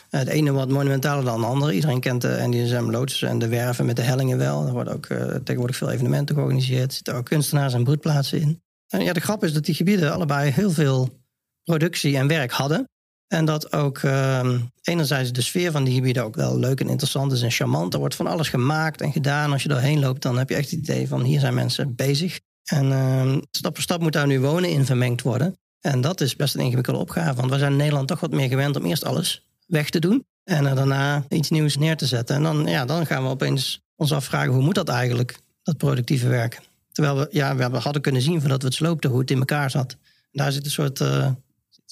Het 0.10 0.28
ene 0.28 0.52
wat 0.52 0.70
monumentaler 0.70 1.26
dan 1.26 1.40
het 1.40 1.50
andere. 1.50 1.74
Iedereen 1.74 2.00
kent 2.00 2.22
de 2.22 2.44
NDSM-loods 2.48 3.22
en 3.22 3.40
de 3.40 3.48
werven 3.48 3.86
met 3.86 3.96
de 3.96 4.02
hellingen 4.02 4.38
wel. 4.38 4.66
Er 4.66 4.72
worden 4.72 4.94
ook 4.94 5.06
tegenwoordig 5.44 5.76
veel 5.76 5.90
evenementen 5.92 6.36
georganiseerd. 6.36 6.90
Er 6.90 6.96
zitten 6.96 7.16
ook 7.16 7.26
kunstenaars 7.26 7.74
en 7.74 7.84
broedplaatsen 7.84 8.42
in. 8.42 8.62
En 8.88 9.04
ja, 9.04 9.14
de 9.14 9.20
grap 9.22 9.44
is 9.44 9.54
dat 9.54 9.66
die 9.66 9.76
gebieden 9.76 10.14
allebei 10.14 10.52
heel 10.52 10.72
veel 10.72 11.10
productie 11.64 12.18
en 12.18 12.28
werk 12.28 12.52
hadden. 12.52 12.88
En 13.28 13.46
dat 13.46 13.74
ook 13.74 14.02
uh, 14.02 14.60
enerzijds 14.82 15.32
de 15.32 15.42
sfeer 15.42 15.72
van 15.72 15.84
die 15.84 15.96
gebieden 15.96 16.24
ook 16.24 16.36
wel 16.36 16.60
leuk 16.60 16.80
en 16.80 16.90
interessant 16.90 17.32
is 17.32 17.42
en 17.42 17.52
charmant. 17.52 17.94
Er 17.94 18.00
wordt 18.00 18.16
van 18.16 18.28
alles 18.28 18.50
gemaakt 18.50 19.02
en 19.02 19.12
gedaan. 19.12 19.52
Als 19.52 19.64
je 19.64 19.70
doorheen 19.70 20.00
loopt, 20.00 20.22
dan 20.22 20.38
heb 20.38 20.50
je 20.50 20.56
echt 20.56 20.72
het 20.72 20.80
idee 20.80 21.08
van 21.08 21.24
hier 21.24 21.40
zijn 21.40 21.54
mensen 21.54 21.96
bezig. 21.96 22.40
En 22.64 22.86
uh, 22.86 23.38
stap 23.52 23.74
voor 23.74 23.84
stap 23.84 24.02
moet 24.02 24.14
daar 24.14 24.28
nu 24.28 24.40
wonen 24.40 24.70
in 24.70 24.86
vermengd 24.86 25.22
worden. 25.22 25.58
En 25.80 26.02
dat 26.02 26.22
is 26.22 26.36
best 26.36 26.56
een 26.56 26.62
ingewikkelde 26.62 27.00
opgave. 27.00 27.36
Want 27.36 27.52
we 27.52 27.58
zijn 27.58 27.72
in 27.72 27.78
Nederland 27.78 28.08
toch 28.08 28.20
wat 28.20 28.32
meer 28.32 28.48
gewend 28.48 28.76
om 28.76 28.86
eerst 28.86 29.06
alles 29.06 29.46
weg 29.68 29.90
te 29.90 30.00
doen. 30.00 30.26
En 30.44 30.64
daarna 30.64 31.26
iets 31.30 31.50
nieuws 31.50 31.78
neer 31.78 31.98
te 31.98 32.06
zetten. 32.06 32.36
En 32.36 32.44
dan, 32.44 32.66
ja, 32.66 32.86
dan 32.86 33.06
gaan 33.06 33.24
we 33.24 33.30
opeens 33.30 33.82
ons 33.96 34.12
afvragen, 34.12 34.54
hoe 34.54 34.64
moet 34.64 34.76
dat 34.76 34.90
eigenlijk, 34.90 35.38
dat 35.64 35.78
productieve 35.78 36.28
werken? 36.28 36.64
Terwijl 36.92 37.18
we, 37.18 37.28
ja, 37.32 37.56
we 37.56 37.78
hadden 37.78 38.02
kunnen 38.02 38.22
zien 38.22 38.40
voordat 38.40 38.62
we 38.62 38.68
het 38.68 38.76
sloopten 38.76 39.10
hoe 39.10 39.20
het 39.20 39.32
in 39.32 39.40
elkaar 39.40 39.70
zat. 39.70 39.98
Daar 40.32 40.52
zit 40.52 40.66
een 40.66 40.72
soort 40.72 41.00
uh, 41.00 41.32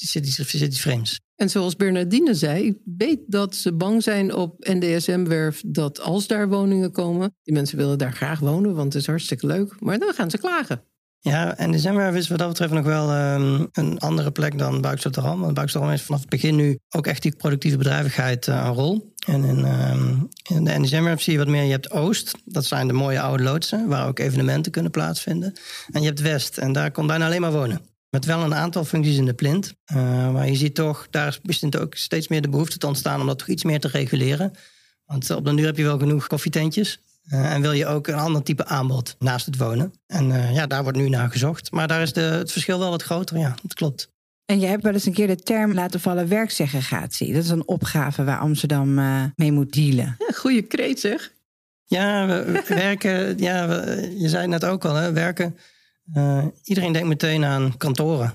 zit 0.10 0.26
iets, 0.26 0.36
zit 0.36 0.62
iets 0.62 0.82
vreemds. 0.82 1.20
En 1.36 1.50
zoals 1.50 1.76
Bernardine 1.76 2.34
zei, 2.34 2.66
ik 2.66 2.78
weet 2.98 3.20
dat 3.28 3.56
ze 3.56 3.74
bang 3.74 4.04
zijn 4.04 4.34
op 4.34 4.56
NDSM-werf 4.60 5.64
dat 5.66 6.00
als 6.00 6.28
daar 6.28 6.50
woningen 6.50 6.92
komen, 6.92 7.36
die 7.44 7.54
mensen 7.54 7.78
willen 7.78 7.98
daar 7.98 8.14
graag 8.14 8.40
wonen, 8.40 8.76
want 8.76 8.94
het 8.94 9.02
is 9.02 9.08
hartstikke 9.08 9.46
leuk, 9.48 9.76
maar 9.80 10.00
dan 10.00 10.14
gaan 10.14 10.30
ze 10.30 10.38
klagen. 10.38 10.84
Ja, 11.24 11.58
en 11.58 11.72
de 11.72 11.80
Zemwerf 11.80 12.16
is 12.16 12.28
wat 12.28 12.40
dat 12.40 12.48
betreft 12.48 12.74
nog 12.74 12.86
wel 12.86 13.34
um, 13.34 13.68
een 13.72 14.00
andere 14.00 14.32
plek 14.32 14.58
dan 14.58 14.82
Buikstoteram. 14.82 15.42
Want 15.42 15.54
Buikstoteram 15.54 15.94
heeft 15.94 16.06
vanaf 16.06 16.22
het 16.22 16.30
begin 16.30 16.56
nu 16.56 16.80
ook 16.90 17.08
echt 17.08 17.22
die 17.22 17.36
productieve 17.36 17.78
bedrijvigheid 17.78 18.48
uh, 18.48 18.64
een 18.66 18.74
rol. 18.74 19.14
En 19.26 19.44
in, 19.44 19.66
um, 19.66 20.28
in 20.50 20.64
de 20.64 20.80
NDZM 20.80 21.18
zie 21.18 21.34
je 21.34 21.40
wat 21.40 21.48
meer. 21.48 21.64
Je 21.64 21.72
hebt 21.72 21.92
Oost, 21.92 22.38
dat 22.46 22.66
zijn 22.66 22.88
de 22.88 22.94
mooie 22.94 23.22
oude 23.22 23.44
loodsen... 23.44 23.88
waar 23.88 24.08
ook 24.08 24.20
evenementen 24.20 24.72
kunnen 24.72 24.92
plaatsvinden. 24.92 25.54
En 25.92 26.02
je 26.02 26.08
hebt 26.08 26.22
West, 26.22 26.58
en 26.58 26.72
daar 26.72 26.92
komt 26.92 27.08
bijna 27.08 27.26
alleen 27.26 27.42
maar 27.42 27.52
wonen. 27.52 27.91
Met 28.12 28.26
wel 28.26 28.43
een 28.43 28.56
aantal 28.56 28.86
functies 28.86 29.17
in 29.17 29.26
de 29.26 29.34
plint. 29.34 29.74
Uh, 29.93 30.32
maar 30.32 30.47
je 30.47 30.56
ziet 30.56 30.76
toch, 30.76 31.08
daar 31.10 31.39
begint 31.43 31.78
ook 31.78 31.95
steeds 31.95 32.28
meer 32.28 32.41
de 32.41 32.50
behoefte 32.50 32.78
te 32.78 32.88
ontstaan... 32.88 33.21
om 33.21 33.28
dat 33.28 33.39
toch 33.39 33.47
iets 33.47 33.63
meer 33.63 33.80
te 33.80 33.88
reguleren. 33.88 34.54
Want 35.06 35.30
op 35.30 35.45
den 35.45 35.56
duur 35.56 35.65
heb 35.65 35.78
je 35.78 35.84
wel 35.84 36.00
genoeg 36.00 36.28
koffietentjes. 36.28 37.00
Uh, 37.34 37.54
en 37.54 37.62
wil 37.62 37.71
je 37.71 37.86
ook 37.86 38.08
een 38.08 38.15
ander 38.15 38.43
type 38.43 38.65
aanbod 38.65 39.15
naast 39.19 39.45
het 39.45 39.58
wonen. 39.58 39.93
En 40.08 40.30
uh, 40.30 40.54
ja, 40.54 40.67
daar 40.67 40.84
wordt 40.84 40.97
nu 40.97 41.10
naar 41.10 41.32
gezocht. 41.32 41.71
Maar 41.71 41.88
daar 41.88 42.02
is 42.02 42.13
de, 42.13 42.21
het 42.21 42.52
verschil 42.52 42.80
wel 42.80 42.89
wat 42.89 43.04
groter, 43.04 43.38
ja, 43.38 43.56
dat 43.62 43.74
klopt. 43.74 44.10
En 44.45 44.60
je 44.60 44.65
hebt 44.65 44.84
wel 44.84 44.93
eens 44.93 45.06
een 45.06 45.13
keer 45.13 45.28
de 45.28 45.36
term 45.36 45.74
laten 45.74 46.00
vallen 46.00 46.28
werksegregatie. 46.28 47.34
Dat 47.34 47.43
is 47.43 47.50
een 47.50 47.67
opgave 47.67 48.24
waar 48.24 48.39
Amsterdam 48.39 49.00
uh, 49.00 49.24
mee 49.36 49.52
moet 49.52 49.74
dealen. 49.74 50.15
Ja, 50.19 50.34
goede 50.34 50.62
kreet 50.62 51.00
zeg. 51.00 51.32
Ja, 51.86 52.28
we, 52.28 52.63
werken, 52.67 53.38
ja 53.38 53.67
we, 53.67 54.13
je 54.17 54.30
zei 54.30 54.41
het 54.41 54.50
net 54.50 54.65
ook 54.65 54.86
al, 54.86 54.95
hè, 54.95 55.12
werken. 55.12 55.58
Iedereen 56.64 56.94
denkt 56.94 57.08
meteen 57.08 57.46
aan 57.46 57.78
kantoren. 57.78 58.34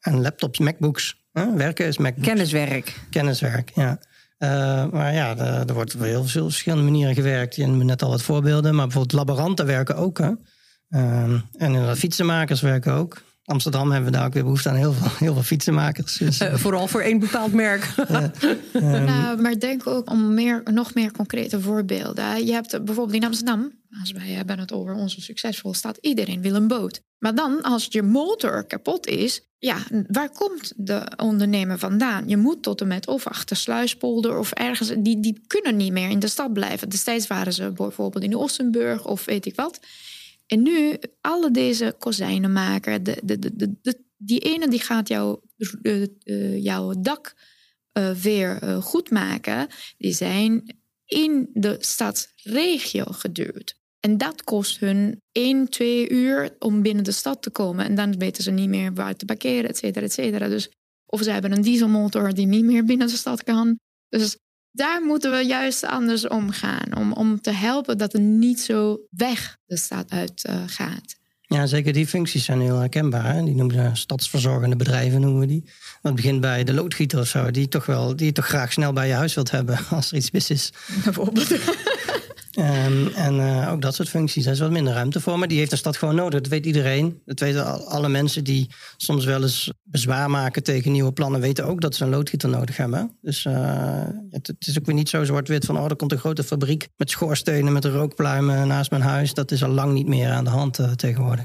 Aan 0.00 0.20
laptops, 0.20 0.58
MacBooks. 0.58 1.26
Werken 1.32 1.86
is 1.86 1.98
MacBooks. 1.98 2.28
Kenniswerk. 2.28 3.00
Kenniswerk, 3.10 3.70
ja. 3.74 3.98
Uh, 4.38 4.90
maar 4.90 5.12
ja, 5.12 5.36
er, 5.36 5.68
er 5.68 5.74
wordt 5.74 5.94
op 5.94 6.00
heel 6.00 6.24
veel 6.24 6.44
verschillende 6.44 6.84
manieren 6.84 7.14
gewerkt. 7.14 7.56
Je 7.56 7.66
noemde 7.66 7.84
net 7.84 8.02
al 8.02 8.10
wat 8.10 8.22
voorbeelden, 8.22 8.74
maar 8.74 8.86
bijvoorbeeld 8.86 9.26
laboranten 9.26 9.66
werken 9.66 9.96
ook. 9.96 10.18
Hè? 10.18 10.30
Uh, 10.90 11.40
en 11.56 11.96
fietsenmakers 11.96 12.60
werken 12.60 12.92
ook. 12.92 13.22
Amsterdam 13.48 13.90
hebben 13.90 14.10
we 14.10 14.16
daar 14.16 14.26
ook 14.26 14.32
weer 14.32 14.42
behoefte 14.42 14.68
aan 14.68 14.74
heel 14.74 14.92
veel, 14.92 15.10
heel 15.18 15.32
veel 15.32 15.42
fietsenmakers. 15.42 16.16
Dus, 16.16 16.40
vooral 16.52 16.88
voor 16.88 17.00
één 17.00 17.18
bepaald 17.18 17.52
merk. 17.52 17.92
ja, 18.08 18.32
um, 18.72 19.04
nou, 19.04 19.40
maar 19.40 19.58
denk 19.58 19.86
ook 19.86 20.10
om 20.10 20.34
meer, 20.34 20.62
nog 20.64 20.94
meer 20.94 21.12
concrete 21.12 21.60
voorbeelden. 21.60 22.46
Je 22.46 22.52
hebt 22.52 22.84
bijvoorbeeld 22.84 23.16
in 23.16 23.24
Amsterdam, 23.24 23.72
als 24.00 24.12
wij 24.12 24.28
hebben 24.28 24.58
het 24.58 24.72
over 24.72 24.94
onze 24.94 25.20
succesvolle 25.20 25.74
stad, 25.74 25.98
iedereen 26.00 26.42
wil 26.42 26.54
een 26.54 26.68
boot. 26.68 27.00
Maar 27.18 27.34
dan, 27.34 27.62
als 27.62 27.86
je 27.90 28.02
motor 28.02 28.64
kapot 28.64 29.06
is, 29.06 29.42
ja, 29.58 29.76
waar 30.08 30.30
komt 30.30 30.72
de 30.76 31.12
ondernemer 31.16 31.78
vandaan? 31.78 32.28
Je 32.28 32.36
moet 32.36 32.62
tot 32.62 32.80
en 32.80 32.86
met 32.86 33.06
of 33.06 33.26
achter 33.26 33.56
Sluispolder 33.56 34.38
of 34.38 34.52
ergens, 34.52 34.92
die, 34.98 35.20
die 35.20 35.42
kunnen 35.46 35.76
niet 35.76 35.92
meer 35.92 36.10
in 36.10 36.18
de 36.18 36.28
stad 36.28 36.52
blijven. 36.52 36.88
Destijds 36.88 37.26
waren 37.26 37.52
ze 37.52 37.70
bijvoorbeeld 37.70 38.24
in 38.24 38.34
Ossenburg 38.34 39.06
of 39.06 39.24
weet 39.24 39.46
ik 39.46 39.54
wat. 39.54 39.80
En 40.48 40.62
nu, 40.62 40.98
alle 41.20 41.50
deze 41.50 41.94
kozijnenmaker, 41.98 43.02
de, 43.02 43.20
de, 43.24 43.38
de, 43.38 43.76
de, 43.82 44.04
die 44.16 44.40
ene 44.40 44.68
die 44.68 44.80
gaat 44.80 45.08
jou, 45.08 45.40
uh, 45.82 46.62
jouw 46.62 46.94
dak 47.00 47.34
uh, 47.92 48.10
weer 48.10 48.82
goed 48.82 49.10
maken. 49.10 49.68
Die 49.96 50.12
zijn 50.12 50.76
in 51.04 51.50
de 51.52 51.76
stadsregio 51.80 53.04
geduurd. 53.04 53.76
En 54.00 54.18
dat 54.18 54.44
kost 54.44 54.80
hun 54.80 55.22
1, 55.32 55.68
2 55.68 56.10
uur 56.10 56.56
om 56.58 56.82
binnen 56.82 57.04
de 57.04 57.12
stad 57.12 57.42
te 57.42 57.50
komen. 57.50 57.84
En 57.84 57.94
dan 57.94 58.18
weten 58.18 58.42
ze 58.42 58.50
niet 58.50 58.68
meer 58.68 58.94
waar 58.94 59.16
te 59.16 59.24
parkeren, 59.24 59.70
et 59.70 59.76
cetera, 59.76 60.04
et 60.04 60.12
cetera. 60.12 60.48
Dus, 60.48 60.70
of 61.06 61.22
ze 61.22 61.30
hebben 61.30 61.52
een 61.52 61.62
dieselmotor 61.62 62.34
die 62.34 62.46
niet 62.46 62.64
meer 62.64 62.84
binnen 62.84 63.06
de 63.06 63.16
stad 63.16 63.44
kan. 63.44 63.78
Dus 64.08 64.36
daar 64.72 65.02
moeten 65.02 65.30
we 65.30 65.38
juist 65.38 65.84
anders 65.84 66.28
omgaan. 66.28 66.96
Om, 66.96 67.12
om 67.12 67.40
te 67.40 67.50
helpen 67.50 67.98
dat 67.98 68.12
het 68.12 68.22
niet 68.22 68.60
zo 68.60 68.98
weg 69.10 69.56
de 69.66 69.76
stad 69.76 70.10
uit 70.10 70.44
uh, 70.48 70.62
gaat. 70.66 71.16
Ja, 71.40 71.66
zeker 71.66 71.92
die 71.92 72.06
functies 72.06 72.44
zijn 72.44 72.60
heel 72.60 72.78
herkenbaar. 72.78 73.34
Hè? 73.34 73.44
Die 73.44 73.54
noemen 73.54 73.74
ze 73.74 74.00
stadsverzorgende 74.00 74.76
bedrijven, 74.76 75.20
noemen 75.20 75.40
we 75.40 75.46
die. 75.46 75.64
Dat 76.02 76.14
begint 76.14 76.40
bij 76.40 76.64
de 76.64 76.74
loodgieter 76.74 77.18
of 77.18 77.26
zo, 77.26 77.50
die 77.50 77.68
toch 77.68 77.86
wel, 77.86 78.16
die 78.16 78.26
je 78.26 78.32
toch 78.32 78.46
graag 78.46 78.72
snel 78.72 78.92
bij 78.92 79.06
je 79.06 79.12
huis 79.14 79.34
wilt 79.34 79.50
hebben 79.50 79.78
als 79.90 80.10
er 80.10 80.16
iets 80.16 80.30
mis 80.30 80.50
is. 80.50 80.72
Bijvoorbeeld. 81.04 81.48
Um, 82.58 83.06
en 83.06 83.34
uh, 83.34 83.72
ook 83.72 83.82
dat 83.82 83.94
soort 83.94 84.08
functies, 84.08 84.44
daar 84.44 84.52
is 84.52 84.60
wat 84.60 84.70
minder 84.70 84.92
ruimte 84.92 85.20
voor. 85.20 85.38
Maar 85.38 85.48
die 85.48 85.58
heeft 85.58 85.70
de 85.70 85.76
stad 85.76 85.96
gewoon 85.96 86.14
nodig. 86.14 86.40
Dat 86.40 86.50
weet 86.50 86.66
iedereen. 86.66 87.22
Dat 87.24 87.40
weten 87.40 87.86
alle 87.86 88.08
mensen 88.08 88.44
die 88.44 88.70
soms 88.96 89.24
wel 89.24 89.42
eens 89.42 89.72
bezwaar 89.82 90.30
maken 90.30 90.62
tegen 90.62 90.92
nieuwe 90.92 91.12
plannen, 91.12 91.40
weten 91.40 91.66
ook 91.66 91.80
dat 91.80 91.94
ze 91.94 92.04
een 92.04 92.10
loodgieter 92.10 92.48
nodig 92.48 92.76
hebben. 92.76 93.16
Dus 93.20 93.44
uh, 93.44 94.06
het, 94.30 94.46
het, 94.46 94.66
is 94.66 94.78
ook 94.78 94.86
weer 94.86 94.94
niet 94.94 95.08
zo 95.08 95.24
zwart-wit 95.24 95.64
van, 95.64 95.78
oh, 95.78 95.84
er 95.84 95.96
komt 95.96 96.12
een 96.12 96.18
grote 96.18 96.44
fabriek 96.44 96.88
met 96.96 97.10
schoorstenen, 97.10 97.72
met 97.72 97.84
rookpluimen 97.84 98.68
naast 98.68 98.90
mijn 98.90 99.02
huis. 99.02 99.34
Dat 99.34 99.50
is 99.50 99.64
al 99.64 99.70
lang 99.70 99.92
niet 99.92 100.08
meer 100.08 100.30
aan 100.30 100.44
de 100.44 100.50
hand 100.50 100.78
uh, 100.78 100.90
tegenwoordig. 100.90 101.44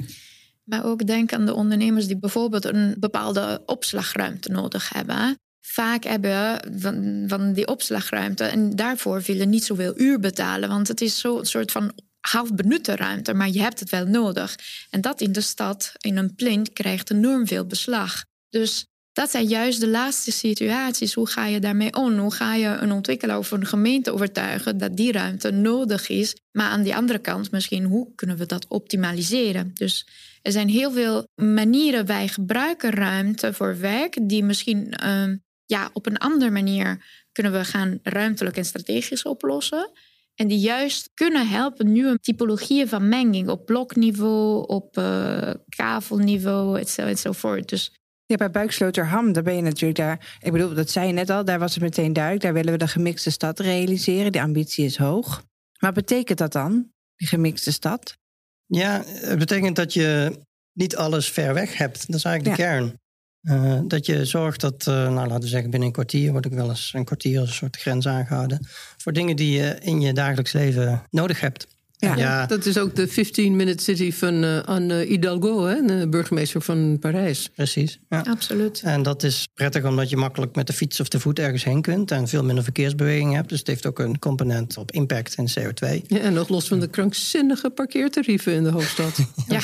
Maar 0.63 0.85
ook 0.85 1.05
denk 1.05 1.33
aan 1.33 1.45
de 1.45 1.53
ondernemers 1.53 2.07
die 2.07 2.19
bijvoorbeeld 2.19 2.65
een 2.65 2.95
bepaalde 2.99 3.61
opslagruimte 3.65 4.49
nodig 4.49 4.89
hebben 4.89 5.37
vaak 5.73 6.03
hebben 6.03 6.59
van, 6.79 7.23
van 7.27 7.53
die 7.53 7.67
opslagruimte. 7.67 8.43
En 8.43 8.75
daarvoor 8.75 9.21
willen 9.21 9.49
niet 9.49 9.63
zoveel 9.63 9.99
uur 9.99 10.19
betalen. 10.19 10.69
Want 10.69 10.87
het 10.87 11.01
is 11.01 11.19
zo'n 11.19 11.45
soort 11.45 11.71
van 11.71 11.91
half 12.19 12.53
benutte 12.53 12.95
ruimte, 12.95 13.33
maar 13.33 13.49
je 13.49 13.61
hebt 13.61 13.79
het 13.79 13.89
wel 13.89 14.05
nodig. 14.05 14.55
En 14.89 15.01
dat 15.01 15.21
in 15.21 15.31
de 15.31 15.41
stad, 15.41 15.91
in 15.97 16.17
een 16.17 16.35
plint, 16.35 16.73
krijgt 16.73 17.11
enorm 17.11 17.47
veel 17.47 17.65
beslag. 17.65 18.25
Dus 18.49 18.85
dat 19.13 19.31
zijn 19.31 19.45
juist 19.45 19.79
de 19.79 19.87
laatste 19.87 20.31
situaties. 20.31 21.13
Hoe 21.13 21.27
ga 21.27 21.45
je 21.45 21.59
daarmee 21.59 21.95
om? 21.95 22.17
Hoe 22.17 22.33
ga 22.33 22.55
je 22.55 22.67
een 22.67 22.91
ontwikkelaar 22.91 23.37
of 23.37 23.51
een 23.51 23.65
gemeente 23.65 24.13
overtuigen 24.13 24.77
dat 24.77 24.97
die 24.97 25.11
ruimte 25.11 25.51
nodig 25.51 26.09
is? 26.09 26.35
Maar 26.51 26.69
aan 26.69 26.83
die 26.83 26.95
andere 26.95 27.19
kant, 27.19 27.51
misschien 27.51 27.83
hoe 27.83 28.15
kunnen 28.15 28.37
we 28.37 28.45
dat 28.45 28.67
optimaliseren? 28.67 29.71
Dus 29.73 30.07
er 30.41 30.51
zijn 30.51 30.69
heel 30.69 30.91
veel 30.91 31.27
manieren. 31.41 32.05
Wij 32.05 32.27
gebruiken 32.27 32.91
ruimte 32.91 33.53
voor 33.53 33.79
werk 33.79 34.17
die 34.21 34.43
misschien 34.43 34.93
uh, 35.03 35.33
ja, 35.73 35.89
op 35.93 36.05
een 36.05 36.17
andere 36.17 36.51
manier 36.51 37.05
kunnen 37.31 37.51
we 37.51 37.65
gaan 37.65 37.99
ruimtelijk 38.03 38.57
en 38.57 38.65
strategisch 38.65 39.23
oplossen. 39.23 39.91
En 40.35 40.47
die 40.47 40.59
juist 40.59 41.11
kunnen 41.13 41.47
helpen 41.47 41.91
nieuwe 41.91 42.19
typologieën 42.19 42.87
van 42.87 43.09
menging 43.09 43.49
op 43.49 43.65
blokniveau, 43.65 44.67
op 44.67 44.97
uh, 44.97 45.53
kavelniveau 45.69 46.83
enzovoort. 46.95 47.69
Dus 47.69 47.91
ja, 48.25 48.35
bij 48.35 48.51
Buiksloterham, 48.51 49.33
daar 49.33 49.43
ben 49.43 49.55
je 49.55 49.61
natuurlijk 49.61 49.99
daar. 49.99 50.37
Ik 50.41 50.51
bedoel, 50.51 50.73
dat 50.73 50.89
zei 50.89 51.07
je 51.07 51.13
net 51.13 51.29
al, 51.29 51.45
daar 51.45 51.59
was 51.59 51.73
het 51.73 51.83
meteen 51.83 52.13
duidelijk. 52.13 52.43
Daar 52.43 52.53
willen 52.53 52.71
we 52.71 52.77
de 52.77 52.87
gemixte 52.87 53.31
stad 53.31 53.59
realiseren. 53.59 54.31
Die 54.31 54.41
ambitie 54.41 54.85
is 54.85 54.97
hoog. 54.97 55.43
Maar 55.79 55.93
betekent 55.93 56.37
dat 56.37 56.51
dan, 56.51 56.91
die 57.15 57.27
gemixte 57.27 57.71
stad? 57.71 58.17
Ja, 58.65 59.03
het 59.05 59.39
betekent 59.39 59.75
dat 59.75 59.93
je 59.93 60.39
niet 60.73 60.95
alles 60.95 61.29
ver 61.29 61.53
weg 61.53 61.77
hebt. 61.77 62.07
Dat 62.07 62.15
is 62.15 62.23
eigenlijk 62.23 62.57
de 62.57 62.63
kern. 62.63 63.01
Uh, 63.43 63.79
dat 63.87 64.05
je 64.05 64.25
zorgt 64.25 64.61
dat, 64.61 64.85
uh, 64.89 64.93
nou 64.93 65.27
laten 65.27 65.39
we 65.39 65.47
zeggen, 65.47 65.69
binnen 65.69 65.87
een 65.87 65.93
kwartier 65.93 66.31
wordt 66.31 66.47
ook 66.47 66.53
wel 66.53 66.69
eens 66.69 66.91
een 66.93 67.05
kwartier 67.05 67.39
als 67.39 67.49
een 67.49 67.55
soort 67.55 67.77
grens 67.77 68.07
aangehouden. 68.07 68.67
Voor 68.97 69.13
dingen 69.13 69.35
die 69.35 69.57
je 69.57 69.77
in 69.81 70.01
je 70.01 70.13
dagelijks 70.13 70.51
leven 70.51 71.03
nodig 71.09 71.39
hebt. 71.39 71.67
Ja, 72.03 72.15
ja. 72.15 72.45
dat 72.45 72.65
is 72.65 72.77
ook 72.77 72.95
de 72.95 73.09
15-minute 73.09 73.83
city 73.83 74.11
van 74.11 74.43
uh, 74.43 74.63
Anne 74.63 75.05
Hidalgo, 75.05 75.65
hè, 75.65 75.81
de 75.85 76.07
burgemeester 76.09 76.61
van 76.61 76.97
Parijs. 76.99 77.49
Precies. 77.55 77.99
Ja. 78.09 78.25
Absoluut. 78.29 78.81
En 78.83 79.03
dat 79.03 79.23
is 79.23 79.47
prettig 79.53 79.85
omdat 79.85 80.09
je 80.09 80.17
makkelijk 80.17 80.55
met 80.55 80.67
de 80.67 80.73
fiets 80.73 80.99
of 80.99 81.07
de 81.07 81.19
voet 81.19 81.39
ergens 81.39 81.63
heen 81.63 81.81
kunt 81.81 82.11
en 82.11 82.27
veel 82.27 82.43
minder 82.43 82.63
verkeersbeweging 82.63 83.33
hebt. 83.33 83.49
Dus 83.49 83.59
het 83.59 83.67
heeft 83.67 83.85
ook 83.85 83.99
een 83.99 84.19
component 84.19 84.77
op 84.77 84.91
impact 84.91 85.35
in 85.37 85.47
CO2. 85.59 86.07
Ja, 86.07 86.17
en 86.17 86.33
nog 86.33 86.49
los 86.49 86.67
van 86.67 86.79
de 86.79 86.87
krankzinnige 86.87 87.69
parkeertarieven 87.69 88.53
in 88.53 88.63
de 88.63 88.69
hoofdstad. 88.69 89.17
ja. 89.47 89.61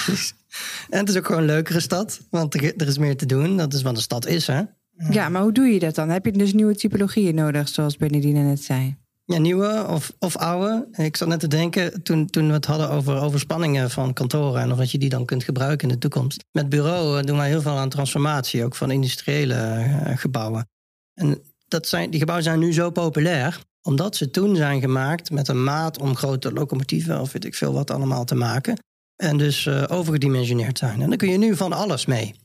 En 0.89 0.99
het 0.99 1.09
is 1.09 1.17
ook 1.17 1.25
gewoon 1.25 1.41
een 1.41 1.47
leukere 1.47 1.79
stad, 1.79 2.19
want 2.29 2.53
er 2.53 2.87
is 2.87 2.97
meer 2.97 3.17
te 3.17 3.25
doen. 3.25 3.57
Dat 3.57 3.73
is 3.73 3.81
wat 3.81 3.95
de 3.95 4.01
stad 4.01 4.27
is, 4.27 4.47
hè? 4.47 4.61
Ja, 5.09 5.29
maar 5.29 5.41
hoe 5.41 5.51
doe 5.51 5.65
je 5.65 5.79
dat 5.79 5.95
dan? 5.95 6.09
Heb 6.09 6.25
je 6.25 6.31
dus 6.31 6.53
nieuwe 6.53 6.75
typologieën 6.75 7.35
nodig, 7.35 7.67
zoals 7.67 7.97
Benedine 7.97 8.43
net 8.43 8.63
zei? 8.63 8.97
Ja, 9.31 9.37
nieuwe 9.37 9.85
of, 9.87 10.13
of 10.19 10.37
oude. 10.37 10.87
Ik 10.91 11.17
zat 11.17 11.27
net 11.27 11.39
te 11.39 11.47
denken, 11.47 12.03
toen, 12.03 12.29
toen 12.29 12.47
we 12.47 12.53
het 12.53 12.65
hadden 12.65 12.89
over 12.89 13.21
overspanningen 13.21 13.89
van 13.89 14.13
kantoren... 14.13 14.61
en 14.61 14.71
of 14.71 14.77
dat 14.77 14.91
je 14.91 14.97
die 14.97 15.09
dan 15.09 15.25
kunt 15.25 15.43
gebruiken 15.43 15.87
in 15.87 15.93
de 15.93 15.99
toekomst. 15.99 16.45
Met 16.51 16.69
bureau 16.69 17.23
doen 17.23 17.37
wij 17.37 17.47
heel 17.47 17.61
veel 17.61 17.77
aan 17.77 17.89
transformatie, 17.89 18.63
ook 18.63 18.75
van 18.75 18.91
industriële 18.91 19.55
uh, 19.55 20.17
gebouwen. 20.17 20.69
En 21.13 21.41
dat 21.67 21.87
zijn, 21.87 22.09
die 22.09 22.19
gebouwen 22.19 22.45
zijn 22.45 22.59
nu 22.59 22.73
zo 22.73 22.89
populair 22.89 23.59
omdat 23.81 24.15
ze 24.15 24.29
toen 24.29 24.55
zijn 24.55 24.79
gemaakt 24.79 25.31
met 25.31 25.47
een 25.47 25.63
maat 25.63 25.99
om 25.99 26.15
grote 26.15 26.51
locomotieven... 26.51 27.21
of 27.21 27.31
weet 27.31 27.45
ik 27.45 27.55
veel 27.55 27.73
wat 27.73 27.91
allemaal 27.91 28.25
te 28.25 28.35
maken. 28.35 28.83
En 29.15 29.37
dus 29.37 29.65
uh, 29.65 29.83
overgedimensioneerd 29.87 30.77
zijn. 30.77 31.01
En 31.01 31.09
dan 31.09 31.17
kun 31.17 31.29
je 31.29 31.37
nu 31.37 31.55
van 31.55 31.73
alles 31.73 32.05
mee. 32.05 32.35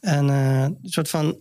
En 0.00 0.28
een 0.28 0.78
soort 0.82 1.10
van 1.10 1.38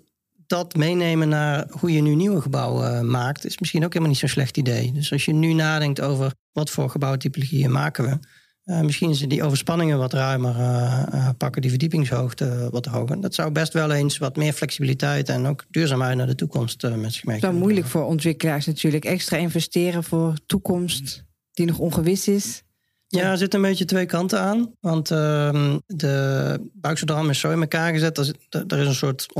dat 0.53 0.75
meenemen 0.75 1.29
naar 1.29 1.67
hoe 1.69 1.91
je 1.91 2.01
nu 2.01 2.15
nieuwe 2.15 2.41
gebouwen 2.41 2.93
uh, 2.93 3.01
maakt, 3.01 3.45
is 3.45 3.59
misschien 3.59 3.83
ook 3.83 3.89
helemaal 3.93 4.09
niet 4.09 4.19
zo'n 4.19 4.29
slecht 4.29 4.57
idee. 4.57 4.91
Dus 4.91 5.11
als 5.11 5.25
je 5.25 5.33
nu 5.33 5.53
nadenkt 5.53 6.01
over 6.01 6.33
wat 6.51 6.69
voor 6.69 6.89
gebouwtypologieën 6.89 7.71
maken 7.71 8.03
we. 8.03 8.17
Uh, 8.65 8.81
misschien 8.81 9.15
ze 9.15 9.27
die 9.27 9.43
overspanningen 9.43 9.97
wat 9.97 10.13
ruimer 10.13 10.55
uh, 10.55 11.29
pakken, 11.37 11.61
die 11.61 11.69
verdiepingshoogte 11.69 12.67
wat 12.71 12.85
hoger. 12.85 13.21
Dat 13.21 13.33
zou 13.33 13.51
best 13.51 13.73
wel 13.73 13.91
eens 13.91 14.17
wat 14.17 14.35
meer 14.35 14.53
flexibiliteit 14.53 15.29
en 15.29 15.45
ook 15.45 15.65
duurzaamheid 15.69 16.17
naar 16.17 16.27
de 16.27 16.35
toekomst 16.35 16.81
met 16.81 17.13
zich 17.13 17.23
mee. 17.23 17.35
Het 17.35 17.43
is 17.43 17.49
wel 17.49 17.59
moeilijk 17.59 17.87
voor 17.87 18.03
ontwikkelaars 18.03 18.65
natuurlijk. 18.65 19.05
Extra 19.05 19.37
investeren 19.37 20.03
voor 20.03 20.33
toekomst 20.45 21.23
die 21.51 21.65
nog 21.65 21.79
ongewis 21.79 22.27
is. 22.27 22.63
Ja, 23.07 23.31
er 23.31 23.37
zitten 23.37 23.59
een 23.59 23.69
beetje 23.69 23.85
twee 23.85 24.05
kanten 24.05 24.39
aan. 24.39 24.73
Want 24.79 25.11
uh, 25.11 25.75
de 25.85 26.69
buikzodram 26.73 27.29
is 27.29 27.39
zo 27.39 27.51
in 27.51 27.61
elkaar 27.61 27.93
gezet. 27.93 28.17
Er, 28.17 28.35
er 28.49 28.79
is 28.79 28.87
een 28.87 28.95
soort 28.95 29.33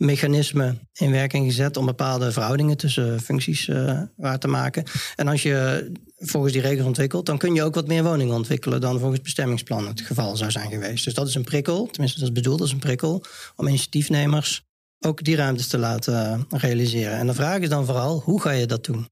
ontwikkelmechanisme 0.00 0.78
in 0.92 1.10
werking 1.10 1.46
gezet 1.46 1.76
om 1.76 1.86
bepaalde 1.86 2.32
verhoudingen 2.32 2.76
tussen 2.76 3.20
functies 3.20 3.68
uh, 3.68 4.02
waar 4.16 4.38
te 4.38 4.48
maken. 4.48 4.84
En 5.16 5.28
als 5.28 5.42
je 5.42 5.90
volgens 6.16 6.52
die 6.52 6.62
regels 6.62 6.86
ontwikkelt, 6.86 7.26
dan 7.26 7.38
kun 7.38 7.54
je 7.54 7.62
ook 7.62 7.74
wat 7.74 7.86
meer 7.86 8.02
woningen 8.02 8.34
ontwikkelen 8.34 8.80
dan 8.80 8.98
volgens 8.98 9.20
bestemmingsplan 9.20 9.86
het 9.86 10.00
geval 10.00 10.36
zou 10.36 10.50
zijn 10.50 10.70
geweest. 10.70 11.04
Dus 11.04 11.14
dat 11.14 11.28
is 11.28 11.34
een 11.34 11.44
prikkel, 11.44 11.86
tenminste 11.86 12.18
dat 12.20 12.28
is 12.28 12.34
bedoeld 12.34 12.60
als 12.60 12.72
een 12.72 12.78
prikkel, 12.78 13.24
om 13.56 13.66
initiatiefnemers 13.66 14.62
ook 15.06 15.24
die 15.24 15.36
ruimtes 15.36 15.66
te 15.66 15.78
laten 15.78 16.46
realiseren. 16.48 17.18
En 17.18 17.26
de 17.26 17.34
vraag 17.34 17.58
is 17.58 17.68
dan 17.68 17.84
vooral, 17.84 18.20
hoe 18.20 18.40
ga 18.40 18.50
je 18.50 18.66
dat 18.66 18.84
doen? 18.84 19.08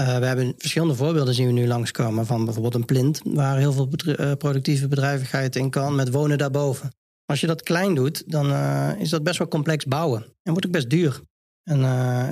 Uh, 0.00 0.18
we 0.18 0.26
hebben 0.26 0.54
verschillende 0.58 0.94
voorbeelden 0.94 1.34
zien 1.34 1.46
we 1.46 1.52
nu 1.52 1.66
langskomen 1.66 2.26
van 2.26 2.44
bijvoorbeeld 2.44 2.74
een 2.74 2.84
plint, 2.84 3.20
waar 3.24 3.58
heel 3.58 3.72
veel 3.72 3.88
productieve 4.36 4.88
bedrijvigheid 4.88 5.56
in 5.56 5.70
kan 5.70 5.94
met 5.94 6.10
wonen 6.10 6.38
daarboven. 6.38 6.90
Als 7.26 7.40
je 7.40 7.46
dat 7.46 7.62
klein 7.62 7.94
doet, 7.94 8.22
dan 8.30 8.50
uh, 8.50 8.90
is 8.98 9.10
dat 9.10 9.22
best 9.22 9.38
wel 9.38 9.48
complex 9.48 9.84
bouwen 9.84 10.22
en 10.42 10.52
wordt 10.52 10.66
ook 10.66 10.72
best 10.72 10.90
duur. 10.90 11.20
En 11.62 11.80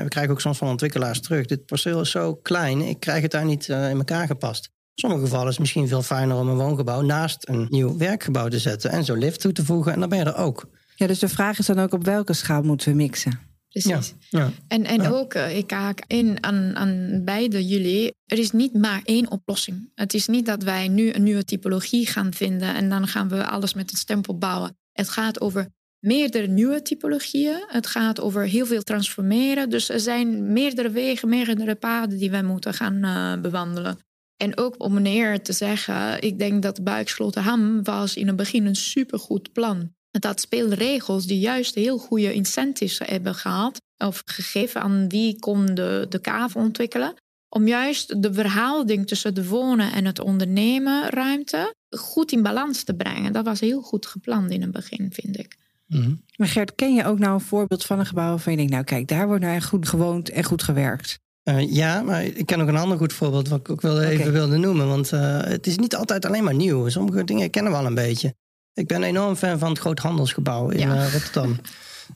we 0.02 0.08
krijgen 0.08 0.32
ook 0.32 0.40
soms 0.40 0.58
van 0.58 0.68
ontwikkelaars 0.68 1.20
terug: 1.20 1.46
dit 1.46 1.64
perceel 1.64 2.00
is 2.00 2.10
zo 2.10 2.34
klein, 2.34 2.80
ik 2.80 3.00
krijg 3.00 3.22
het 3.22 3.30
daar 3.30 3.44
niet 3.44 3.68
in 3.68 3.74
elkaar 3.74 4.26
gepast. 4.26 4.64
In 4.64 4.70
sommige 5.08 5.22
gevallen 5.22 5.46
is 5.46 5.52
het 5.52 5.60
misschien 5.60 5.88
veel 5.88 6.02
fijner 6.02 6.36
om 6.36 6.48
een 6.48 6.56
woongebouw 6.56 7.00
naast 7.00 7.48
een 7.48 7.66
nieuw 7.70 7.96
werkgebouw 7.96 8.48
te 8.48 8.58
zetten 8.58 8.90
en 8.90 9.04
zo 9.04 9.14
lift 9.14 9.40
toe 9.40 9.52
te 9.52 9.64
voegen 9.64 9.92
en 9.92 10.00
dan 10.00 10.08
ben 10.08 10.18
je 10.18 10.24
er 10.24 10.36
ook. 10.36 10.68
Ja, 10.96 11.06
dus 11.06 11.18
de 11.18 11.28
vraag 11.28 11.58
is 11.58 11.66
dan 11.66 11.78
ook 11.78 11.92
op 11.92 12.04
welke 12.04 12.32
schaal 12.32 12.62
moeten 12.62 12.88
we 12.90 12.94
mixen? 12.96 13.38
Precies. 13.68 14.14
Ja, 14.30 14.38
ja. 14.38 14.50
En, 14.68 14.84
en 14.84 15.02
Ja. 15.02 15.08
ook, 15.08 15.34
eh, 15.34 15.56
ik 15.56 15.70
haak 15.70 16.04
in 16.06 16.44
aan, 16.44 16.76
aan 16.76 17.20
beide 17.24 17.66
jullie. 17.66 18.14
Er 18.26 18.38
is 18.38 18.50
niet 18.50 18.74
maar 18.74 19.00
één 19.04 19.30
oplossing. 19.30 19.90
Het 19.94 20.14
is 20.14 20.26
niet 20.26 20.46
dat 20.46 20.62
wij 20.62 20.88
nu 20.88 21.12
een 21.12 21.22
nieuwe 21.22 21.44
typologie 21.44 22.06
gaan 22.06 22.32
vinden 22.32 22.74
en 22.74 22.88
dan 22.88 23.06
gaan 23.08 23.28
we 23.28 23.46
alles 23.46 23.74
met 23.74 23.90
een 23.90 23.96
stempel 23.98 24.38
bouwen. 24.38 24.76
Het 24.94 25.08
gaat 25.08 25.40
over 25.40 25.68
meerdere 25.98 26.46
nieuwe 26.46 26.82
typologieën. 26.82 27.64
Het 27.66 27.86
gaat 27.86 28.20
over 28.20 28.46
heel 28.46 28.66
veel 28.66 28.82
transformeren. 28.82 29.70
Dus 29.70 29.88
er 29.88 30.00
zijn 30.00 30.52
meerdere 30.52 30.90
wegen, 30.90 31.28
meerdere 31.28 31.74
paden 31.74 32.18
die 32.18 32.30
wij 32.30 32.42
moeten 32.42 32.74
gaan 32.74 33.04
eh, 33.04 33.40
bewandelen. 33.42 33.98
En 34.36 34.58
ook 34.58 34.74
om 34.82 34.94
meneer 34.94 35.42
te 35.42 35.52
zeggen, 35.52 36.22
ik 36.22 36.38
denk 36.38 36.62
dat 36.62 36.84
Buiksloterham 36.84 37.82
was 37.82 38.16
in 38.16 38.26
het 38.26 38.36
begin 38.36 38.66
een 38.66 38.76
supergoed 38.76 39.52
plan. 39.52 39.92
Het 40.10 40.24
had 40.24 40.40
speelregels 40.40 41.26
die 41.26 41.38
juist 41.38 41.74
heel 41.74 41.98
goede 41.98 42.32
incentives 42.32 42.98
hebben 42.98 43.34
gehad 43.34 43.80
of 43.96 44.22
gegeven 44.24 44.80
aan 44.80 45.08
wie 45.08 45.38
kon 45.38 45.66
de, 45.66 46.06
de 46.08 46.48
ontwikkelen. 46.54 47.14
Om 47.54 47.66
juist 47.68 48.22
de 48.22 48.32
verhouding 48.32 49.06
tussen 49.06 49.34
de 49.34 49.46
wonen 49.48 49.92
en 49.92 50.04
het 50.04 50.20
ondernemen 50.20 51.10
ruimte 51.10 51.74
goed 51.90 52.32
in 52.32 52.42
balans 52.42 52.82
te 52.84 52.94
brengen. 52.94 53.32
Dat 53.32 53.44
was 53.44 53.60
heel 53.60 53.80
goed 53.82 54.06
gepland 54.06 54.50
in 54.50 54.62
het 54.62 54.70
begin, 54.72 55.08
vind 55.12 55.38
ik. 55.38 55.56
Mhm. 55.86 56.14
Maar 56.36 56.48
Gert, 56.48 56.74
ken 56.74 56.94
je 56.94 57.04
ook 57.04 57.18
nou 57.18 57.34
een 57.34 57.40
voorbeeld 57.40 57.84
van 57.84 57.98
een 57.98 58.06
gebouw 58.06 58.28
waarvan 58.28 58.52
je 58.52 58.58
denkt, 58.58 58.72
nou 58.72 58.84
kijk, 58.84 59.08
daar 59.08 59.26
wordt 59.26 59.42
nou 59.42 59.54
echt 59.54 59.66
goed 59.68 59.88
gewoond 59.88 60.30
en 60.30 60.44
goed 60.44 60.62
gewerkt? 60.62 61.18
Eh, 61.42 61.72
ja, 61.72 62.02
maar 62.02 62.24
ik 62.24 62.46
ken 62.46 62.60
ook 62.60 62.68
een 62.68 62.76
ander 62.76 62.98
goed 62.98 63.12
voorbeeld 63.12 63.48
wat 63.48 63.60
ik 63.60 63.70
ook 63.70 63.80
wel 63.80 64.02
even 64.02 64.32
wilde 64.32 64.56
noemen. 64.56 64.88
Want 64.88 65.12
eh, 65.12 65.40
het 65.40 65.66
is 65.66 65.76
niet 65.76 65.96
altijd 65.96 66.24
alleen 66.26 66.44
maar 66.44 66.54
nieuw. 66.54 66.88
Sommige 66.88 67.24
dingen 67.24 67.50
kennen 67.50 67.72
we 67.72 67.78
al 67.78 67.86
een 67.86 67.94
beetje. 67.94 68.34
Ik 68.72 68.86
ben 68.86 68.96
een 68.96 69.08
enorm 69.08 69.36
fan 69.36 69.58
van 69.58 69.68
het 69.68 69.78
Groothandelsgebouw 69.78 70.68
in 70.68 70.78
Ja. 70.78 70.94
eh, 71.04 71.12
Rotterdam. 71.12 71.56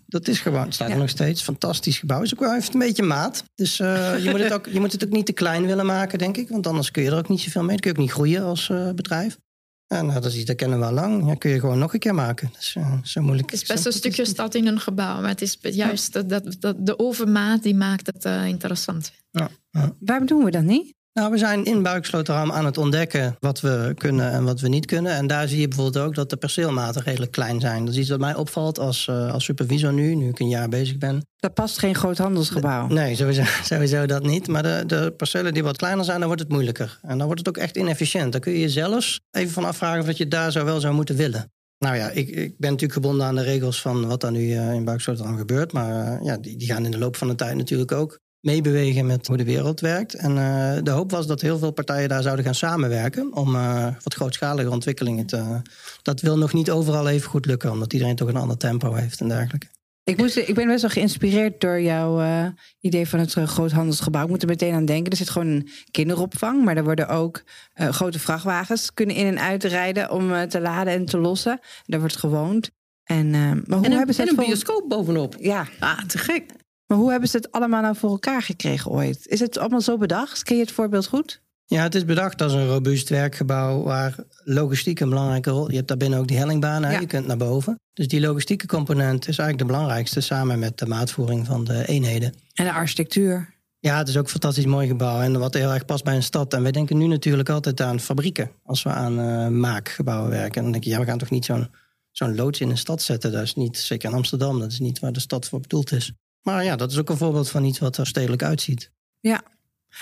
Dat 0.06 0.28
is 0.28 0.40
gewoon, 0.40 0.64
het 0.64 0.74
staat 0.74 0.88
er 0.88 0.94
Ja. 0.94 1.00
nog 1.00 1.08
steeds. 1.08 1.42
Fantastisch 1.42 1.98
gebouw. 1.98 2.22
Is 2.22 2.34
ook 2.34 2.40
wel 2.40 2.52
heeft 2.52 2.72
een 2.74 2.78
beetje 2.80 3.02
maat. 3.02 3.44
Dus 3.54 3.80
eh, 3.80 4.18
je, 4.24 4.30
moet 4.30 4.40
het 4.40 4.52
ook, 4.52 4.66
je 4.66 4.80
moet 4.80 4.92
het 4.92 5.04
ook 5.04 5.10
niet 5.10 5.26
te 5.26 5.32
klein 5.32 5.66
willen 5.66 5.86
maken, 5.86 6.18
denk 6.18 6.36
ik. 6.36 6.48
Want 6.48 6.66
anders 6.66 6.90
kun 6.90 7.02
je 7.02 7.10
er 7.10 7.16
ook 7.16 7.28
niet 7.28 7.40
zoveel 7.40 7.62
mee. 7.62 7.70
Dan 7.70 7.80
kun 7.80 7.90
je 7.90 7.96
ook 7.96 8.02
niet 8.02 8.12
groeien 8.12 8.44
als 8.44 8.70
eh, 8.70 8.90
bedrijf. 8.90 9.38
En 9.86 10.06
nou, 10.06 10.20
dat, 10.20 10.32
is, 10.32 10.44
dat 10.44 10.56
kennen 10.56 10.78
we 10.78 10.84
al 10.84 10.92
lang. 10.92 11.26
Ja, 11.26 11.34
kun 11.34 11.50
je 11.50 11.60
gewoon 11.60 11.78
nog 11.78 11.92
een 11.92 11.98
keer 11.98 12.14
maken. 12.14 12.50
Dus 12.54 12.74
eh, 12.76 12.92
zo 13.02 13.20
moeilijk. 13.20 13.50
Het 13.50 13.62
is 13.62 13.68
best 13.68 13.86
een 13.86 13.92
stukje 13.92 14.24
stad 14.24 14.54
in 14.54 14.66
een 14.66 14.80
gebouw. 14.80 15.20
Maar 15.20 15.30
het 15.30 15.42
is 15.42 15.58
juist 15.60 16.12
dat, 16.12 16.28
dat, 16.28 16.56
dat 16.58 16.86
de 16.86 16.98
overmaat 16.98 17.62
die 17.62 17.74
maakt 17.74 18.06
het 18.06 18.24
interessant. 18.24 19.12
Ja, 19.30 19.48
ja. 19.70 19.92
Waarom 20.00 20.26
doen 20.26 20.44
we 20.44 20.50
dat 20.50 20.62
niet? 20.62 20.96
Nou, 21.18 21.30
we 21.30 21.38
zijn 21.38 21.64
in 21.64 21.82
Buiksloterham 21.82 22.52
aan 22.52 22.64
het 22.64 22.78
ontdekken 22.78 23.36
wat 23.40 23.60
we 23.60 23.92
kunnen 23.96 24.32
en 24.32 24.44
wat 24.44 24.60
we 24.60 24.68
niet 24.68 24.86
kunnen. 24.86 25.12
En 25.12 25.26
daar 25.26 25.48
zie 25.48 25.60
je 25.60 25.68
bijvoorbeeld 25.68 26.04
ook 26.04 26.14
dat 26.14 26.30
de 26.30 26.36
perceelmaten 26.36 27.02
redelijk 27.02 27.32
klein 27.32 27.60
zijn. 27.60 27.84
Dat 27.84 27.94
is 27.94 28.00
iets 28.00 28.10
wat 28.10 28.18
mij 28.18 28.34
opvalt 28.34 28.78
als, 28.78 29.08
eh, 29.08 29.32
als 29.32 29.44
supervisor 29.44 29.92
nu, 29.92 30.14
nu 30.14 30.28
ik 30.28 30.38
een 30.38 30.48
jaar 30.48 30.68
bezig 30.68 30.98
ben. 30.98 31.26
Dat 31.36 31.54
past 31.54 31.78
geen 31.78 31.94
groot 31.94 32.18
handelsgebouw. 32.18 32.86
Nee, 32.86 33.16
sowieso, 33.16 33.42
sowieso 33.74 34.06
dat 34.06 34.22
niet. 34.22 34.48
Maar 34.48 34.62
de, 34.62 34.82
de 34.86 35.14
percelen 35.16 35.54
die 35.54 35.62
wat 35.62 35.76
kleiner 35.76 36.04
zijn, 36.04 36.18
dan 36.18 36.26
wordt 36.26 36.42
het 36.42 36.52
moeilijker. 36.52 36.98
En 37.02 37.18
dan 37.18 37.26
wordt 37.26 37.46
het 37.46 37.48
ook 37.48 37.62
echt 37.62 37.76
inefficiënt. 37.76 38.32
Dan 38.32 38.40
kun 38.40 38.52
je 38.52 38.58
je 38.58 38.68
zelfs 38.68 39.20
even 39.30 39.52
van 39.52 39.64
afvragen 39.64 40.00
of 40.00 40.06
dat 40.06 40.16
je 40.16 40.28
daar 40.28 40.52
zo 40.52 40.64
wel 40.64 40.80
zou 40.80 40.94
moeten 40.94 41.16
willen. 41.16 41.52
Nou 41.78 41.96
ja, 41.96 42.10
ik, 42.10 42.28
ik 42.28 42.58
ben 42.58 42.70
natuurlijk 42.70 42.92
gebonden 42.92 43.26
aan 43.26 43.34
de 43.34 43.42
regels 43.42 43.80
van 43.80 44.06
wat 44.06 44.22
er 44.22 44.30
nu 44.30 44.52
eh, 44.52 44.72
in 44.72 44.84
Buiksloterham 44.84 45.36
gebeurt. 45.36 45.72
Maar 45.72 46.06
eh, 46.06 46.24
ja, 46.24 46.36
die, 46.36 46.56
die 46.56 46.68
gaan 46.68 46.84
in 46.84 46.90
de 46.90 46.98
loop 46.98 47.16
van 47.16 47.28
de 47.28 47.34
tijd 47.34 47.56
natuurlijk 47.56 47.92
ook 47.92 48.18
meebewegen 48.48 49.06
met 49.06 49.26
hoe 49.26 49.36
de 49.36 49.44
wereld 49.44 49.80
werkt. 49.80 50.14
En 50.14 50.38
eh, 50.38 50.82
de 50.82 50.90
hoop 50.90 51.10
was 51.10 51.26
dat 51.26 51.40
heel 51.40 51.58
veel 51.58 51.70
partijen 51.70 52.08
daar 52.08 52.22
zouden 52.22 52.44
gaan 52.44 52.54
samenwerken 52.54 53.34
om 53.34 53.54
eh, 53.54 53.86
wat 54.02 54.14
grootschalige 54.14 54.70
ontwikkelingen 54.70 55.26
te. 55.26 55.62
Dat 56.02 56.20
wil 56.20 56.38
nog 56.38 56.52
niet 56.52 56.70
overal 56.70 57.08
even 57.08 57.30
goed 57.30 57.46
lukken, 57.46 57.70
omdat 57.70 57.92
iedereen 57.92 58.16
toch 58.16 58.28
een 58.28 58.36
ander 58.36 58.56
tempo 58.56 58.94
heeft 58.94 59.20
en 59.20 59.28
dergelijke. 59.28 59.66
Ik, 60.04 60.16
moest, 60.16 60.36
ik 60.36 60.54
ben 60.54 60.66
best 60.66 60.80
wel 60.80 60.90
geïnspireerd 60.90 61.60
door 61.60 61.80
jouw 61.80 62.20
eh, 62.20 62.46
idee 62.80 63.08
van 63.08 63.18
het 63.18 63.34
uh, 63.34 63.44
groothandelsgebouw. 63.44 64.22
Ik 64.22 64.28
moet 64.28 64.42
er 64.42 64.48
meteen 64.48 64.74
aan 64.74 64.84
denken. 64.84 65.10
Er 65.10 65.16
zit 65.16 65.30
gewoon 65.30 65.48
een 65.48 65.68
kinderopvang, 65.90 66.64
maar 66.64 66.76
er 66.76 66.84
worden 66.84 67.08
ook 67.08 67.42
uh, 67.74 67.88
grote 67.88 68.18
vrachtwagens 68.18 68.94
kunnen 68.94 69.16
in 69.16 69.26
en 69.26 69.40
uitrijden 69.40 70.10
om 70.10 70.30
uh, 70.30 70.42
te 70.42 70.60
laden 70.60 70.92
en 70.92 71.04
te 71.04 71.18
lossen. 71.18 71.60
Daar 71.84 72.00
wordt 72.00 72.16
gewoond. 72.16 72.70
En, 73.04 73.26
uh, 73.26 73.32
maar 73.32 73.78
hoe 73.78 73.84
en 73.84 73.84
een, 73.84 73.96
hebben 73.96 74.14
ze 74.14 74.20
en 74.22 74.28
het 74.28 74.38
een 74.38 74.44
bioscoop 74.44 74.88
bovenop. 74.88 75.36
Ja. 75.40 75.66
Ah, 75.78 75.98
te 75.98 76.18
gek. 76.18 76.44
Maar 76.88 76.98
hoe 76.98 77.10
hebben 77.10 77.28
ze 77.28 77.36
het 77.36 77.52
allemaal 77.52 77.82
nou 77.82 77.96
voor 77.96 78.10
elkaar 78.10 78.42
gekregen 78.42 78.90
ooit? 78.90 79.26
Is 79.26 79.40
het 79.40 79.58
allemaal 79.58 79.80
zo 79.80 79.96
bedacht? 79.96 80.42
Ken 80.42 80.56
je 80.56 80.62
het 80.62 80.72
voorbeeld 80.72 81.06
goed? 81.06 81.40
Ja, 81.64 81.82
het 81.82 81.94
is 81.94 82.04
bedacht 82.04 82.42
als 82.42 82.52
een 82.52 82.66
robuust 82.66 83.08
werkgebouw 83.08 83.82
waar 83.82 84.14
logistiek 84.44 85.00
een 85.00 85.08
belangrijke 85.08 85.50
rol... 85.50 85.70
Je 85.70 85.76
hebt 85.76 85.88
daarbinnen 85.88 86.18
ook 86.18 86.28
die 86.28 86.36
hellingbanen, 86.36 86.90
Ja. 86.90 87.00
je 87.00 87.06
kunt 87.06 87.26
naar 87.26 87.36
boven. 87.36 87.80
Dus 87.92 88.08
die 88.08 88.20
logistieke 88.20 88.66
component 88.66 89.28
is 89.28 89.38
eigenlijk 89.38 89.58
de 89.58 89.64
belangrijkste... 89.64 90.20
samen 90.20 90.58
met 90.58 90.78
de 90.78 90.86
maatvoering 90.86 91.46
van 91.46 91.64
de 91.64 91.88
eenheden. 91.88 92.34
En 92.54 92.64
de 92.64 92.72
architectuur. 92.72 93.54
Ja, 93.78 93.98
het 93.98 94.08
is 94.08 94.16
ook 94.16 94.24
een 94.24 94.30
fantastisch 94.30 94.66
mooi 94.66 94.86
gebouw. 94.86 95.20
En 95.20 95.38
wat 95.38 95.54
heel 95.54 95.72
erg 95.72 95.84
past 95.84 96.04
bij 96.04 96.14
een 96.14 96.22
stad. 96.22 96.54
En 96.54 96.62
wij 96.62 96.72
denken 96.72 96.96
nu 96.98 97.06
natuurlijk 97.06 97.48
altijd 97.48 97.80
aan 97.80 98.00
fabrieken. 98.00 98.50
Als 98.64 98.82
we 98.82 98.90
aan 98.90 99.20
uh, 99.20 99.48
maakgebouwen 99.48 100.30
werken. 100.30 100.56
En 100.56 100.62
dan 100.62 100.72
denk 100.72 100.84
je, 100.84 100.90
ja, 100.90 100.98
we 100.98 101.04
gaan 101.04 101.18
toch 101.18 101.30
niet 101.30 101.44
zo'n 101.44 101.70
zo'n 102.10 102.34
loods 102.34 102.60
in 102.60 102.70
een 102.70 102.78
stad 102.78 103.02
zetten. 103.02 103.32
Dat 103.32 103.42
is 103.42 103.54
niet, 103.54 103.78
zeker 103.78 104.08
in 104.08 104.16
Amsterdam, 104.16 104.60
dat 104.60 104.72
is 104.72 104.78
niet 104.78 104.98
waar 104.98 105.12
de 105.12 105.20
stad 105.20 105.48
voor 105.48 105.60
bedoeld 105.60 105.92
is. 105.92 106.12
Maar 106.42 106.64
ja, 106.64 106.76
dat 106.76 106.90
is 106.90 106.98
ook 106.98 107.08
een 107.10 107.16
voorbeeld 107.16 107.50
van 107.50 107.64
iets 107.64 107.78
wat 107.78 107.96
er 107.96 108.06
stedelijk 108.06 108.42
uitziet. 108.42 108.90
Ja, 109.20 109.42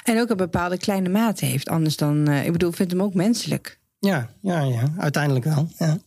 en 0.05 0.20
ook 0.20 0.30
een 0.30 0.37
bepaalde 0.37 0.78
kleine 0.78 1.09
maat 1.09 1.41
heeft. 1.41 1.68
Anders 1.68 1.97
dan, 1.97 2.30
uh, 2.30 2.45
ik 2.47 2.53
bedoel, 2.53 2.72
vind 2.72 2.91
hem 2.91 3.03
ook 3.03 3.14
menselijk. 3.14 3.80
Ja, 3.99 4.30
ja, 4.41 4.61
ja 4.61 4.93
uiteindelijk 4.99 5.45
wel. 5.45 5.68
Ja. 5.78 5.99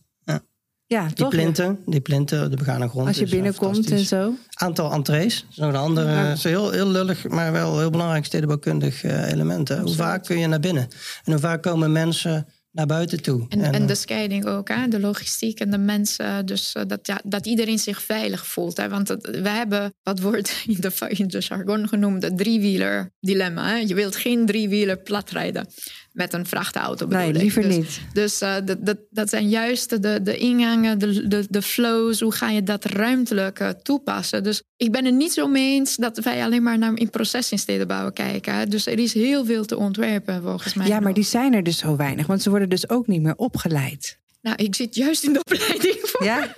Ja, 0.90 1.06
die 1.06 1.14
toch? 1.14 1.28
plinten, 1.28 1.78
die 1.86 2.00
plinten, 2.00 2.50
de 2.50 2.56
begane 2.56 2.88
grond. 2.88 3.06
Als 3.06 3.18
je 3.18 3.28
binnenkomt 3.28 3.90
en 3.90 4.04
zo. 4.04 4.34
Aantal 4.50 4.92
entrees, 4.92 5.46
zo'n 5.48 5.74
andere, 5.76 6.10
Ja. 6.10 6.32
is 6.32 6.44
heel, 6.44 6.70
heel 6.70 6.88
lullig, 6.88 7.28
maar 7.28 7.52
wel 7.52 7.78
heel 7.78 7.90
belangrijk 7.90 8.24
stedenbouwkundig 8.24 9.02
uh, 9.04 9.30
element. 9.30 9.68
Hè? 9.68 9.80
Hoe 9.80 9.94
vaak 9.94 10.24
kun 10.24 10.38
je 10.38 10.46
naar 10.46 10.60
binnen? 10.60 10.88
En 11.24 11.32
hoe 11.32 11.40
vaak 11.40 11.62
komen 11.62 11.92
mensen 11.92 12.46
naar 12.70 12.86
buiten 12.86 13.22
toe? 13.22 13.46
En, 13.48 13.60
en, 13.60 13.82
eh, 13.82 13.86
de 13.86 13.94
scheiding 13.94 14.46
ook, 14.46 14.68
hè? 14.68 14.88
de 14.88 15.00
logistiek 15.00 15.60
en 15.60 15.70
de 15.70 15.78
mensen. 15.78 16.46
Dus 16.46 16.74
uh, 16.76 16.82
dat, 16.86 17.06
ja, 17.06 17.20
dat 17.24 17.46
iedereen 17.46 17.78
zich 17.78 18.02
veilig 18.02 18.46
voelt. 18.46 18.76
Hè? 18.76 18.88
Want 18.88 19.08
het, 19.08 19.26
we 19.26 19.48
hebben, 19.48 19.94
wat 20.02 20.20
wordt 20.20 20.62
in 20.66 20.76
de, 20.80 20.92
in 21.08 21.28
de 21.28 21.38
jargon 21.38 21.88
genoemd, 21.88 22.20
de 22.20 22.34
driewieler 22.34 23.12
dilemma. 23.20 23.68
Hè? 23.68 23.76
Je 23.76 23.94
wilt 23.94 24.16
geen 24.16 24.46
driewieler 24.46 24.98
platrijden 24.98 25.66
met 26.12 26.32
een 26.32 26.46
vrachtauto. 26.46 27.06
Nee, 27.06 27.32
liever 27.32 27.62
dus, 27.62 27.76
niet. 27.76 28.00
Dus 28.12 28.42
uh, 28.42 28.54
dat, 28.64 28.86
dat, 28.86 28.96
dat 29.10 29.28
zijn 29.28 29.48
juist 29.48 30.02
de, 30.02 30.22
de 30.22 30.36
ingangen, 30.36 30.98
de, 30.98 31.28
de, 31.28 31.46
de 31.48 31.62
flows. 31.62 32.20
Hoe 32.20 32.32
ga 32.32 32.50
je 32.50 32.62
dat 32.62 32.84
ruimtelijk 32.84 33.60
uh, 33.60 33.68
toepassen? 33.68 34.42
Dus 34.42 34.62
ik 34.76 34.92
ben 34.92 35.04
het 35.04 35.14
niet 35.14 35.32
zo 35.32 35.46
mee 35.48 35.72
eens 35.72 35.96
dat 35.96 36.18
wij 36.18 36.44
alleen 36.44 36.62
maar 36.62 36.78
naar 36.78 36.94
in 36.94 37.10
proces 37.10 37.52
in 37.52 37.58
stedenbouwen 37.58 38.12
kijken. 38.12 38.54
Hè? 38.54 38.66
Dus 38.66 38.86
er 38.86 38.98
is 38.98 39.14
heel 39.14 39.44
veel 39.44 39.64
te 39.64 39.76
ontwerpen 39.76 40.42
volgens 40.42 40.74
mij. 40.74 40.86
Ja, 40.86 40.94
maar 40.94 41.02
nog. 41.02 41.14
die 41.14 41.24
zijn 41.24 41.54
er 41.54 41.62
dus 41.62 41.78
zo 41.78 41.96
weinig. 41.96 42.26
Want 42.26 42.42
ze 42.42 42.50
worden 42.50 42.68
dus 42.68 42.88
ook 42.88 43.06
niet 43.06 43.22
meer 43.22 43.36
opgeleid. 43.36 44.18
Nou, 44.42 44.56
ik 44.56 44.74
zit 44.74 44.94
juist 44.94 45.24
in 45.24 45.32
de 45.32 45.38
opleiding 45.38 45.98
voor. 46.02 46.24
Ja? 46.24 46.52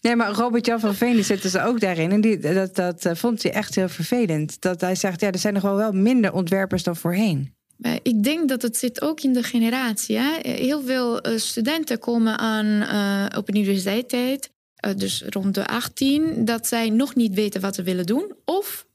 Nee, 0.00 0.16
maar 0.16 0.30
Robert-Jan 0.30 0.80
van 0.80 0.94
Veen 0.94 1.14
die 1.14 1.24
zitten 1.24 1.50
ze 1.50 1.62
ook 1.62 1.80
daarin. 1.80 2.12
En 2.12 2.20
die, 2.20 2.38
dat, 2.38 2.74
dat 2.74 3.04
uh, 3.04 3.14
vond 3.14 3.42
hij 3.42 3.52
echt 3.52 3.74
heel 3.74 3.88
vervelend. 3.88 4.60
Dat 4.60 4.80
hij 4.80 4.94
zegt, 4.94 5.20
ja, 5.20 5.30
er 5.30 5.38
zijn 5.38 5.54
nog 5.54 5.62
wel, 5.62 5.76
wel 5.76 5.92
minder 5.92 6.32
ontwerpers 6.32 6.82
dan 6.82 6.96
voorheen. 6.96 7.56
Maar 7.82 7.98
ik 8.02 8.22
denk 8.22 8.48
dat 8.48 8.62
het 8.62 8.76
zit 8.76 9.00
ook 9.00 9.20
in 9.20 9.32
de 9.32 9.42
generatie. 9.42 10.16
Hè? 10.16 10.50
Heel 10.50 10.82
veel 10.82 11.26
uh, 11.26 11.38
studenten 11.38 11.98
komen 11.98 12.38
aan 12.38 12.82
op 13.36 13.48
een 13.48 13.56
universiteit, 13.56 14.50
dus 14.96 15.22
rond 15.28 15.54
de 15.54 15.66
18, 15.66 16.44
dat 16.44 16.66
zij 16.66 16.90
nog 16.90 17.14
niet 17.14 17.34
weten 17.34 17.60
wat 17.60 17.74
ze 17.74 17.82
willen 17.82 18.06
doen. 18.06 18.34
Of 18.44 18.86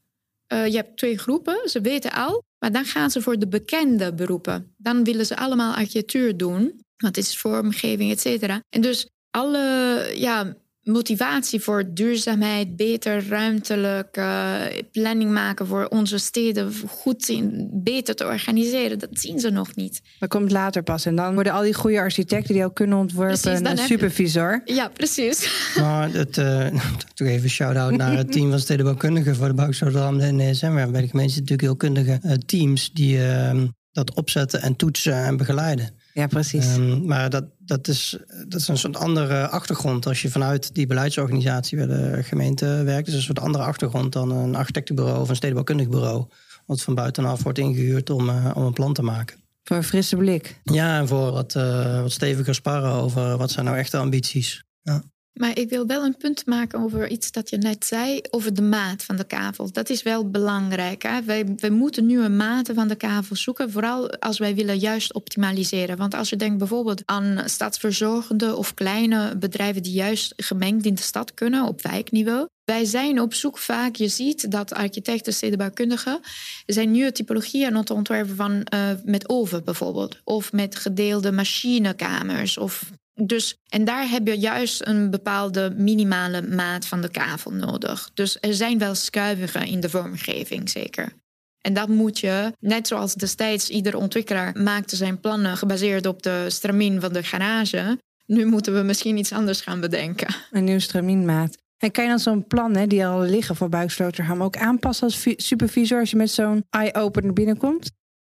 je 0.46 0.76
hebt 0.76 0.96
twee 0.96 1.18
groepen, 1.18 1.68
ze 1.68 1.80
weten 1.80 2.12
al, 2.12 2.42
maar 2.58 2.72
dan 2.72 2.84
gaan 2.84 3.10
ze 3.10 3.22
voor 3.22 3.38
de 3.38 3.48
bekende 3.48 4.14
beroepen. 4.14 4.74
Dan 4.76 5.04
willen 5.04 5.26
ze 5.26 5.36
allemaal 5.36 5.74
architectuur 5.74 6.36
doen, 6.36 6.80
want 6.96 7.16
is 7.16 7.38
vormgeving, 7.38 8.10
et 8.10 8.20
cetera. 8.20 8.60
En 8.68 8.80
dus 8.80 9.08
alle 9.30 10.12
ja, 10.14 10.56
motivatie 10.84 11.60
voor 11.60 11.84
duurzaamheid, 11.94 12.76
beter 12.76 13.28
ruimtelijk 13.28 14.16
uh, 14.16 14.54
planning 14.92 15.32
maken 15.32 15.66
voor 15.66 15.86
onze 15.86 16.18
steden, 16.18 16.72
goed 16.88 17.28
in, 17.28 17.70
beter 17.72 18.14
te 18.14 18.24
organiseren, 18.24 18.98
dat 18.98 19.08
zien 19.12 19.38
ze 19.38 19.50
nog 19.50 19.74
niet. 19.74 20.02
Dat 20.18 20.28
komt 20.28 20.50
later 20.50 20.82
pas. 20.82 21.06
En 21.06 21.16
dan 21.16 21.34
worden 21.34 21.52
al 21.52 21.62
die 21.62 21.74
goede 21.74 21.98
architecten 21.98 22.54
die 22.54 22.64
ook 22.64 22.74
kunnen 22.74 22.98
ontwerpen 22.98 23.40
Precies, 23.40 23.60
een 23.60 23.66
heb 23.66 23.78
supervisor. 23.78 24.62
Je... 24.64 24.74
Ja, 24.74 24.88
precies. 24.88 25.42
Maar 25.80 26.12
het, 26.12 26.36
uh, 26.36 26.66
toch 27.14 27.28
even 27.28 27.42
een 27.42 27.50
shout-out 27.50 27.96
naar 27.96 28.16
het 28.16 28.32
team 28.32 28.50
van 28.50 28.58
stedenbouwkundigen 28.58 29.36
voor 29.36 29.48
de 29.48 29.54
Bouwstadram 29.54 30.20
en 30.20 30.36
de 30.36 30.44
NSM. 30.44 30.70
We 30.70 30.76
hebben 30.76 30.92
bij 30.92 31.00
de 31.00 31.08
gemeente 31.08 31.34
natuurlijk 31.34 31.60
heel 31.60 31.76
kundige 31.76 32.20
uh, 32.24 32.32
teams 32.32 32.92
die 32.92 33.16
uh, 33.16 33.62
dat 33.92 34.14
opzetten 34.14 34.62
en 34.62 34.76
toetsen 34.76 35.24
en 35.24 35.36
begeleiden. 35.36 35.90
Ja, 36.14 36.26
precies. 36.26 36.76
Um, 36.76 37.06
maar 37.06 37.30
dat, 37.30 37.44
dat, 37.58 37.88
is, 37.88 38.18
dat 38.48 38.60
is 38.60 38.68
een 38.68 38.78
soort 38.78 38.96
andere 38.96 39.48
achtergrond 39.48 40.06
als 40.06 40.22
je 40.22 40.30
vanuit 40.30 40.74
die 40.74 40.86
beleidsorganisatie 40.86 41.76
bij 41.76 41.86
de 41.86 42.22
gemeente 42.22 42.82
werkt. 42.84 43.06
Dus 43.06 43.14
een 43.14 43.22
soort 43.22 43.40
andere 43.40 43.64
achtergrond 43.64 44.12
dan 44.12 44.30
een 44.30 44.54
architectenbureau 44.54 45.20
of 45.20 45.28
een 45.28 45.36
stedenbouwkundig 45.36 45.88
bureau. 45.88 46.26
Wat 46.66 46.82
van 46.82 46.94
buitenaf 46.94 47.42
wordt 47.42 47.58
ingehuurd 47.58 48.10
om, 48.10 48.28
uh, 48.28 48.50
om 48.54 48.62
een 48.62 48.72
plan 48.72 48.92
te 48.92 49.02
maken. 49.02 49.36
Voor 49.62 49.76
een 49.76 49.84
frisse 49.84 50.16
blik. 50.16 50.60
Ja, 50.62 50.98
en 50.98 51.08
voor 51.08 51.32
wat, 51.32 51.54
uh, 51.54 52.00
wat 52.00 52.12
steviger 52.12 52.54
sparren 52.54 52.92
over 52.92 53.36
wat 53.36 53.50
zijn 53.50 53.64
nou 53.64 53.76
echte 53.76 53.96
ambities. 53.96 54.64
Ja. 54.82 55.02
Maar 55.34 55.58
ik 55.58 55.68
wil 55.68 55.86
wel 55.86 56.04
een 56.04 56.16
punt 56.16 56.46
maken 56.46 56.80
over 56.80 57.08
iets 57.08 57.30
dat 57.30 57.50
je 57.50 57.56
net 57.56 57.84
zei, 57.86 58.20
over 58.30 58.54
de 58.54 58.62
maat 58.62 59.04
van 59.04 59.16
de 59.16 59.24
kavel. 59.24 59.72
Dat 59.72 59.90
is 59.90 60.02
wel 60.02 60.30
belangrijk. 60.30 61.02
Hè? 61.02 61.22
Wij, 61.22 61.54
wij 61.56 61.70
moeten 61.70 62.06
nieuwe 62.06 62.28
maten 62.28 62.74
van 62.74 62.88
de 62.88 62.94
kavel 62.94 63.36
zoeken, 63.36 63.70
vooral 63.70 64.10
als 64.10 64.38
wij 64.38 64.54
willen 64.54 64.78
juist 64.78 65.14
optimaliseren. 65.14 65.96
Want 65.96 66.14
als 66.14 66.28
je 66.28 66.36
denkt 66.36 66.58
bijvoorbeeld 66.58 67.02
aan 67.04 67.42
stadsverzorgende 67.44 68.56
of 68.56 68.74
kleine 68.74 69.36
bedrijven 69.36 69.82
die 69.82 69.92
juist 69.92 70.32
gemengd 70.36 70.86
in 70.86 70.94
de 70.94 71.02
stad 71.02 71.34
kunnen 71.34 71.66
op 71.66 71.82
wijkniveau. 71.82 72.48
Wij 72.64 72.84
zijn 72.84 73.20
op 73.20 73.34
zoek 73.34 73.58
vaak, 73.58 73.96
je 73.96 74.08
ziet 74.08 74.50
dat 74.50 74.72
architecten, 74.72 75.32
stedenbouwkundigen, 75.32 76.20
zijn 76.66 76.90
nieuwe 76.90 77.12
typologieën 77.12 77.66
aan 77.66 77.76
het 77.76 77.90
ontwerpen 77.90 78.36
van 78.36 78.66
uh, 78.74 78.88
met 79.04 79.28
oven 79.28 79.64
bijvoorbeeld. 79.64 80.20
Of 80.24 80.52
met 80.52 80.76
gedeelde 80.76 81.32
machinekamers 81.32 82.58
of 82.58 82.90
dus, 83.14 83.58
en 83.68 83.84
daar 83.84 84.08
heb 84.08 84.26
je 84.26 84.38
juist 84.38 84.86
een 84.86 85.10
bepaalde 85.10 85.74
minimale 85.76 86.42
maat 86.42 86.86
van 86.86 87.00
de 87.00 87.10
kavel 87.10 87.50
nodig. 87.50 88.10
Dus 88.14 88.36
er 88.40 88.54
zijn 88.54 88.78
wel 88.78 88.94
schuivigen 88.94 89.66
in 89.66 89.80
de 89.80 89.90
vormgeving, 89.90 90.70
zeker. 90.70 91.12
En 91.60 91.74
dat 91.74 91.88
moet 91.88 92.18
je, 92.18 92.52
net 92.60 92.86
zoals 92.86 93.14
destijds 93.14 93.68
ieder 93.68 93.96
ontwikkelaar 93.96 94.62
maakte 94.62 94.96
zijn 94.96 95.20
plannen 95.20 95.56
gebaseerd 95.56 96.06
op 96.06 96.22
de 96.22 96.44
stramien 96.48 97.00
van 97.00 97.12
de 97.12 97.22
garage. 97.22 97.98
nu 98.26 98.46
moeten 98.46 98.74
we 98.74 98.82
misschien 98.82 99.16
iets 99.16 99.32
anders 99.32 99.60
gaan 99.60 99.80
bedenken. 99.80 100.34
Een 100.50 100.64
nieuw 100.64 100.78
stramienmaat. 100.78 101.56
En 101.78 101.90
kan 101.90 102.04
je 102.04 102.10
dan 102.10 102.18
zo'n 102.18 102.46
plan 102.46 102.76
hè, 102.76 102.86
die 102.86 103.06
al 103.06 103.20
liggen 103.20 103.56
voor 103.56 103.68
Buiksloterham 103.68 104.42
ook 104.42 104.56
aanpassen 104.56 105.04
als 105.04 105.26
supervisor 105.36 106.00
als 106.00 106.10
je 106.10 106.16
met 106.16 106.30
zo'n 106.30 106.64
eye-opener 106.70 107.32
binnenkomt? 107.32 107.90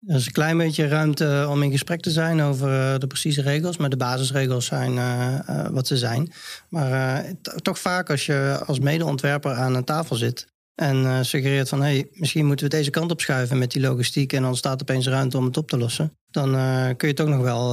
Er 0.07 0.15
is 0.15 0.25
een 0.25 0.31
klein 0.31 0.57
beetje 0.57 0.87
ruimte 0.87 1.47
om 1.49 1.63
in 1.63 1.71
gesprek 1.71 2.01
te 2.01 2.11
zijn 2.11 2.41
over 2.41 2.93
eh, 2.93 2.99
de 2.99 3.07
precieze 3.07 3.41
regels. 3.41 3.77
Maar 3.77 3.89
de 3.89 3.97
basisregels 3.97 4.65
zijn 4.65 4.93
uh, 4.93 5.67
wat 5.71 5.87
ze 5.87 5.97
zijn. 5.97 6.31
Maar 6.69 7.25
toch 7.61 7.79
vaak 7.79 8.09
als 8.09 8.25
je 8.25 8.63
als 8.65 8.79
medeontwerper 8.79 9.53
aan 9.53 9.75
een 9.75 9.83
tafel 9.83 10.15
zit 10.15 10.47
en 10.75 11.25
suggereert 11.25 11.69
van 11.69 11.81
hey, 11.81 12.07
misschien 12.13 12.45
moeten 12.45 12.65
we 12.65 12.75
deze 12.75 12.89
kant 12.89 13.11
op 13.11 13.21
schuiven 13.21 13.57
met 13.57 13.71
die 13.71 13.81
logistiek 13.81 14.33
en 14.33 14.41
dan 14.41 14.57
staat 14.57 14.81
opeens 14.81 15.07
ruimte 15.07 15.37
om 15.37 15.45
het 15.45 15.57
op 15.57 15.69
te 15.69 15.77
lossen. 15.77 16.17
Dan 16.31 16.51
kun 16.95 17.07
je 17.07 17.13
toch 17.13 17.27
nog 17.27 17.41
wel 17.41 17.71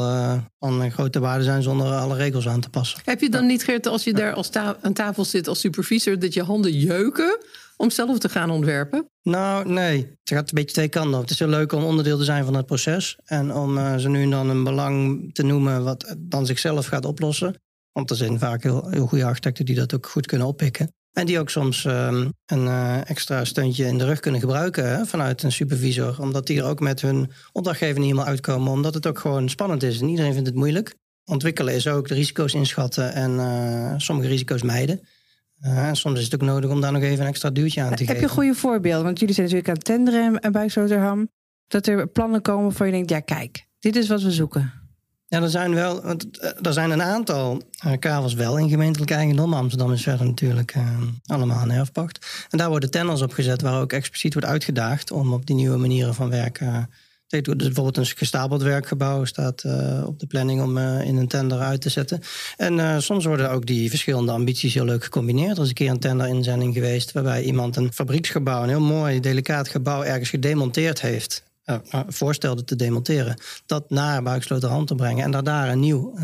van 0.59 0.81
een 0.81 0.93
grote 0.93 1.20
waarde 1.20 1.45
zijn 1.45 1.62
zonder 1.62 1.93
alle 1.93 2.16
regels 2.16 2.49
aan 2.49 2.61
te 2.61 2.68
passen. 2.68 3.01
Heb 3.05 3.20
je 3.20 3.31
dan 3.31 3.47
niet, 3.47 3.64
Gert, 3.64 3.87
als 3.87 4.05
je 4.05 4.12
daar 4.12 4.33
als 4.33 4.49
ta 4.49 4.77
aan 4.83 4.93
tafel 4.93 5.24
zit 5.24 5.49
als 5.49 5.61
supervisor, 5.61 6.18
dat 6.18 6.35
je 6.35 6.43
handen 6.43 6.72
jeuken? 6.72 7.39
Om 7.77 7.91
zelf 7.91 8.18
te 8.18 8.29
gaan 8.29 8.51
ontwerpen? 8.51 9.11
Nou, 9.22 9.68
nee. 9.68 9.97
Het 9.99 10.18
gaat 10.24 10.49
een 10.49 10.55
beetje 10.55 10.74
twee 10.74 10.89
kanten 10.89 11.14
op. 11.14 11.20
Het 11.20 11.31
is 11.31 11.39
heel 11.39 11.49
leuk 11.49 11.72
om 11.72 11.85
onderdeel 11.85 12.18
te 12.18 12.24
zijn 12.24 12.45
van 12.45 12.55
het 12.55 12.66
proces. 12.66 13.18
En 13.24 13.55
om 13.55 13.77
uh, 13.77 13.97
zo 13.97 14.09
nu 14.09 14.22
en 14.22 14.31
dan 14.31 14.49
een 14.49 14.64
belang 14.64 15.31
te 15.35 15.43
noemen 15.43 15.85
wat 15.85 16.14
dan 16.18 16.47
zichzelf 16.47 16.87
gaat 16.87 17.05
oplossen. 17.05 17.55
Want 17.93 18.11
er 18.11 18.16
zijn 18.16 18.39
vaak 18.39 18.62
heel, 18.62 18.89
heel 18.91 19.07
goede 19.07 19.24
architecten 19.24 19.64
die 19.64 19.74
dat 19.74 19.95
ook 19.95 20.07
goed 20.07 20.27
kunnen 20.27 20.47
oppikken. 20.47 20.95
En 21.12 21.27
die 21.27 21.39
ook 21.39 21.51
soms 21.51 21.85
um, 21.85 22.33
een 22.47 22.64
uh, 22.64 23.11
extra 23.11 23.45
steuntje 23.45 23.87
in 23.87 23.99
de 23.99 24.05
rug 24.05 24.20
kunnen 24.20 24.41
gebruiken 24.41 25.07
vanuit 25.07 25.43
een 25.43 25.53
supervisor. 25.53 26.20
Omdat 26.20 26.47
die 26.47 26.59
er 26.59 26.64
ook 26.64 26.81
met 26.81 27.01
hun 27.01 27.31
opdrachtgever 27.53 27.99
niet 27.99 28.05
helemaal 28.05 28.29
uitkomen. 28.29 28.72
Omdat 28.72 28.95
het 28.95 29.07
ook 29.07 29.18
gewoon 29.18 29.49
spannend 29.49 29.83
is. 29.83 30.01
En 30.01 30.09
iedereen 30.09 30.33
vindt 30.33 30.49
het 30.49 30.57
moeilijk. 30.57 30.95
Ontwikkelen 31.24 31.74
is 31.74 31.89
ook 31.89 32.09
de 32.09 32.14
risico's 32.14 32.55
inschatten 32.55 33.12
en 33.12 33.31
uh, 33.31 33.95
sommige 33.97 34.29
risico's 34.29 34.62
mijden. 34.62 35.01
Uh, 35.64 35.88
soms 35.92 36.18
is 36.18 36.24
het 36.24 36.34
ook 36.34 36.48
nodig 36.48 36.70
om 36.70 36.80
daar 36.80 36.92
nog 36.92 37.02
even 37.02 37.20
een 37.20 37.30
extra 37.30 37.50
duwtje 37.50 37.82
aan 37.82 37.90
te 37.90 37.96
geven. 37.96 38.07
Heb 38.07 38.16
je 38.16 38.28
een 38.28 38.34
goede 38.34 38.54
voorbeeld? 38.54 39.02
Want 39.02 39.18
jullie 39.18 39.34
zijn 39.34 39.46
natuurlijk 39.46 39.72
aan 39.72 39.76
het 39.76 39.84
tenderen 39.84 40.52
bij 40.52 40.68
Soterham. 40.68 41.28
Dat 41.68 41.86
er 41.86 42.07
plannen 42.07 42.42
komen 42.42 42.72
voor 42.72 42.86
je 42.86 42.92
denkt, 42.92 43.11
ja 43.11 43.20
kijk, 43.20 43.66
dit 43.78 43.96
is 43.96 44.09
wat 44.09 44.22
we 44.22 44.30
zoeken. 44.30 44.72
Ja, 45.28 45.42
er 45.42 45.50
zijn 45.50 45.74
wel, 45.74 46.02
want 46.02 46.38
eh, 46.38 46.50
er 46.62 46.72
zijn 46.72 46.90
een 46.90 47.02
aantal 47.02 47.62
uh, 47.86 47.92
kavels 47.98 48.34
wel 48.34 48.59
in 48.59 48.68
gemeentelijk 48.68 49.11
eigendom. 49.11 49.54
Amsterdam 49.54 49.92
is 49.92 50.02
verder 50.02 50.26
natuurlijk 50.26 50.74
uh, 50.74 51.02
allemaal 51.26 51.62
een 51.62 51.70
erfpacht. 51.70 52.46
En 52.50 52.59
daar 52.59 52.68
worden 52.68 52.90
tenders 52.90 53.22
op 53.22 53.32
gezet 53.32 53.62
waar 53.62 53.80
ook 53.80 53.92
expliciet 53.92 54.32
wordt 54.32 54.48
uitgedaagd 54.48 55.11
om 55.11 55.32
op 55.32 55.46
die 55.46 55.57
nieuwe 55.57 55.76
manieren 55.76 56.14
van 56.14 56.30
werken 56.30 56.90
dus 57.29 57.43
bijvoorbeeld 57.43 57.97
een 57.97 58.07
gestapeld 58.07 58.62
werkgebouw 58.62 59.24
staat 59.24 59.64
uh, 59.64 60.03
op 60.07 60.18
de 60.18 60.27
planning 60.27 60.62
om 60.62 60.77
uh, 60.77 61.07
in 61.07 61.16
een 61.16 61.29
tender 61.29 61.59
uit 61.59 61.81
te 61.81 61.89
zetten. 61.89 62.20
En 62.57 62.79
uh, 62.79 62.99
soms 62.99 63.24
worden 63.24 63.51
ook 63.51 63.66
die 63.66 63.91
verschillende 63.91 64.33
ambities 64.33 64.74
heel 64.74 64.85
leuk 64.85 65.05
gecombineerd. 65.05 65.57
Er 65.57 65.62
is 65.62 65.68
een 65.68 65.74
keer 65.74 65.91
een 65.91 65.99
tender-inzending 65.99 66.74
geweest 66.74 67.12
waarbij 67.12 67.43
iemand 67.43 67.77
een 67.77 67.93
fabrieksgebouw, 67.93 68.62
een 68.62 68.68
heel 68.68 68.81
mooi, 68.81 69.20
delicaat 69.20 69.68
gebouw, 69.68 70.03
ergens 70.03 70.31
gedemonteerd 70.31 71.01
heeft. 71.01 71.45
voorstelde 72.09 72.64
te 72.64 72.77
demonteren. 72.77 73.41
Dat 73.66 73.91
naar 73.91 74.22
Buiksloterhand 74.22 74.87
te 74.87 74.95
brengen 74.95 75.24
en 75.24 75.31
daar, 75.31 75.45
daar 75.45 75.68
een 75.68 75.81
nieuw 75.81 76.14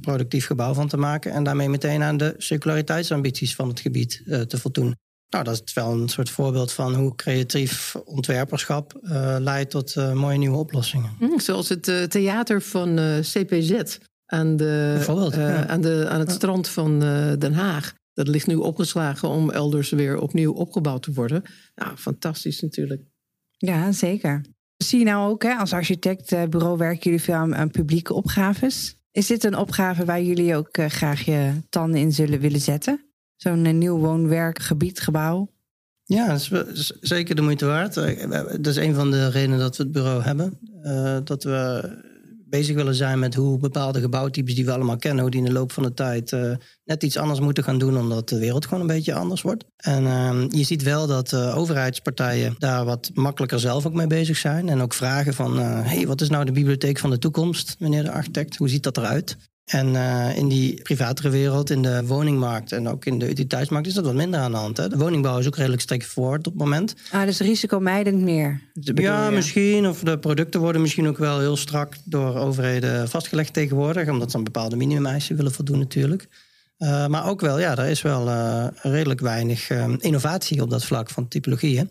productief 0.00 0.46
gebouw 0.46 0.74
van 0.74 0.88
te 0.88 0.96
maken. 0.96 1.32
En 1.32 1.44
daarmee 1.44 1.68
meteen 1.68 2.02
aan 2.02 2.16
de 2.16 2.34
circulariteitsambities 2.38 3.54
van 3.54 3.68
het 3.68 3.80
gebied 3.80 4.22
te 4.24 4.58
voldoen. 4.58 4.96
Nou, 5.34 5.46
dat 5.46 5.62
is 5.64 5.72
wel 5.72 5.92
een 5.92 6.08
soort 6.08 6.30
voorbeeld 6.30 6.72
van 6.72 6.94
hoe 6.94 7.14
creatief 7.14 7.96
ontwerperschap 8.04 9.00
uh, 9.02 9.36
leidt 9.38 9.70
tot 9.70 9.94
uh, 9.96 10.12
mooie 10.12 10.38
nieuwe 10.38 10.56
oplossingen. 10.56 11.16
Mm, 11.20 11.40
zoals 11.40 11.68
het 11.68 11.88
uh, 11.88 12.02
theater 12.02 12.62
van 12.62 13.20
CPZ 13.20 13.98
aan, 14.26 14.56
de, 14.56 15.04
ja. 15.30 15.66
aan, 15.66 15.80
de, 15.80 16.06
aan 16.08 16.18
het 16.18 16.28
ja. 16.28 16.34
strand 16.34 16.68
van 16.68 16.98
Den 17.38 17.52
Haag. 17.52 17.94
Dat 18.12 18.28
ligt 18.28 18.46
nu 18.46 18.54
opgeslagen 18.54 19.28
om 19.28 19.50
elders 19.50 19.90
weer 19.90 20.18
opnieuw 20.18 20.52
opgebouwd 20.52 21.02
te 21.02 21.12
worden. 21.12 21.42
Nou, 21.74 21.96
fantastisch 21.96 22.60
natuurlijk. 22.60 23.02
Ja, 23.50 23.92
zeker. 23.92 24.44
Zie 24.76 24.98
je 24.98 25.04
nou 25.04 25.30
ook, 25.30 25.42
hè, 25.42 25.54
als 25.54 25.72
architectbureau 25.72 26.78
werken 26.78 27.02
jullie 27.02 27.20
veel 27.20 27.34
aan, 27.34 27.56
aan 27.56 27.70
publieke 27.70 28.14
opgaves. 28.14 28.96
Is 29.10 29.26
dit 29.26 29.44
een 29.44 29.56
opgave 29.56 30.04
waar 30.04 30.22
jullie 30.22 30.56
ook 30.56 30.78
graag 30.88 31.20
je 31.24 31.52
tanden 31.68 32.00
in 32.00 32.12
zullen 32.12 32.40
willen 32.40 32.60
zetten? 32.60 33.13
Zo'n 33.44 33.64
uh, 33.64 33.72
nieuw 33.72 33.98
woon-werkgebied, 33.98 35.00
gebouw? 35.00 35.48
Ja, 36.04 36.38
zeker 37.00 37.34
de 37.34 37.42
moeite 37.42 37.66
waard. 37.66 37.96
Eh, 37.96 38.30
dat 38.50 38.66
is 38.66 38.76
een 38.76 38.94
van 38.94 39.10
de 39.10 39.28
redenen 39.28 39.58
dat 39.58 39.76
we 39.76 39.82
het 39.82 39.92
bureau 39.92 40.22
hebben. 40.22 40.58
Uh, 40.84 41.16
dat 41.24 41.44
we 41.44 41.90
bezig 42.48 42.74
willen 42.74 42.94
zijn 42.94 43.18
met 43.18 43.34
hoe 43.34 43.58
bepaalde 43.58 44.00
gebouwtypes 44.00 44.54
die 44.54 44.64
we 44.64 44.72
allemaal 44.72 44.96
kennen, 44.96 45.22
hoe 45.22 45.30
die 45.30 45.40
in 45.40 45.46
de 45.46 45.52
loop 45.52 45.72
van 45.72 45.82
de 45.82 45.94
tijd 45.94 46.36
net 46.84 47.02
iets 47.02 47.16
anders 47.16 47.40
moeten 47.40 47.64
gaan 47.64 47.78
doen, 47.78 47.98
omdat 47.98 48.28
de 48.28 48.38
wereld 48.38 48.64
gewoon 48.64 48.80
een 48.80 48.86
beetje 48.86 49.14
anders 49.14 49.42
wordt. 49.42 49.64
En 49.76 50.02
uh, 50.04 50.44
je 50.48 50.64
ziet 50.64 50.82
wel 50.82 51.06
dat 51.06 51.34
overheidspartijen 51.34 52.54
daar 52.58 52.84
wat 52.84 53.10
makkelijker 53.14 53.60
zelf 53.60 53.86
ook 53.86 53.94
mee 53.94 54.06
bezig 54.06 54.36
zijn. 54.36 54.68
En 54.68 54.80
ook 54.80 54.94
vragen 54.94 55.34
van, 55.34 55.58
hey, 55.58 56.06
wat 56.06 56.20
is 56.20 56.28
nou 56.28 56.44
de 56.44 56.52
bibliotheek 56.52 56.98
van 56.98 57.10
de 57.10 57.18
toekomst, 57.18 57.76
meneer 57.78 58.02
de 58.02 58.12
architect? 58.12 58.56
Hoe 58.56 58.68
ziet 58.68 58.82
dat 58.82 58.96
eruit? 58.96 59.36
En 59.64 59.88
uh, 59.94 60.36
in 60.36 60.48
die 60.48 60.82
privatere 60.82 61.28
wereld, 61.28 61.70
in 61.70 61.82
de 61.82 62.06
woningmarkt 62.06 62.72
en 62.72 62.88
ook 62.88 63.04
in 63.04 63.18
de 63.18 63.28
utiliteitsmarkt, 63.28 63.86
is 63.86 63.94
dat 63.94 64.04
wat 64.04 64.14
minder 64.14 64.40
aan 64.40 64.50
de 64.50 64.56
hand. 64.56 64.76
Hè? 64.76 64.88
De 64.88 64.96
woningbouw 64.96 65.38
is 65.38 65.46
ook 65.46 65.56
redelijk 65.56 65.82
straightforward 65.82 66.46
op 66.46 66.52
het 66.52 66.62
moment. 66.62 66.94
Ah, 67.10 67.24
dus 67.24 67.40
risicomijdend 67.40 68.20
meer? 68.20 68.60
Ja, 68.72 69.26
je? 69.28 69.34
misschien. 69.34 69.86
Of 69.86 70.00
de 70.00 70.18
producten 70.18 70.60
worden 70.60 70.80
misschien 70.80 71.08
ook 71.08 71.18
wel 71.18 71.38
heel 71.38 71.56
strak 71.56 71.94
door 72.04 72.36
overheden 72.36 73.08
vastgelegd 73.08 73.52
tegenwoordig, 73.52 74.08
omdat 74.08 74.30
ze 74.30 74.36
een 74.36 74.44
bepaalde 74.44 74.76
minimumeisen 74.76 75.36
willen 75.36 75.52
voldoen 75.52 75.78
natuurlijk. 75.78 76.28
Uh, 76.78 77.06
maar 77.06 77.28
ook 77.28 77.40
wel, 77.40 77.58
ja, 77.58 77.76
er 77.76 77.88
is 77.88 78.02
wel 78.02 78.28
uh, 78.28 78.66
redelijk 78.72 79.20
weinig 79.20 79.70
innovatie 79.98 80.62
op 80.62 80.70
dat 80.70 80.84
vlak 80.84 81.10
van 81.10 81.28
typologieën. 81.28 81.90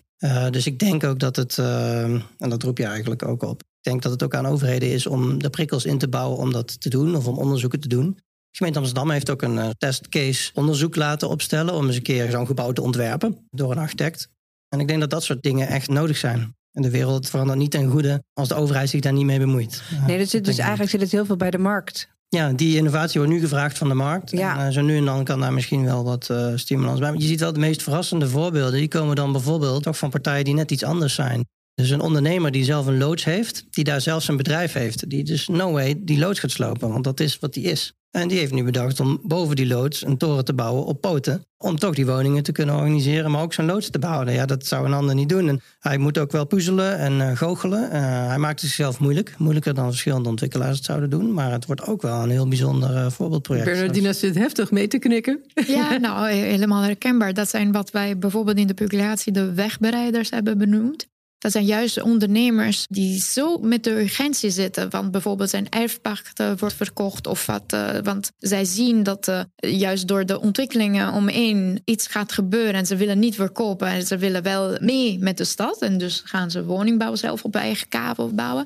dus 0.50 0.66
ik 0.66 0.80
denk 0.80 1.04
ook 1.04 1.20
dat 1.20 1.36
het, 1.36 1.58
en 1.58 2.50
dat 2.50 2.64
roep 2.64 2.78
je 2.78 2.86
eigenlijk 2.86 3.28
ook 3.28 3.44
op, 3.44 3.64
ik 3.84 3.92
denk 3.92 4.02
dat 4.02 4.12
het 4.12 4.24
ook 4.24 4.36
aan 4.36 4.46
overheden 4.46 4.92
is 4.92 5.08
om 5.08 5.42
de 5.42 5.50
prikkels 5.50 5.86
in 5.86 5.98
te 5.98 6.08
bouwen 6.08 6.38
om 6.38 6.52
dat 6.52 6.82
te 6.82 6.90
doen 6.90 7.16
of 7.16 7.28
om 7.28 7.38
onderzoeken 7.38 7.80
te 7.80 7.88
doen. 7.88 8.14
De 8.16 8.58
gemeente 8.58 8.80
Amsterdam 8.80 9.10
heeft 9.10 9.30
ook 9.30 9.42
een 9.42 9.56
uh, 9.56 9.70
testcase 9.78 10.52
onderzoek 10.54 10.96
laten 10.96 11.30
opstellen 11.30 11.74
om 11.74 11.88
eens 11.88 11.96
een 11.96 12.02
keer 12.02 12.32
zo'n 12.32 12.46
gebouw 12.46 12.72
te 12.72 12.82
ontwerpen 12.82 13.48
door 13.50 13.72
een 13.72 13.78
architect. 13.78 14.30
En 14.70 14.80
ik 14.80 14.88
denk 14.88 15.00
dat 15.00 15.10
dat 15.10 15.24
soort 15.24 15.44
dingen 15.44 15.68
echt 15.68 15.90
nodig 15.90 16.18
zijn. 16.18 16.56
En 16.72 16.82
de 16.82 16.90
wereld 16.90 17.30
verandert 17.30 17.60
niet 17.60 17.72
ten 17.72 17.90
goede 17.90 18.24
als 18.34 18.48
de 18.48 18.56
overheid 18.56 18.90
zich 18.90 19.02
daar 19.02 19.14
niet 19.14 19.26
mee 19.26 19.40
bemoeit. 19.40 19.84
Nee, 20.08 20.18
dat 20.18 20.30
zit 20.30 20.46
dus 20.46 20.58
eigenlijk 20.58 20.92
zit 20.92 21.02
het 21.02 21.12
heel 21.12 21.26
veel 21.26 21.38
bij 21.38 21.52
de 21.52 21.58
markt. 21.58 22.10
Ja, 22.30 22.52
die 22.52 22.78
innovatie 22.78 23.20
wordt 23.20 23.36
nu 23.36 23.40
gevraagd 23.40 23.78
van 23.78 23.88
de 23.88 23.94
markt. 23.94 24.32
Ja. 24.32 24.60
En 24.60 24.68
uh, 24.68 24.74
zo 24.74 24.82
nu 24.82 24.98
en 24.98 25.06
dan 25.06 25.24
kan 25.24 25.40
daar 25.40 25.54
misschien 25.54 25.86
wel 25.86 26.04
wat 26.04 26.30
uh, 26.32 26.52
stimulans 26.56 27.00
bij. 27.00 27.12
Maar 27.12 27.22
je 27.22 27.28
ziet 27.28 27.40
wel 27.40 27.54
de 27.54 27.60
meest 27.60 27.84
verrassende 27.84 28.28
voorbeelden. 28.28 28.80
Die 28.80 28.88
komen 28.88 29.16
dan 29.16 29.32
bijvoorbeeld 29.32 29.84
toch 29.84 29.98
van 29.98 30.10
partijen 30.10 30.46
die 30.46 30.54
net 30.54 30.72
iets 30.72 30.84
anders 30.84 31.14
zijn. 31.14 31.46
Dus 31.76 31.90
een 31.90 32.02
ondernemer 32.02 32.52
die 32.52 32.64
zelf 32.64 32.86
een 32.86 32.98
loods 32.98 33.24
heeft, 33.24 33.66
die 33.70 33.84
daar 33.84 34.02
zelfs 34.02 34.28
een 34.28 34.38
bedrijf 34.38 34.74
heeft, 34.74 35.10
die 35.10 35.24
dus 35.24 35.48
no 35.48 35.72
way 35.72 35.96
die 35.98 36.20
loods 36.20 36.40
gaat 36.40 36.52
slopen, 36.52 36.90
want 36.90 37.04
dat 37.04 37.20
is 37.20 37.40
wat 37.40 37.54
die 37.54 37.64
is. 37.64 37.94
En 38.12 38.28
die 38.28 38.38
heeft 38.38 38.54
nu 38.54 38.64
bedacht 38.64 39.00
om 39.00 39.20
boven 39.24 39.56
die 39.56 39.68
loods 39.68 40.06
een 40.06 40.18
toren 40.18 40.46
te 40.46 40.54
bouwen 40.54 40.86
op 40.86 41.02
poten. 41.02 41.46
Om 41.58 41.78
toch 41.78 41.96
die 41.96 42.06
woningen 42.06 42.44
te 42.44 42.52
kunnen 42.52 42.76
organiseren, 42.76 43.32
maar 43.32 43.42
ook 43.42 43.54
zijn 43.54 43.68
loods 43.68 43.90
te 43.90 44.00
behouden. 44.00 44.34
Ja, 44.34 44.46
dat 44.46 44.66
zou 44.66 44.86
een 44.86 44.94
ander 44.94 45.16
niet 45.16 45.30
doen. 45.30 45.48
En 45.48 45.62
hij 45.80 45.98
moet 45.98 46.18
ook 46.18 46.32
wel 46.32 46.46
puzzelen 46.46 46.98
en 46.98 47.14
uh, 47.14 47.38
goochelen. 47.38 47.84
Uh, 47.84 48.28
hij 48.28 48.38
maakt 48.38 48.62
het 48.62 48.70
zichzelf 48.70 49.00
moeilijk. 49.00 49.36
Moeilijker 49.38 49.74
dan 49.74 49.90
verschillende 49.90 50.30
ontwikkelaars 50.30 50.76
het 50.76 50.86
zouden 50.86 51.10
doen. 51.10 51.34
Maar 51.34 51.52
het 51.52 51.66
wordt 51.66 51.86
ook 51.86 52.02
wel 52.02 52.24
een 52.24 52.30
heel 52.30 52.48
bijzonder 52.48 52.92
uh, 52.92 53.10
voorbeeldproject. 53.10 53.66
Bernardina 53.66 54.14
zit 54.14 54.36
heftig 54.36 54.72
mee 54.72 54.88
te 54.88 55.00
knikken. 55.00 55.44
Ja, 55.68 55.98
nou 56.08 56.30
helemaal 56.30 56.82
herkenbaar. 56.82 57.34
Dat 57.34 57.50
zijn 57.50 57.72
wat 57.72 57.92
wij 57.92 58.18
bijvoorbeeld 58.18 58.58
in 58.58 58.68
de 58.68 58.74
publicatie 58.74 59.32
de 59.32 59.54
wegbereiders 59.54 60.30
hebben 60.30 60.58
benoemd. 60.58 61.12
Dat 61.44 61.52
zijn 61.52 61.66
juist 61.66 62.02
ondernemers 62.02 62.86
die 62.90 63.22
zo 63.22 63.58
met 63.58 63.84
de 63.84 63.90
urgentie 63.92 64.50
zitten. 64.50 64.90
Want 64.90 65.12
bijvoorbeeld 65.12 65.50
zijn 65.50 65.70
erfpacht 65.70 66.44
wordt 66.60 66.76
verkocht. 66.76 67.28
Of 67.28 67.46
wat, 67.46 67.74
uh, 67.74 67.98
want 68.04 68.32
zij 68.40 68.66
zien 68.66 69.04
dat 69.04 69.28
uh, 69.28 69.42
juist 69.56 70.08
door 70.08 70.26
de 70.26 70.40
ontwikkelingen 70.40 71.14
omheen 71.14 71.82
iets 71.86 72.08
gaat 72.08 72.32
gebeuren. 72.32 72.74
En 72.74 72.86
ze 72.86 72.96
willen 72.96 73.20
niet 73.20 73.36
verkopen. 73.36 73.88
En 73.88 74.06
ze 74.06 74.18
willen 74.18 74.44
wel 74.44 74.78
mee 74.80 75.20
met 75.20 75.38
de 75.38 75.44
stad. 75.44 75.82
En 75.82 75.98
dus 75.98 76.22
gaan 76.26 76.52
ze 76.52 76.66
woningbouw 76.66 77.16
zelf 77.16 77.44
op 77.44 77.56
eigen 77.56 77.88
kavel 77.88 78.30
bouwen. 78.34 78.66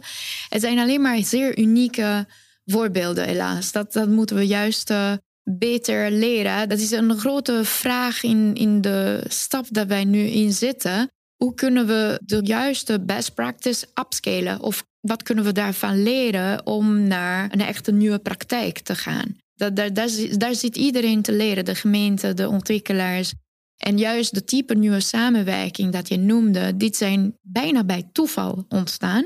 Het 0.49 0.61
zijn 0.61 0.79
alleen 0.79 1.01
maar 1.01 1.17
zeer 1.23 1.59
unieke 1.59 2.25
voorbeelden 2.65 3.25
helaas. 3.25 3.71
Dat, 3.71 3.93
dat 3.93 4.09
moeten 4.09 4.35
we 4.35 4.47
juist... 4.47 4.89
Uh, 4.89 5.11
beter 5.49 6.11
leren. 6.11 6.69
Dat 6.69 6.79
is 6.79 6.91
een 6.91 7.17
grote 7.17 7.63
vraag 7.63 8.23
in, 8.23 8.55
in 8.55 8.81
de 8.81 9.23
stap 9.27 9.65
dat 9.69 9.87
wij 9.87 10.03
nu 10.03 10.19
in 10.19 10.53
zitten 10.53 11.11
hoe 11.37 11.53
kunnen 11.53 11.87
we 11.87 12.19
de 12.25 12.39
juiste 12.43 12.99
best 12.99 13.33
practice 13.33 13.87
upscalen? 13.93 14.61
Of 14.61 14.85
wat 14.99 15.23
kunnen 15.23 15.43
we 15.43 15.51
daarvan 15.51 16.03
leren 16.03 16.65
om 16.65 17.07
naar 17.07 17.53
een 17.53 17.61
echte 17.61 17.91
nieuwe 17.91 18.19
praktijk 18.19 18.79
te 18.79 18.95
gaan? 18.95 19.35
Daar, 19.53 19.73
daar, 19.73 20.09
daar 20.37 20.55
zit 20.55 20.77
iedereen 20.77 21.21
te 21.21 21.31
leren, 21.31 21.65
de 21.65 21.75
gemeente, 21.75 22.33
de 22.33 22.49
ontwikkelaars. 22.49 23.33
En 23.77 23.97
juist 23.97 24.33
de 24.33 24.43
type 24.43 24.75
nieuwe 24.75 24.99
samenwerking 24.99 25.91
dat 25.91 26.07
je 26.07 26.17
noemde, 26.17 26.77
dit 26.77 26.95
zijn 26.95 27.37
bijna 27.41 27.83
bij 27.83 28.09
toeval 28.11 28.65
ontstaan. 28.69 29.25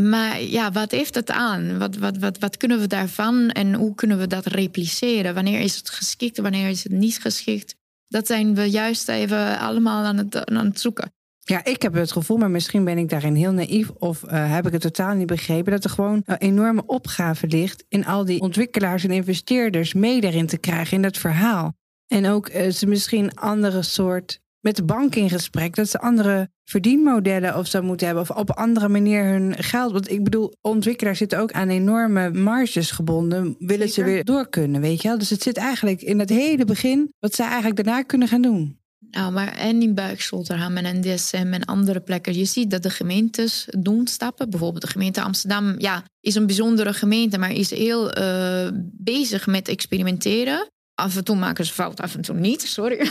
Maar 0.00 0.42
ja, 0.42 0.72
wat 0.72 0.90
heeft 0.90 1.14
het 1.14 1.30
aan? 1.30 1.78
Wat, 1.78 1.96
wat, 1.96 2.16
wat, 2.18 2.38
wat 2.38 2.56
kunnen 2.56 2.80
we 2.80 2.86
daarvan 2.86 3.50
en 3.50 3.74
hoe 3.74 3.94
kunnen 3.94 4.18
we 4.18 4.26
dat 4.26 4.46
repliceren? 4.46 5.34
Wanneer 5.34 5.60
is 5.60 5.76
het 5.76 5.90
geschikt, 5.90 6.38
wanneer 6.38 6.68
is 6.68 6.82
het 6.82 6.92
niet 6.92 7.18
geschikt? 7.18 7.74
Dat 8.08 8.26
zijn 8.26 8.54
we 8.54 8.70
juist 8.70 9.08
even 9.08 9.58
allemaal 9.58 10.04
aan 10.04 10.16
het, 10.16 10.44
aan 10.46 10.66
het 10.66 10.80
zoeken. 10.80 11.12
Ja, 11.48 11.64
ik 11.64 11.82
heb 11.82 11.94
het 11.94 12.12
gevoel, 12.12 12.36
maar 12.36 12.50
misschien 12.50 12.84
ben 12.84 12.98
ik 12.98 13.08
daarin 13.08 13.34
heel 13.34 13.52
naïef 13.52 13.90
of 13.90 14.22
uh, 14.22 14.52
heb 14.52 14.66
ik 14.66 14.72
het 14.72 14.80
totaal 14.80 15.14
niet 15.14 15.26
begrepen, 15.26 15.72
dat 15.72 15.84
er 15.84 15.90
gewoon 15.90 16.22
een 16.24 16.36
enorme 16.36 16.82
opgave 16.86 17.46
ligt 17.46 17.84
in 17.88 18.06
al 18.06 18.24
die 18.24 18.40
ontwikkelaars 18.40 19.04
en 19.04 19.10
investeerders 19.10 19.94
mee 19.94 20.20
daarin 20.20 20.46
te 20.46 20.58
krijgen 20.58 20.96
in 20.96 21.02
dat 21.02 21.16
verhaal. 21.16 21.72
En 22.06 22.26
ook 22.26 22.48
uh, 22.48 22.70
ze 22.70 22.86
misschien 22.86 23.34
andere 23.34 23.82
soort 23.82 24.40
met 24.60 24.76
de 24.76 24.84
bank 24.84 25.14
in 25.14 25.30
gesprek 25.30 25.74
dat 25.74 25.88
ze 25.88 26.00
andere 26.00 26.50
verdienmodellen 26.64 27.56
of 27.56 27.66
zo 27.66 27.82
moeten 27.82 28.06
hebben 28.06 28.24
of 28.24 28.36
op 28.36 28.48
een 28.48 28.54
andere 28.54 28.88
manier 28.88 29.24
hun 29.24 29.54
geld. 29.54 29.92
Want 29.92 30.10
ik 30.10 30.24
bedoel, 30.24 30.52
ontwikkelaars 30.60 31.18
zitten 31.18 31.38
ook 31.38 31.52
aan 31.52 31.68
enorme 31.68 32.30
marges 32.30 32.90
gebonden, 32.90 33.56
willen 33.58 33.88
ze 33.88 34.04
weer 34.04 34.24
door 34.24 34.48
kunnen, 34.48 34.80
weet 34.80 35.02
je 35.02 35.08
wel? 35.08 35.18
Dus 35.18 35.30
het 35.30 35.42
zit 35.42 35.56
eigenlijk 35.56 36.02
in 36.02 36.18
het 36.18 36.30
hele 36.30 36.64
begin 36.64 37.12
wat 37.18 37.34
zij 37.34 37.46
eigenlijk 37.46 37.84
daarna 37.84 38.02
kunnen 38.02 38.28
gaan 38.28 38.42
doen. 38.42 38.77
Nou, 39.10 39.32
maar 39.32 39.56
en 39.56 39.82
in 39.82 39.94
Buikscholterham 39.94 40.76
en 40.76 41.00
DSM 41.00 41.48
en 41.52 41.64
andere 41.64 42.00
plekken. 42.00 42.34
Je 42.34 42.44
ziet 42.44 42.70
dat 42.70 42.82
de 42.82 42.90
gemeentes 42.90 43.66
doen 43.78 44.06
stappen. 44.06 44.50
Bijvoorbeeld 44.50 44.82
de 44.82 44.90
gemeente 44.90 45.22
Amsterdam 45.22 45.74
ja, 45.78 46.04
is 46.20 46.34
een 46.34 46.46
bijzondere 46.46 46.92
gemeente, 46.92 47.38
maar 47.38 47.52
is 47.52 47.70
heel 47.70 48.18
uh, 48.18 48.68
bezig 48.92 49.46
met 49.46 49.68
experimenteren. 49.68 50.68
Af 50.94 51.16
en 51.16 51.24
toe 51.24 51.36
maken 51.36 51.66
ze 51.66 51.72
fout, 51.72 52.00
af 52.00 52.14
en 52.14 52.20
toe 52.20 52.34
niet, 52.34 52.62
sorry. 52.62 53.10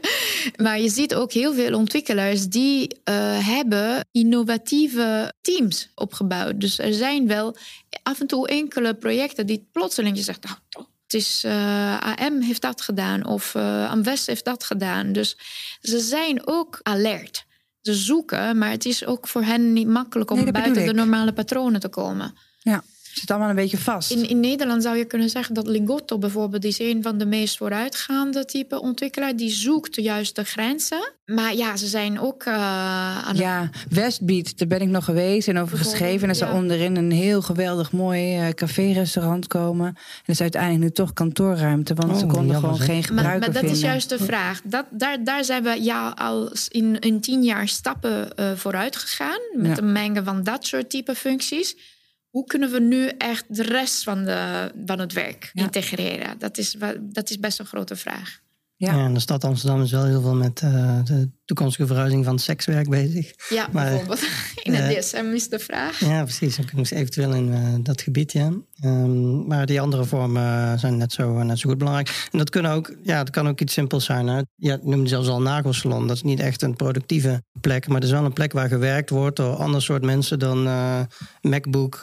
maar 0.62 0.80
je 0.80 0.88
ziet 0.88 1.14
ook 1.14 1.32
heel 1.32 1.54
veel 1.54 1.78
ontwikkelaars 1.78 2.48
die 2.48 3.00
uh, 3.04 3.46
hebben 3.46 4.06
innovatieve 4.10 5.32
teams 5.40 5.90
opgebouwd. 5.94 6.60
Dus 6.60 6.78
er 6.78 6.94
zijn 6.94 7.26
wel 7.26 7.56
af 8.02 8.20
en 8.20 8.26
toe 8.26 8.48
enkele 8.48 8.94
projecten 8.94 9.46
die 9.46 9.68
plotseling 9.72 10.16
je 10.16 10.22
zegt, 10.22 10.44
nou, 10.44 10.86
het 11.06 11.14
is 11.14 11.42
uh, 11.44 12.00
AM 12.00 12.40
heeft 12.40 12.62
dat 12.62 12.80
gedaan 12.80 13.26
of 13.26 13.54
uh, 13.54 13.90
Amwest 13.90 14.26
heeft 14.26 14.44
dat 14.44 14.64
gedaan. 14.64 15.12
Dus 15.12 15.38
ze 15.80 15.98
zijn 15.98 16.46
ook 16.46 16.80
alert. 16.82 17.46
Ze 17.80 17.94
zoeken, 17.94 18.58
maar 18.58 18.70
het 18.70 18.84
is 18.84 19.04
ook 19.04 19.28
voor 19.28 19.42
hen 19.42 19.72
niet 19.72 19.88
makkelijk 19.88 20.30
om 20.30 20.42
nee, 20.42 20.52
buiten 20.52 20.86
de 20.86 20.92
normale 20.92 21.32
patronen 21.32 21.80
te 21.80 21.88
komen. 21.88 22.34
Ja 22.58 22.82
zit 23.18 23.30
allemaal 23.30 23.48
een 23.48 23.54
beetje 23.54 23.78
vast. 23.78 24.10
In, 24.10 24.28
in 24.28 24.40
Nederland 24.40 24.82
zou 24.82 24.96
je 24.96 25.04
kunnen 25.04 25.30
zeggen 25.30 25.54
dat 25.54 25.66
Lingotto 25.66 26.18
bijvoorbeeld 26.18 26.64
is 26.64 26.78
een 26.78 27.02
van 27.02 27.18
de 27.18 27.26
meest 27.26 27.56
vooruitgaande 27.56 28.44
type 28.44 28.80
ontwikkelaar. 28.80 29.36
Die 29.36 29.50
zoekt 29.50 30.02
juist 30.02 30.36
de 30.36 30.44
grenzen. 30.44 31.12
Maar 31.26 31.54
ja, 31.54 31.76
ze 31.76 31.86
zijn 31.86 32.20
ook 32.20 32.44
uh, 32.44 32.54
aan 33.26 33.36
Ja, 33.36 33.70
Westbeat, 33.90 34.58
daar 34.58 34.68
ben 34.68 34.80
ik 34.80 34.88
nog 34.88 35.04
geweest 35.04 35.48
en 35.48 35.58
over 35.58 35.78
geschreven. 35.78 36.22
En 36.22 36.28
er 36.28 36.34
zou 36.34 36.54
onderin 36.54 36.96
een 36.96 37.10
heel 37.10 37.42
geweldig 37.42 37.92
mooi 37.92 38.40
uh, 38.40 38.48
café-restaurant 38.48 39.46
komen. 39.46 39.86
En 39.86 39.94
dat 40.24 40.34
is 40.34 40.40
uiteindelijk 40.40 40.82
nu 40.82 40.90
toch 40.90 41.12
kantoorruimte, 41.12 41.94
want 41.94 42.12
oh, 42.12 42.18
ze 42.18 42.26
konden 42.26 42.56
gewoon 42.56 42.78
geen 42.78 43.02
gebruik 43.02 43.26
Maar, 43.26 43.38
maar 43.38 43.62
dat 43.62 43.70
is 43.70 43.80
juist 43.80 44.08
de 44.08 44.18
vraag. 44.18 44.60
Dat, 44.64 44.86
daar, 44.90 45.24
daar 45.24 45.44
zijn 45.44 45.62
we 45.62 45.82
ja 45.82 46.08
al 46.08 46.52
in, 46.68 46.98
in 46.98 47.20
tien 47.20 47.42
jaar 47.42 47.68
stappen 47.68 48.28
uh, 48.36 48.52
vooruit 48.54 48.96
gegaan. 48.96 49.40
Met 49.56 49.76
ja. 49.76 49.82
een 49.82 49.92
mengen 49.92 50.24
van 50.24 50.42
dat 50.42 50.66
soort 50.66 50.90
type 50.90 51.14
functies 51.14 51.76
hoe 52.36 52.46
kunnen 52.46 52.70
we 52.70 52.80
nu 52.80 53.08
echt 53.18 53.44
de 53.48 53.62
rest 53.62 54.02
van, 54.02 54.24
de, 54.24 54.72
van 54.86 54.98
het 54.98 55.12
werk 55.12 55.50
integreren? 55.52 56.38
Dat 56.38 56.58
is, 56.58 56.76
dat 57.00 57.30
is 57.30 57.38
best 57.38 57.58
een 57.58 57.66
grote 57.66 57.96
vraag. 57.96 58.40
Ja. 58.78 58.94
ja, 58.94 59.04
en 59.04 59.14
de 59.14 59.20
stad 59.20 59.44
Amsterdam 59.44 59.82
is 59.82 59.90
wel 59.90 60.04
heel 60.04 60.20
veel 60.20 60.34
met 60.34 60.60
uh, 60.64 61.04
de 61.04 61.30
toekomstige 61.44 61.86
verhuizing 61.86 62.24
van 62.24 62.38
sekswerk 62.38 62.88
bezig. 62.88 63.32
Ja, 63.48 63.68
maar, 63.72 63.84
bijvoorbeeld. 63.84 64.20
In 64.62 64.74
het 64.74 64.92
uh, 64.92 64.98
DSM 64.98 65.30
is 65.34 65.48
de 65.48 65.58
vraag. 65.58 66.00
Ja, 66.00 66.22
precies. 66.22 66.56
Dan 66.56 66.64
kunnen 66.64 66.86
we 66.86 66.96
eventueel 66.96 67.34
in 67.34 67.48
uh, 67.48 67.74
dat 67.80 68.02
gebied, 68.02 68.32
ja. 68.32 68.52
Um, 68.84 69.46
maar 69.46 69.66
die 69.66 69.80
andere 69.80 70.04
vormen 70.04 70.78
zijn 70.78 70.96
net 70.96 71.12
zo, 71.12 71.42
net 71.42 71.58
zo 71.58 71.68
goed 71.68 71.78
belangrijk. 71.78 72.28
En 72.32 72.38
dat, 72.38 72.50
kunnen 72.50 72.72
ook, 72.72 72.96
ja, 73.02 73.18
dat 73.18 73.30
kan 73.30 73.48
ook 73.48 73.60
iets 73.60 73.72
simpels 73.72 74.04
zijn. 74.04 74.26
Hè. 74.26 74.42
Ja, 74.54 74.78
noemde 74.82 75.08
zelfs 75.08 75.28
al 75.28 75.42
nagelsalon. 75.42 76.06
Dat 76.06 76.16
is 76.16 76.22
niet 76.22 76.40
echt 76.40 76.62
een 76.62 76.76
productieve 76.76 77.42
maar 77.66 77.96
het 77.96 78.04
is 78.04 78.10
wel 78.10 78.24
een 78.24 78.32
plek 78.32 78.52
waar 78.52 78.68
gewerkt 78.68 79.10
wordt 79.10 79.36
door 79.36 79.56
ander 79.56 79.82
soort 79.82 80.04
mensen 80.04 80.38
dan 80.38 80.62
MacBook 81.40 82.00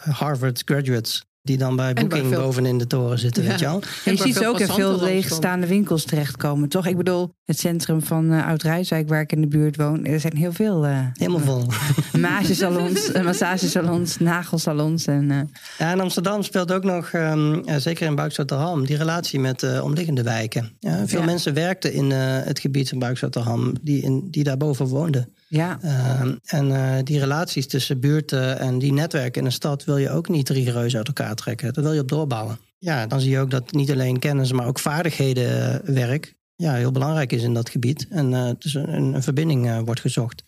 Harvard 0.00 0.62
graduates. 0.64 1.31
Die 1.44 1.58
dan 1.58 1.76
bij 1.76 1.92
Booking 1.92 2.28
veel... 2.28 2.40
bovenin 2.40 2.78
de 2.78 2.86
toren 2.86 3.18
zitten, 3.18 3.44
weet 3.44 3.58
je 3.58 3.66
al. 3.66 3.82
En 4.04 4.12
je 4.12 4.22
ziet 4.22 4.34
ze 4.34 4.46
ook 4.46 4.60
in 4.60 4.68
veel 4.68 5.00
leegstaande 5.00 5.66
winkels 5.66 6.04
terechtkomen, 6.04 6.68
toch? 6.68 6.86
Ik 6.86 6.96
bedoel, 6.96 7.34
het 7.44 7.58
centrum 7.58 8.02
van 8.02 8.32
uh, 8.32 8.46
Oud-Rijswijk, 8.46 9.08
waar 9.08 9.20
ik 9.20 9.32
in 9.32 9.40
de 9.40 9.46
buurt 9.46 9.76
woon... 9.76 10.04
er 10.04 10.20
zijn 10.20 10.36
heel 10.36 10.52
veel... 10.52 10.86
Uh, 10.86 11.06
Helemaal 11.12 11.40
vol. 11.40 11.66
Massagesalons, 12.20 13.12
massagesalons, 13.24 14.18
nagelsalons. 14.18 15.06
En, 15.06 15.30
uh... 15.30 15.40
Ja, 15.78 15.90
en 15.90 16.00
Amsterdam 16.00 16.42
speelt 16.42 16.72
ook 16.72 16.84
nog, 16.84 17.12
um, 17.12 17.62
zeker 17.76 18.06
in 18.06 18.14
Buikstad-Ham... 18.14 18.86
die 18.86 18.96
relatie 18.96 19.40
met 19.40 19.60
de 19.60 19.80
omliggende 19.82 20.22
wijken. 20.22 20.72
Ja, 20.78 21.06
veel 21.06 21.20
ja. 21.20 21.24
mensen 21.24 21.54
werkten 21.54 21.92
in 21.92 22.10
het 22.10 22.58
gebied 22.58 22.88
van 22.88 22.98
Buikstad-Ham... 22.98 23.72
Die, 23.80 24.02
in, 24.02 24.28
die 24.30 24.44
daarboven 24.44 24.86
woonden. 24.86 25.32
Ja. 25.52 25.78
Uh, 25.84 26.20
en 26.44 26.68
uh, 26.68 26.94
die 27.04 27.18
relaties 27.18 27.66
tussen 27.66 28.00
buurten 28.00 28.58
en 28.58 28.78
die 28.78 28.92
netwerken 28.92 29.40
in 29.40 29.46
een 29.46 29.52
stad 29.52 29.84
wil 29.84 29.96
je 29.96 30.10
ook 30.10 30.28
niet 30.28 30.48
rigoureus 30.48 30.96
uit 30.96 31.06
elkaar 31.06 31.34
trekken. 31.34 31.72
Dat 31.72 31.84
wil 31.84 31.92
je 31.92 32.00
op 32.00 32.08
doorbouwen. 32.08 32.58
Ja, 32.78 33.06
dan 33.06 33.20
zie 33.20 33.30
je 33.30 33.38
ook 33.38 33.50
dat 33.50 33.72
niet 33.72 33.90
alleen 33.90 34.18
kennis, 34.18 34.52
maar 34.52 34.66
ook 34.66 34.78
vaardighedenwerk 34.78 36.34
ja, 36.56 36.74
heel 36.74 36.90
belangrijk 36.90 37.32
is 37.32 37.42
in 37.42 37.54
dat 37.54 37.68
gebied. 37.68 38.06
En 38.10 38.32
uh, 38.32 38.50
dus 38.58 38.74
een, 38.74 39.14
een 39.14 39.22
verbinding 39.22 39.84
wordt 39.84 40.00
gezocht. 40.00 40.44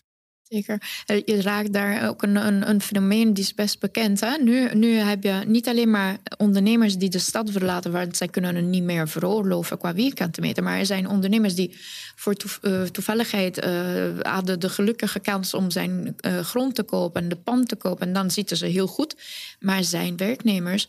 Zeker. 0.49 0.81
Eh, 1.05 1.21
je 1.25 1.41
raakt 1.41 1.73
daar 1.73 2.07
ook 2.07 2.23
een, 2.23 2.35
een, 2.35 2.69
een, 2.69 2.81
fenomeen 2.81 3.33
die 3.33 3.43
is 3.43 3.53
best 3.53 3.79
bekend. 3.79 4.19
Hè? 4.19 4.37
Nu, 4.37 4.73
nu 4.73 4.93
heb 4.93 5.23
je 5.23 5.43
niet 5.45 5.67
alleen 5.67 5.89
maar 5.89 6.17
ondernemers 6.37 6.97
die 6.97 7.09
de 7.09 7.19
stad 7.19 7.51
verlaten, 7.51 7.91
want 7.91 8.17
zij 8.17 8.27
kunnen 8.27 8.55
er 8.55 8.61
niet 8.61 8.83
meer 8.83 9.07
veroorloven 9.07 9.77
qua 9.77 9.93
vierkante. 9.93 10.61
Maar 10.61 10.79
er 10.79 10.85
zijn 10.85 11.09
ondernemers 11.09 11.55
die 11.55 11.77
voor 12.15 12.35
uh, 12.61 12.81
toevalligheid 12.81 13.65
uh, 13.65 14.19
hadden 14.21 14.59
de 14.59 14.69
gelukkige 14.69 15.19
kans 15.19 15.53
om 15.53 15.71
zijn 15.71 16.15
grond 16.41 16.75
te 16.75 16.83
kopen 16.83 17.21
en 17.21 17.29
de 17.29 17.35
pand 17.35 17.67
te 17.67 17.75
kopen. 17.75 18.07
En 18.07 18.13
dan 18.13 18.31
zitten 18.31 18.57
ze 18.57 18.65
heel 18.65 18.87
goed. 18.87 19.15
Maar 19.59 19.83
zijn 19.83 20.17
werknemers 20.17 20.87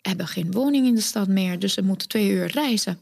hebben 0.00 0.26
geen 0.26 0.52
woning 0.52 0.86
in 0.86 0.94
de 0.94 1.00
stad 1.00 1.28
meer, 1.28 1.58
dus 1.58 1.72
ze 1.72 1.82
moeten 1.82 2.08
twee 2.08 2.30
uur 2.30 2.46
reizen. 2.46 3.00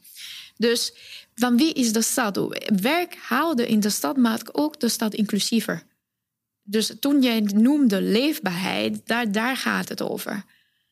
Dus 0.56 0.92
van 1.34 1.56
wie 1.56 1.72
is 1.72 1.92
de 1.92 2.02
stad? 2.02 2.62
Werk 2.80 3.16
houden 3.20 3.68
in 3.68 3.80
de 3.80 3.90
stad 3.90 4.16
maakt 4.16 4.54
ook 4.54 4.80
de 4.80 4.88
stad 4.88 5.14
inclusiever. 5.14 5.88
Dus 6.70 6.92
toen 7.00 7.22
jij 7.22 7.40
noemde 7.40 8.02
leefbaarheid, 8.02 9.00
daar, 9.04 9.32
daar 9.32 9.56
gaat 9.56 9.88
het 9.88 10.02
over. 10.02 10.44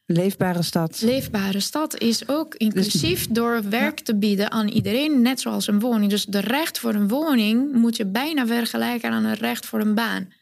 Leefbare 0.06 0.62
stad. 0.62 1.00
Leefbare 1.00 1.60
stad 1.60 1.98
is 1.98 2.28
ook 2.28 2.54
inclusief 2.54 3.26
dus, 3.26 3.34
door 3.36 3.68
werk 3.68 3.98
ja. 3.98 4.04
te 4.04 4.16
bieden 4.16 4.50
aan 4.50 4.68
iedereen, 4.68 5.22
net 5.22 5.40
zoals 5.40 5.66
een 5.66 5.80
woning. 5.80 6.10
Dus 6.10 6.24
de 6.24 6.40
recht 6.40 6.78
voor 6.78 6.94
een 6.94 7.08
woning 7.08 7.72
moet 7.72 7.96
je 7.96 8.06
bijna 8.06 8.46
vergelijken 8.46 9.10
aan 9.10 9.24
een 9.24 9.34
recht 9.34 9.66
voor 9.66 9.80
een 9.80 9.94
baan. 9.94 10.32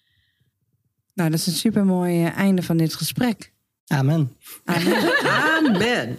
Nou, 1.15 1.31
dat 1.31 1.39
is 1.39 1.47
een 1.47 1.53
supermooi 1.53 2.25
eh, 2.25 2.37
einde 2.37 2.63
van 2.63 2.77
dit 2.77 2.95
gesprek. 2.95 3.53
Amen. 3.87 4.37
Amen. 4.65 5.23
Amen. 5.57 6.19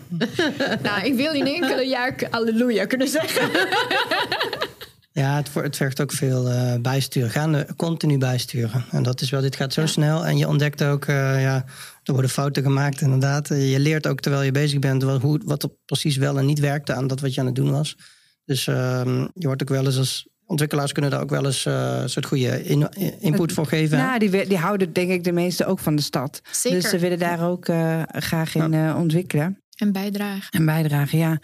nou, 0.84 1.05
ik 1.05 1.13
wil 1.13 1.34
in 1.34 1.45
enkele 1.45 1.88
jaar 1.88 2.28
halleluja 2.30 2.86
kunnen 2.86 3.07
zeggen. 3.07 3.49
Ja, 5.18 5.36
het, 5.36 5.53
het 5.53 5.76
vergt 5.76 6.01
ook 6.01 6.11
veel 6.11 6.51
uh, 6.51 6.74
bijsturen. 6.82 7.30
Gaan 7.30 7.65
continu 7.76 8.18
bijsturen. 8.18 8.86
En 8.91 9.03
dat 9.03 9.22
is 9.22 9.30
wel, 9.30 9.41
dit 9.41 9.55
gaat 9.55 9.74
zo 9.74 9.82
ja. 9.82 9.88
snel. 9.88 10.26
En 10.26 10.38
je 10.38 10.47
ontdekt 10.47 10.84
ook, 10.84 11.05
uh, 11.05 11.41
ja, 11.41 11.65
er 12.03 12.13
worden 12.13 12.30
fouten 12.30 12.63
gemaakt 12.63 13.01
inderdaad. 13.01 13.47
Je 13.47 13.80
leert 13.80 14.07
ook 14.07 14.20
terwijl 14.20 14.43
je 14.43 14.51
bezig 14.51 14.80
bent 14.80 15.03
wat, 15.03 15.22
hoe, 15.22 15.41
wat 15.45 15.63
er 15.63 15.70
precies 15.86 16.18
wel 16.18 16.38
en 16.38 16.45
niet 16.45 16.59
werkte 16.59 16.93
aan 16.93 17.07
dat 17.07 17.20
wat 17.20 17.34
je 17.34 17.39
aan 17.39 17.45
het 17.45 17.55
doen 17.55 17.72
was. 17.72 17.97
Dus 18.45 18.68
ehm, 18.68 19.28
je 19.34 19.45
wordt 19.47 19.61
ook 19.61 19.70
wel 19.70 19.86
eens 19.86 19.97
als 19.97 20.28
ontwikkelaars 20.45 20.91
kunnen 20.91 21.11
daar 21.11 21.22
ook 21.22 21.30
wel 21.30 21.45
eens 21.45 21.65
een 21.65 22.09
soort 22.09 22.26
goede 22.26 22.63
in, 22.63 22.89
input 23.20 23.51
voor 23.51 23.65
geven. 23.65 23.97
Ja, 23.97 24.20
die, 24.20 24.47
die 24.47 24.57
houden 24.57 24.93
denk 24.93 25.11
ik 25.11 25.24
de 25.24 25.32
meeste 25.32 25.65
ook 25.65 25.80
van 25.80 25.95
de 25.95 26.01
stad. 26.01 26.41
Zeker. 26.51 26.82
Dus 26.82 26.89
ze 26.89 26.99
willen 26.99 27.20
daar 27.20 27.49
ook 27.49 27.65
graag 28.07 28.55
in 28.55 28.95
ontwikkelen. 28.95 29.61
En 29.76 29.91
bijdragen. 29.91 30.51
En 30.51 30.65
bijdragen, 30.65 31.18
ja. 31.18 31.39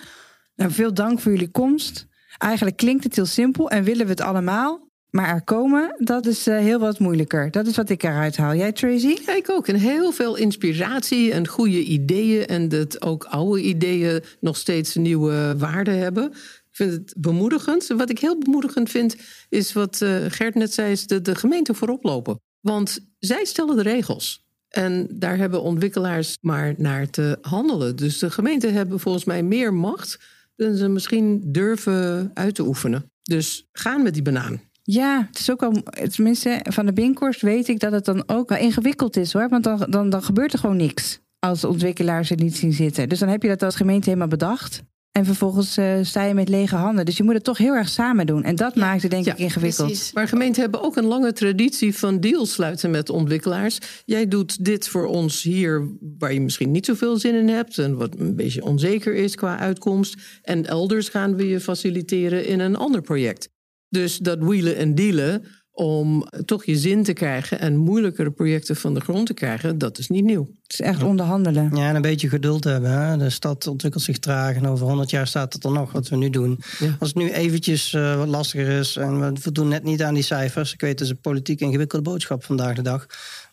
Nou, 0.55 0.71
veel 0.71 0.93
dank 0.93 1.19
voor 1.19 1.31
jullie 1.31 1.51
komst. 1.51 2.07
Eigenlijk 2.37 2.77
klinkt 2.77 3.03
het 3.03 3.15
heel 3.15 3.25
simpel 3.25 3.69
en 3.69 3.83
willen 3.83 4.05
we 4.05 4.11
het 4.11 4.21
allemaal. 4.21 4.91
Maar 5.09 5.29
er 5.29 5.43
komen, 5.43 5.95
dat 5.97 6.25
is 6.25 6.47
uh, 6.47 6.57
heel 6.57 6.79
wat 6.79 6.99
moeilijker. 6.99 7.51
Dat 7.51 7.67
is 7.67 7.75
wat 7.75 7.89
ik 7.89 8.03
eruit 8.03 8.37
haal. 8.37 8.55
Jij, 8.55 8.71
Tracy? 8.71 9.17
Ja, 9.25 9.35
ik 9.35 9.49
ook. 9.49 9.67
En 9.67 9.75
heel 9.75 10.11
veel 10.11 10.35
inspiratie 10.35 11.31
en 11.31 11.47
goede 11.47 11.83
ideeën. 11.83 12.45
En 12.45 12.69
dat 12.69 13.01
ook 13.01 13.23
oude 13.23 13.61
ideeën 13.61 14.23
nog 14.39 14.57
steeds 14.57 14.95
nieuwe 14.95 15.55
waarde 15.57 15.91
hebben. 15.91 16.31
Ik 16.31 16.69
vind 16.71 16.91
het 16.91 17.13
bemoedigend. 17.17 17.87
Wat 17.87 18.09
ik 18.09 18.19
heel 18.19 18.37
bemoedigend 18.37 18.89
vind, 18.89 19.15
is 19.49 19.73
wat 19.73 20.01
uh, 20.01 20.15
Gert 20.27 20.55
net 20.55 20.73
zei, 20.73 20.91
is 20.91 21.07
de, 21.07 21.21
de 21.21 21.35
gemeente 21.35 21.73
voorop 21.73 22.03
lopen. 22.03 22.39
Want 22.59 22.99
zij 23.19 23.45
stellen 23.45 23.75
de 23.75 23.81
regels. 23.81 24.47
En 24.69 25.07
daar 25.11 25.37
hebben 25.37 25.61
ontwikkelaars 25.61 26.37
maar 26.41 26.73
naar 26.77 27.09
te 27.09 27.37
handelen. 27.41 27.95
Dus 27.95 28.19
de 28.19 28.31
gemeenten 28.31 28.73
hebben 28.73 28.99
volgens 28.99 29.25
mij 29.25 29.43
meer 29.43 29.73
macht 29.73 30.19
dan 30.55 30.75
ze 30.75 30.87
misschien 30.87 31.41
durven 31.51 32.31
uit 32.33 32.55
te 32.55 32.67
oefenen. 32.67 33.11
Dus 33.21 33.67
gaan 33.71 34.03
met 34.03 34.13
die 34.13 34.23
banaan. 34.23 34.61
Ja, 34.83 35.25
het 35.27 35.39
is 35.39 35.51
ook 35.51 35.59
wel, 35.59 35.83
tenminste, 36.09 36.59
van 36.63 36.85
de 36.85 36.93
Binkhorst 36.93 37.41
weet 37.41 37.67
ik 37.67 37.79
dat 37.79 37.91
het 37.91 38.05
dan 38.05 38.23
ook 38.25 38.49
wel 38.49 38.57
ingewikkeld 38.57 39.17
is 39.17 39.33
hoor. 39.33 39.49
Want 39.49 39.63
dan, 39.63 39.85
dan, 39.89 40.09
dan 40.09 40.23
gebeurt 40.23 40.53
er 40.53 40.59
gewoon 40.59 40.77
niks 40.77 41.19
als 41.39 41.63
ontwikkelaars 41.63 42.29
het 42.29 42.39
niet 42.39 42.57
zien 42.57 42.73
zitten. 42.73 43.09
Dus 43.09 43.19
dan 43.19 43.29
heb 43.29 43.41
je 43.41 43.47
dat 43.47 43.63
als 43.63 43.75
gemeente 43.75 44.05
helemaal 44.05 44.27
bedacht. 44.27 44.83
En 45.13 45.25
vervolgens 45.25 45.77
uh, 45.77 45.97
sta 46.01 46.23
je 46.23 46.33
met 46.33 46.49
lege 46.49 46.75
handen. 46.75 47.05
Dus 47.05 47.17
je 47.17 47.23
moet 47.23 47.33
het 47.33 47.43
toch 47.43 47.57
heel 47.57 47.73
erg 47.73 47.89
samen 47.89 48.25
doen. 48.25 48.43
En 48.43 48.55
dat 48.55 48.75
maakt 48.75 49.01
het 49.01 49.11
denk 49.11 49.25
ik 49.25 49.37
ingewikkeld. 49.37 49.87
Precies. 49.87 50.13
Maar 50.13 50.27
gemeenten 50.27 50.61
hebben 50.61 50.81
ook 50.81 50.95
een 50.95 51.05
lange 51.05 51.33
traditie 51.33 51.95
van 51.97 52.19
deals 52.19 52.51
sluiten 52.51 52.91
met 52.91 53.09
ontwikkelaars. 53.09 53.77
Jij 54.05 54.27
doet 54.27 54.65
dit 54.65 54.87
voor 54.87 55.05
ons 55.05 55.43
hier 55.43 55.89
waar 56.17 56.33
je 56.33 56.41
misschien 56.41 56.71
niet 56.71 56.85
zoveel 56.85 57.17
zin 57.17 57.35
in 57.35 57.47
hebt. 57.47 57.77
En 57.77 57.97
wat 57.97 58.15
een 58.19 58.35
beetje 58.35 58.63
onzeker 58.63 59.15
is 59.15 59.35
qua 59.35 59.59
uitkomst. 59.59 60.15
En 60.41 60.65
elders 60.65 61.09
gaan 61.09 61.35
we 61.35 61.47
je 61.47 61.59
faciliteren 61.59 62.45
in 62.45 62.59
een 62.59 62.75
ander 62.75 63.01
project. 63.01 63.49
Dus 63.89 64.17
dat 64.17 64.37
wielen 64.39 64.75
en 64.75 64.95
dealen 64.95 65.45
om 65.73 66.27
toch 66.45 66.65
je 66.65 66.77
zin 66.77 67.03
te 67.03 67.13
krijgen 67.13 67.59
en 67.59 67.77
moeilijkere 67.77 68.31
projecten 68.31 68.75
van 68.75 68.93
de 68.93 68.99
grond 68.99 69.25
te 69.25 69.33
krijgen, 69.33 69.77
dat 69.77 69.97
is 69.97 70.07
niet 70.07 70.23
nieuw. 70.23 70.47
Het 70.63 70.73
is 70.73 70.81
echt 70.81 71.03
onderhandelen. 71.03 71.75
Ja, 71.75 71.89
en 71.89 71.95
een 71.95 72.01
beetje 72.01 72.29
geduld 72.29 72.63
hebben. 72.63 72.91
Hè? 72.91 73.17
De 73.17 73.29
stad 73.29 73.67
ontwikkelt 73.67 74.03
zich 74.03 74.19
traag 74.19 74.55
en 74.55 74.67
over 74.67 74.87
100 74.87 75.09
jaar 75.09 75.27
staat 75.27 75.53
het 75.53 75.63
er 75.63 75.71
nog 75.71 75.91
wat 75.91 76.09
we 76.09 76.15
nu 76.15 76.29
doen. 76.29 76.59
Als 76.99 77.09
het 77.09 77.17
nu 77.17 77.31
eventjes 77.31 77.93
uh, 77.93 78.17
wat 78.17 78.27
lastiger 78.27 78.79
is 78.79 78.95
en 78.95 79.19
we 79.19 79.41
voldoen 79.41 79.67
net 79.67 79.83
niet 79.83 80.03
aan 80.03 80.13
die 80.13 80.23
cijfers. 80.23 80.73
Ik 80.73 80.81
weet, 80.81 80.91
het 80.91 81.01
is 81.01 81.09
een 81.09 81.21
politiek 81.21 81.59
ingewikkelde 81.59 82.09
boodschap 82.09 82.43
vandaag 82.43 82.75
de 82.75 82.81
dag. 82.81 83.05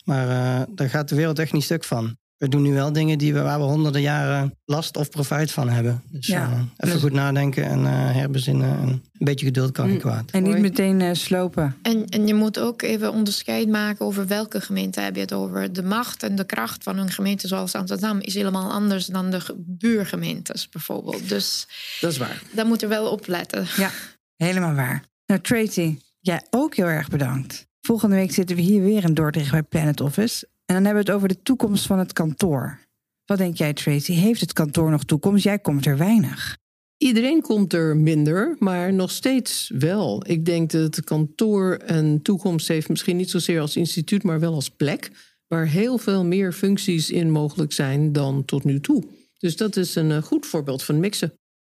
Maar 0.03 0.27
uh, 0.27 0.61
daar 0.75 0.89
gaat 0.89 1.09
de 1.09 1.15
wereld 1.15 1.39
echt 1.39 1.53
niet 1.53 1.63
stuk 1.63 1.83
van 1.83 2.17
we 2.41 2.47
doen 2.47 2.61
nu 2.61 2.73
wel 2.73 2.91
dingen 2.91 3.17
die 3.17 3.33
we, 3.33 3.41
waar 3.41 3.59
we 3.59 3.65
honderden 3.65 4.01
jaren 4.01 4.57
last 4.65 4.97
of 4.97 5.09
profijt 5.09 5.51
van 5.51 5.69
hebben. 5.69 6.03
Dus 6.09 6.27
ja, 6.27 6.49
uh, 6.49 6.53
even 6.53 6.93
dus... 6.93 7.01
goed 7.01 7.11
nadenken 7.11 7.63
en 7.63 7.79
uh, 7.79 7.87
herbezinnen. 7.89 8.77
En 8.79 8.87
een 8.87 9.01
beetje 9.17 9.45
geduld 9.45 9.71
kan 9.71 9.85
niet 9.85 10.03
mm. 10.03 10.11
kwaad. 10.11 10.31
En 10.31 10.43
niet 10.43 10.57
meteen 10.57 10.99
uh, 10.99 11.13
slopen. 11.13 11.75
En, 11.81 12.05
en 12.05 12.27
je 12.27 12.33
moet 12.33 12.59
ook 12.59 12.81
even 12.81 13.11
onderscheid 13.11 13.67
maken 13.67 14.05
over 14.05 14.27
welke 14.27 14.61
gemeente 14.61 14.99
heb 15.01 15.15
je 15.15 15.21
het 15.21 15.33
over. 15.33 15.73
De 15.73 15.83
macht 15.83 16.23
en 16.23 16.35
de 16.35 16.45
kracht 16.45 16.83
van 16.83 16.97
een 16.97 17.11
gemeente 17.11 17.47
zoals 17.47 17.75
Amsterdam 17.75 18.19
is 18.19 18.33
helemaal 18.33 18.71
anders 18.71 19.05
dan 19.05 19.29
de 19.29 19.55
buurgemeentes 19.57 20.69
bijvoorbeeld. 20.69 21.29
Dus 21.29 21.67
dat 21.99 22.11
is 22.11 22.17
waar. 22.17 22.41
Daar 22.51 22.65
moeten 22.65 22.89
we 22.89 22.95
wel 22.95 23.11
op 23.11 23.27
letten. 23.27 23.65
Ja, 23.77 23.89
helemaal 24.35 24.73
waar. 24.73 25.03
Nou, 25.25 25.41
Tracy, 25.41 25.97
jij 26.19 26.41
ook 26.49 26.75
heel 26.75 26.85
erg 26.85 27.07
bedankt. 27.07 27.67
Volgende 27.81 28.15
week 28.15 28.31
zitten 28.31 28.55
we 28.55 28.61
hier 28.61 28.81
weer 28.81 29.03
in 29.03 29.13
Dordrecht 29.13 29.51
bij 29.51 29.63
Planet 29.63 30.01
Office. 30.01 30.49
En 30.71 30.77
dan 30.77 30.85
hebben 30.85 31.03
we 31.03 31.11
het 31.11 31.21
over 31.21 31.35
de 31.35 31.41
toekomst 31.43 31.85
van 31.85 31.99
het 31.99 32.13
kantoor. 32.13 32.79
Wat 33.25 33.37
denk 33.37 33.57
jij, 33.57 33.73
Tracy? 33.73 34.13
Heeft 34.13 34.41
het 34.41 34.53
kantoor 34.53 34.91
nog 34.91 35.03
toekomst? 35.03 35.43
Jij 35.43 35.59
komt 35.59 35.85
er 35.85 35.97
weinig. 35.97 36.57
Iedereen 36.97 37.41
komt 37.41 37.73
er 37.73 37.97
minder, 37.97 38.55
maar 38.59 38.93
nog 38.93 39.11
steeds 39.11 39.71
wel. 39.77 40.23
Ik 40.27 40.45
denk 40.45 40.71
dat 40.71 40.95
het 40.95 41.05
kantoor 41.05 41.79
een 41.85 42.21
toekomst 42.21 42.67
heeft, 42.67 42.89
misschien 42.89 43.17
niet 43.17 43.29
zozeer 43.29 43.61
als 43.61 43.75
instituut, 43.75 44.23
maar 44.23 44.39
wel 44.39 44.53
als 44.53 44.69
plek, 44.69 45.11
waar 45.47 45.67
heel 45.67 45.97
veel 45.97 46.25
meer 46.25 46.53
functies 46.53 47.09
in 47.09 47.31
mogelijk 47.31 47.71
zijn 47.71 48.11
dan 48.11 48.45
tot 48.45 48.63
nu 48.63 48.79
toe. 48.79 49.03
Dus 49.37 49.57
dat 49.57 49.75
is 49.75 49.95
een 49.95 50.11
eh, 50.11 50.21
goed 50.21 50.45
voorbeeld 50.45 50.83
van 50.83 50.99
mixen. 50.99 51.33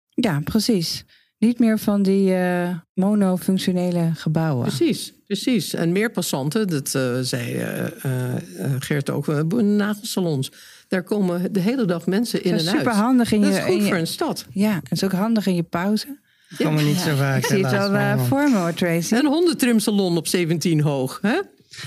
Ja, 0.08 0.40
precies. 0.40 1.04
Niet 1.38 1.58
meer 1.58 1.78
van 1.78 2.02
die 2.02 2.30
uh, 2.30 2.78
monofunctionele 2.94 4.10
gebouwen. 4.14 4.66
Precies, 4.66 5.12
precies. 5.26 5.74
En 5.74 5.92
meer 5.92 6.10
passanten, 6.10 6.68
dat 6.68 6.94
uh, 6.96 7.18
zei 7.20 7.56
uh, 7.56 8.34
Gert 8.78 9.10
ook, 9.10 9.26
nagelsalons. 9.62 10.52
Daar 10.88 11.02
komen 11.02 11.52
de 11.52 11.60
hele 11.60 11.84
dag 11.84 12.06
mensen 12.06 12.42
in 12.42 12.52
en 12.52 12.58
uit. 12.58 12.68
Super 12.68 12.92
handig 12.92 13.32
in 13.32 13.40
dat 13.40 13.54
je. 13.54 13.60
Dat 13.60 13.68
is 13.68 13.74
goed 13.74 13.86
voor 13.88 13.96
een 13.96 14.06
stad. 14.06 14.46
Ja, 14.50 14.74
het 14.74 14.92
is 14.92 15.04
ook 15.04 15.12
handig 15.12 15.46
in 15.46 15.54
je 15.54 15.62
pauze. 15.62 16.18
Ja. 16.48 16.66
Komen 16.66 16.84
niet 16.84 16.98
zo 16.98 17.16
vaak. 17.16 17.38
Ik 17.38 17.46
zie 17.46 17.66
het 17.66 17.92
al 17.92 18.18
voor 18.18 18.50
me 18.50 18.56
hoor, 18.56 18.74
Tracy. 18.74 19.14
Een 19.14 19.26
hondentrimsalon 19.26 20.16
op 20.16 20.26
17 20.26 20.80
hoog, 20.80 21.18
hè? 21.22 21.40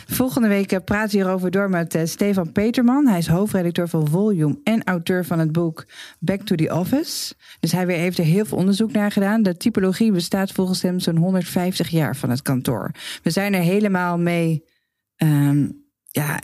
Volgende 0.08 0.48
week 0.48 0.72
eh, 0.72 0.80
praat 0.86 1.12
hierover 1.12 1.52
door 1.52 1.70
met 1.70 1.96
uh, 1.96 2.02
Stefan 2.06 2.52
Peterman. 2.52 3.08
Hij 3.08 3.18
is 3.18 3.28
hoofdredacteur 3.28 3.88
van 3.88 4.08
Volume 4.08 4.60
en 4.64 4.84
auteur 4.84 5.26
van 5.26 5.40
het 5.40 5.52
boek 5.52 5.86
Back 6.20 6.42
to 6.42 6.56
the 6.56 6.74
Office. 6.74 7.34
Dus 7.60 7.72
hij 7.72 7.86
heeft 7.86 8.18
er 8.18 8.24
heel 8.24 8.46
veel 8.46 8.58
onderzoek 8.58 8.92
naar 8.92 9.12
gedaan. 9.12 9.44
De 9.44 9.58
typologie 9.58 10.12
bestaat 10.12 10.52
volgens 10.52 10.82
hem 10.82 11.00
zo'n 11.00 11.18
150 11.18 11.90
jaar 11.90 12.16
van 12.16 12.30
het 12.30 12.42
kantoor. 12.42 12.92
We 13.24 13.30
zijn 13.30 13.54
er 13.54 13.62
helemaal 13.62 14.18
mee, 14.18 14.64
um, 15.18 15.86
ja, 16.06 16.40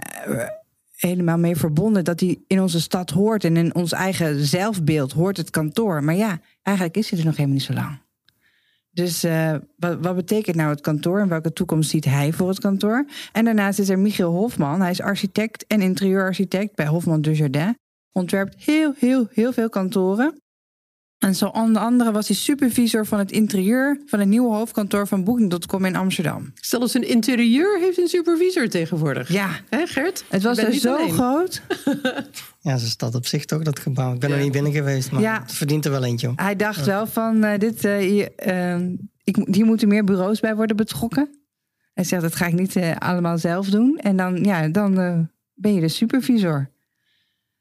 helemaal 0.95 1.37
mee 1.37 1.55
verbonden 1.55 2.03
dat 2.03 2.19
hij 2.19 2.39
in 2.47 2.61
onze 2.61 2.81
stad 2.81 3.09
hoort. 3.09 3.43
En 3.43 3.57
in 3.57 3.75
ons 3.75 3.91
eigen 3.91 4.45
zelfbeeld 4.45 5.11
hoort 5.11 5.37
het 5.37 5.49
kantoor. 5.49 6.03
Maar 6.03 6.15
ja, 6.15 6.39
eigenlijk 6.61 6.97
is 6.97 7.09
hij 7.09 7.19
er 7.19 7.25
nog 7.25 7.35
helemaal 7.35 7.57
niet 7.57 7.65
zo 7.65 7.73
lang. 7.73 8.04
Dus 8.95 9.23
uh, 9.23 9.55
wat, 9.77 9.97
wat, 10.01 10.15
betekent 10.15 10.55
nou 10.55 10.69
het 10.69 10.81
kantoor 10.81 11.19
en 11.19 11.27
welke 11.27 11.53
toekomst 11.53 11.89
ziet 11.89 12.05
hij 12.05 12.33
voor 12.33 12.49
het 12.49 12.59
kantoor? 12.59 13.05
En 13.31 13.45
daarnaast 13.45 13.79
is 13.79 13.89
er 13.89 13.99
Michiel 13.99 14.31
Hofman. 14.31 14.81
Hij 14.81 14.91
is 14.91 15.01
architect 15.01 15.67
en 15.67 15.81
interieurarchitect 15.81 16.75
bij 16.75 16.87
Hofman 16.87 17.21
Dujardin. 17.21 17.77
Ontwerpt 18.11 18.63
heel, 18.63 18.93
heel, 18.97 19.27
heel 19.31 19.53
veel 19.53 19.69
kantoren. 19.69 20.41
En 21.25 21.35
zo 21.35 21.45
onder 21.45 21.81
andere 21.81 22.11
was 22.11 22.27
hij 22.27 22.35
supervisor 22.35 23.05
van 23.05 23.19
het 23.19 23.31
interieur 23.31 24.01
van 24.05 24.19
het 24.19 24.27
nieuwe 24.27 24.55
hoofdkantoor 24.55 25.07
van 25.07 25.23
Booking.com 25.23 25.85
in 25.85 25.95
Amsterdam. 25.95 26.53
Zelfs 26.55 26.93
een 26.93 27.07
interieur 27.07 27.79
heeft 27.79 27.97
een 27.97 28.07
supervisor 28.07 28.69
tegenwoordig. 28.69 29.31
Ja. 29.31 29.49
Hè 29.69 29.87
Gert? 29.87 30.25
Het 30.29 30.43
was 30.43 30.57
er 30.57 30.73
zo 30.73 31.07
groot. 31.07 31.61
ja, 32.61 32.77
ze 32.77 32.89
staat 32.89 33.15
op 33.15 33.25
zich 33.25 33.45
toch, 33.45 33.61
dat 33.61 33.79
gebouw. 33.79 34.13
Ik 34.13 34.19
ben 34.19 34.31
er 34.31 34.39
niet 34.39 34.51
binnen 34.51 34.71
geweest, 34.71 35.11
maar 35.11 35.21
ja. 35.21 35.41
het 35.41 35.51
verdient 35.51 35.85
er 35.85 35.91
wel 35.91 36.03
eentje. 36.03 36.33
Hij 36.35 36.55
dacht 36.55 36.85
wel 36.85 37.07
van, 37.07 37.45
uh, 37.45 37.57
dit, 37.57 37.85
uh, 37.85 37.97
hier, 37.97 38.31
uh, 38.47 38.75
ik, 39.23 39.37
hier 39.51 39.65
moeten 39.65 39.87
meer 39.87 40.03
bureaus 40.03 40.39
bij 40.39 40.55
worden 40.55 40.75
betrokken. 40.75 41.29
Hij 41.93 42.03
zegt, 42.03 42.21
dat 42.21 42.35
ga 42.35 42.45
ik 42.45 42.53
niet 42.53 42.79
allemaal 42.99 43.37
zelf 43.37 43.69
doen. 43.69 43.97
En 43.97 44.17
dan, 44.17 44.43
ja, 44.43 44.67
dan 44.67 44.93
ben 45.53 45.73
je 45.73 45.81
de 45.81 45.87
supervisor. 45.87 46.69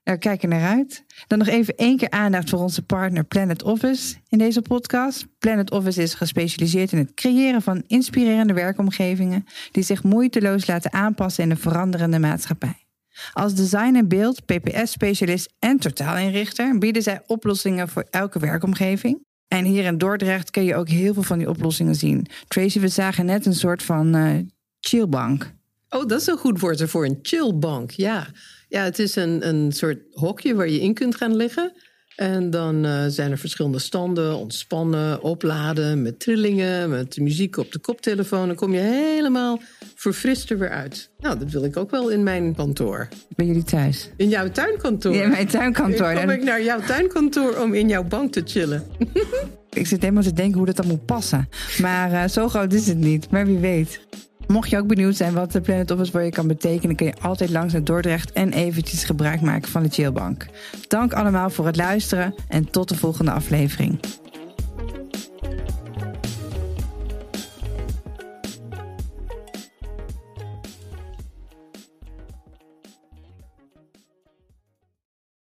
Nou, 0.04 0.18
kijk 0.18 0.42
er 0.42 0.48
naar 0.48 0.70
uit. 0.70 1.04
Dan 1.26 1.38
nog 1.38 1.48
even 1.48 1.76
één 1.76 1.96
keer 1.96 2.10
aandacht 2.10 2.50
voor 2.50 2.58
onze 2.58 2.82
partner 2.82 3.24
Planet 3.24 3.62
Office 3.62 4.14
in 4.28 4.38
deze 4.38 4.62
podcast. 4.62 5.26
Planet 5.38 5.70
Office 5.70 6.02
is 6.02 6.14
gespecialiseerd 6.14 6.92
in 6.92 6.98
het 6.98 7.14
creëren 7.14 7.62
van 7.62 7.84
inspirerende 7.86 8.52
werkomgevingen 8.52 9.44
die 9.70 9.82
zich 9.82 10.02
moeiteloos 10.02 10.66
laten 10.66 10.92
aanpassen 10.92 11.44
in 11.44 11.50
een 11.50 11.56
veranderende 11.56 12.18
maatschappij. 12.18 12.86
Als 13.32 13.54
design 13.54 13.94
en 13.94 14.08
beeld, 14.08 14.44
PPS-specialist 14.44 15.52
en 15.58 15.78
totaalinrichter 15.78 16.78
bieden 16.78 17.02
zij 17.02 17.22
oplossingen 17.26 17.88
voor 17.88 18.06
elke 18.10 18.38
werkomgeving. 18.38 19.24
En 19.48 19.64
hier 19.64 19.84
in 19.84 19.98
Dordrecht 19.98 20.50
kun 20.50 20.64
je 20.64 20.76
ook 20.76 20.88
heel 20.88 21.14
veel 21.14 21.22
van 21.22 21.38
die 21.38 21.48
oplossingen 21.48 21.94
zien. 21.94 22.26
Tracy, 22.48 22.80
we 22.80 22.88
zagen 22.88 23.26
net 23.26 23.46
een 23.46 23.54
soort 23.54 23.82
van 23.82 24.16
uh, 24.16 24.38
chillbank. 24.80 25.52
Oh, 25.88 26.06
dat 26.06 26.20
is 26.20 26.26
een 26.26 26.36
goed 26.36 26.60
woord 26.60 26.80
ervoor, 26.80 27.04
een 27.04 27.18
chillbank, 27.22 27.90
ja. 27.90 28.26
Ja, 28.74 28.84
het 28.84 28.98
is 28.98 29.16
een, 29.16 29.48
een 29.48 29.72
soort 29.72 29.98
hokje 30.12 30.54
waar 30.54 30.68
je 30.68 30.80
in 30.80 30.94
kunt 30.94 31.16
gaan 31.16 31.36
liggen. 31.36 31.72
En 32.16 32.50
dan 32.50 32.86
uh, 32.86 33.04
zijn 33.08 33.30
er 33.30 33.38
verschillende 33.38 33.78
standen, 33.78 34.36
ontspannen, 34.36 35.22
opladen 35.22 36.02
met 36.02 36.20
trillingen, 36.20 36.90
met 36.90 37.18
muziek 37.18 37.56
op 37.56 37.72
de 37.72 37.78
koptelefoon. 37.78 38.46
Dan 38.46 38.56
kom 38.56 38.72
je 38.72 38.80
helemaal 38.80 39.60
verfrist 39.94 40.50
er 40.50 40.58
weer 40.58 40.70
uit. 40.70 41.10
Nou, 41.18 41.38
dat 41.38 41.50
wil 41.50 41.64
ik 41.64 41.76
ook 41.76 41.90
wel 41.90 42.08
in 42.08 42.22
mijn 42.22 42.54
kantoor. 42.54 43.08
Ben 43.36 43.46
jullie 43.46 43.62
thuis? 43.62 44.10
In 44.16 44.28
jouw 44.28 44.50
tuinkantoor? 44.50 45.14
In 45.14 45.30
mijn 45.30 45.46
tuinkantoor. 45.46 46.14
Dan 46.14 46.20
kom 46.20 46.30
ik 46.30 46.42
naar 46.42 46.62
jouw 46.62 46.80
tuinkantoor 46.80 47.56
om 47.56 47.74
in 47.74 47.88
jouw 47.88 48.04
bank 48.04 48.32
te 48.32 48.42
chillen. 48.44 48.84
ik 49.70 49.86
zit 49.86 50.00
helemaal 50.00 50.22
te 50.22 50.32
denken 50.32 50.56
hoe 50.56 50.66
dat 50.66 50.76
dan 50.76 50.86
moet 50.86 51.06
passen. 51.06 51.48
Maar 51.80 52.10
uh, 52.10 52.28
zo 52.28 52.48
groot 52.48 52.72
is 52.72 52.86
het 52.86 52.98
niet. 52.98 53.30
Maar 53.30 53.46
wie 53.46 53.58
weet. 53.58 54.00
Mocht 54.54 54.70
je 54.70 54.78
ook 54.78 54.86
benieuwd 54.86 55.16
zijn 55.16 55.34
wat 55.34 55.52
de 55.52 55.60
Planet 55.60 55.90
Office 55.90 56.10
voor 56.10 56.22
je 56.22 56.30
kan 56.30 56.46
betekenen, 56.46 56.96
kun 56.96 57.06
je 57.06 57.14
altijd 57.20 57.50
langs 57.50 57.72
naar 57.72 57.84
Dordrecht 57.84 58.32
en 58.32 58.52
eventjes 58.52 59.04
gebruik 59.04 59.40
maken 59.40 59.70
van 59.70 59.82
de 59.82 59.88
Chillbank. 59.88 60.46
Dank 60.88 61.12
allemaal 61.12 61.50
voor 61.50 61.66
het 61.66 61.76
luisteren 61.76 62.34
en 62.48 62.70
tot 62.70 62.88
de 62.88 62.94
volgende 62.94 63.30
aflevering. 63.30 63.98